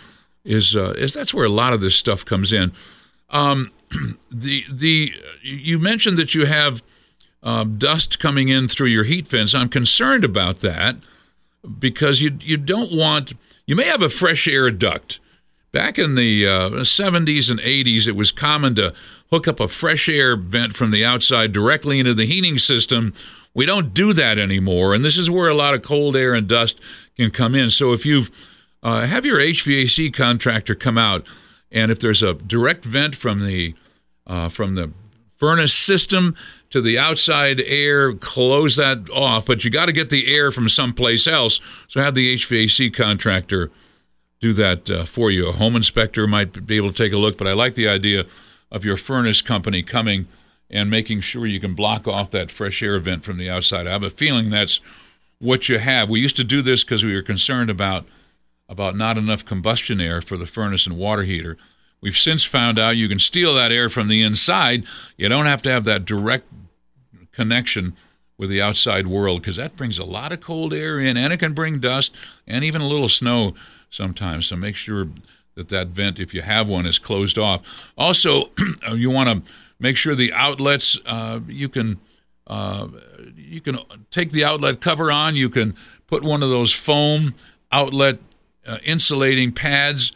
[0.46, 2.72] is uh, is that's where a lot of this stuff comes in.
[3.30, 3.74] Um,
[4.32, 6.82] the the you mentioned that you have
[7.46, 9.56] uh, dust coming in through your heat vents.
[9.56, 10.98] I'm concerned about that
[11.80, 13.34] because you you don't want
[13.66, 15.22] you may have a fresh air duct.
[15.72, 18.94] Back in the uh, 70s and 80s, it was common to
[19.30, 23.14] hook up a fresh air vent from the outside directly into the heating system
[23.56, 26.46] we don't do that anymore, and this is where a lot of cold air and
[26.48, 26.78] dust
[27.16, 27.72] can come in.
[27.72, 28.30] So if you've
[28.84, 31.26] uh, have your HVAC contractor come out,
[31.72, 33.74] and if there's a direct vent from the
[34.28, 34.92] uh, from the
[35.38, 36.36] furnace system
[36.76, 39.46] to the outside air, close that off.
[39.46, 41.62] But you got to get the air from someplace else.
[41.88, 43.72] So have the HVAC contractor
[44.42, 45.48] do that uh, for you.
[45.48, 48.26] A home inspector might be able to take a look, but I like the idea
[48.74, 50.28] of your furnace company coming
[50.70, 53.88] and making sure you can block off that fresh air vent from the outside.
[53.88, 54.82] I have a feeling that's
[55.40, 56.10] what you have.
[56.10, 58.06] We used to do this because we were concerned about
[58.68, 61.56] about not enough combustion air for the furnace and water heater.
[62.02, 64.84] We've since found out you can steal that air from the inside.
[65.16, 66.48] You don't have to have that direct
[67.36, 67.94] connection
[68.38, 71.38] with the outside world because that brings a lot of cold air in and it
[71.38, 72.14] can bring dust
[72.48, 73.56] and even a little snow
[73.90, 74.48] sometimes.
[74.48, 75.08] So make sure
[75.56, 77.92] that that vent, if you have one, is closed off.
[77.98, 78.50] Also,
[78.94, 82.00] you want to Make sure the outlets uh, you can
[82.48, 82.88] uh,
[83.36, 83.80] you can
[84.10, 85.36] take the outlet cover on.
[85.36, 85.76] You can
[86.08, 87.36] put one of those foam
[87.72, 88.20] outlet
[88.66, 90.14] uh, insulating pads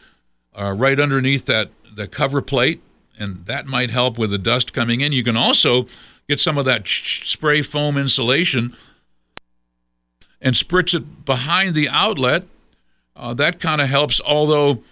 [0.58, 2.80] uh, right underneath that the cover plate,
[3.18, 5.12] and that might help with the dust coming in.
[5.12, 5.86] You can also
[6.30, 8.76] get some of that spray foam insulation
[10.40, 12.44] and spritz it behind the outlet.
[13.16, 14.82] Uh, that kind of helps, although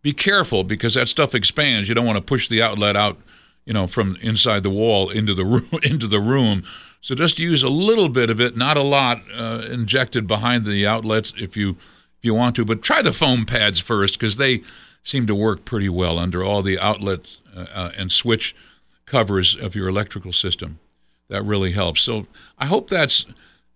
[0.00, 1.86] be careful because that stuff expands.
[1.86, 3.18] You don't want to push the outlet out,
[3.66, 6.64] you know, from inside the wall into the room into the room.
[7.02, 10.86] So just use a little bit of it, not a lot, uh, injected behind the
[10.86, 11.72] outlets if you
[12.18, 12.64] if you want to.
[12.64, 14.62] But try the foam pads first because they
[15.02, 18.56] seem to work pretty well under all the outlets uh, uh, and switch
[19.04, 20.80] covers of your electrical system.
[21.28, 22.00] That really helps.
[22.02, 22.26] So
[22.58, 23.26] I hope that's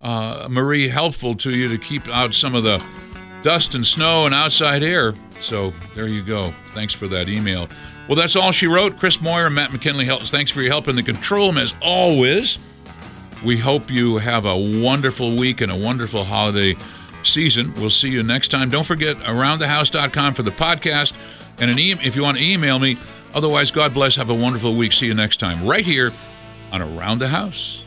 [0.01, 2.83] uh, Marie helpful to you to keep out some of the
[3.43, 5.13] dust and snow and outside air.
[5.39, 6.53] So there you go.
[6.73, 7.67] Thanks for that email.
[8.07, 8.97] Well, that's all she wrote.
[8.97, 10.31] Chris Moyer and Matt McKinley helps.
[10.31, 12.57] Thanks for your help in the control room as always.
[13.43, 16.75] We hope you have a wonderful week and a wonderful holiday
[17.23, 17.73] season.
[17.75, 18.69] We'll see you next time.
[18.69, 21.13] Don't forget aroundthehouse.com for the podcast
[21.59, 22.97] and an e- if you want to email me.
[23.33, 24.15] Otherwise, God bless.
[24.17, 24.93] Have a wonderful week.
[24.93, 26.11] See you next time right here
[26.71, 27.83] on Around the House.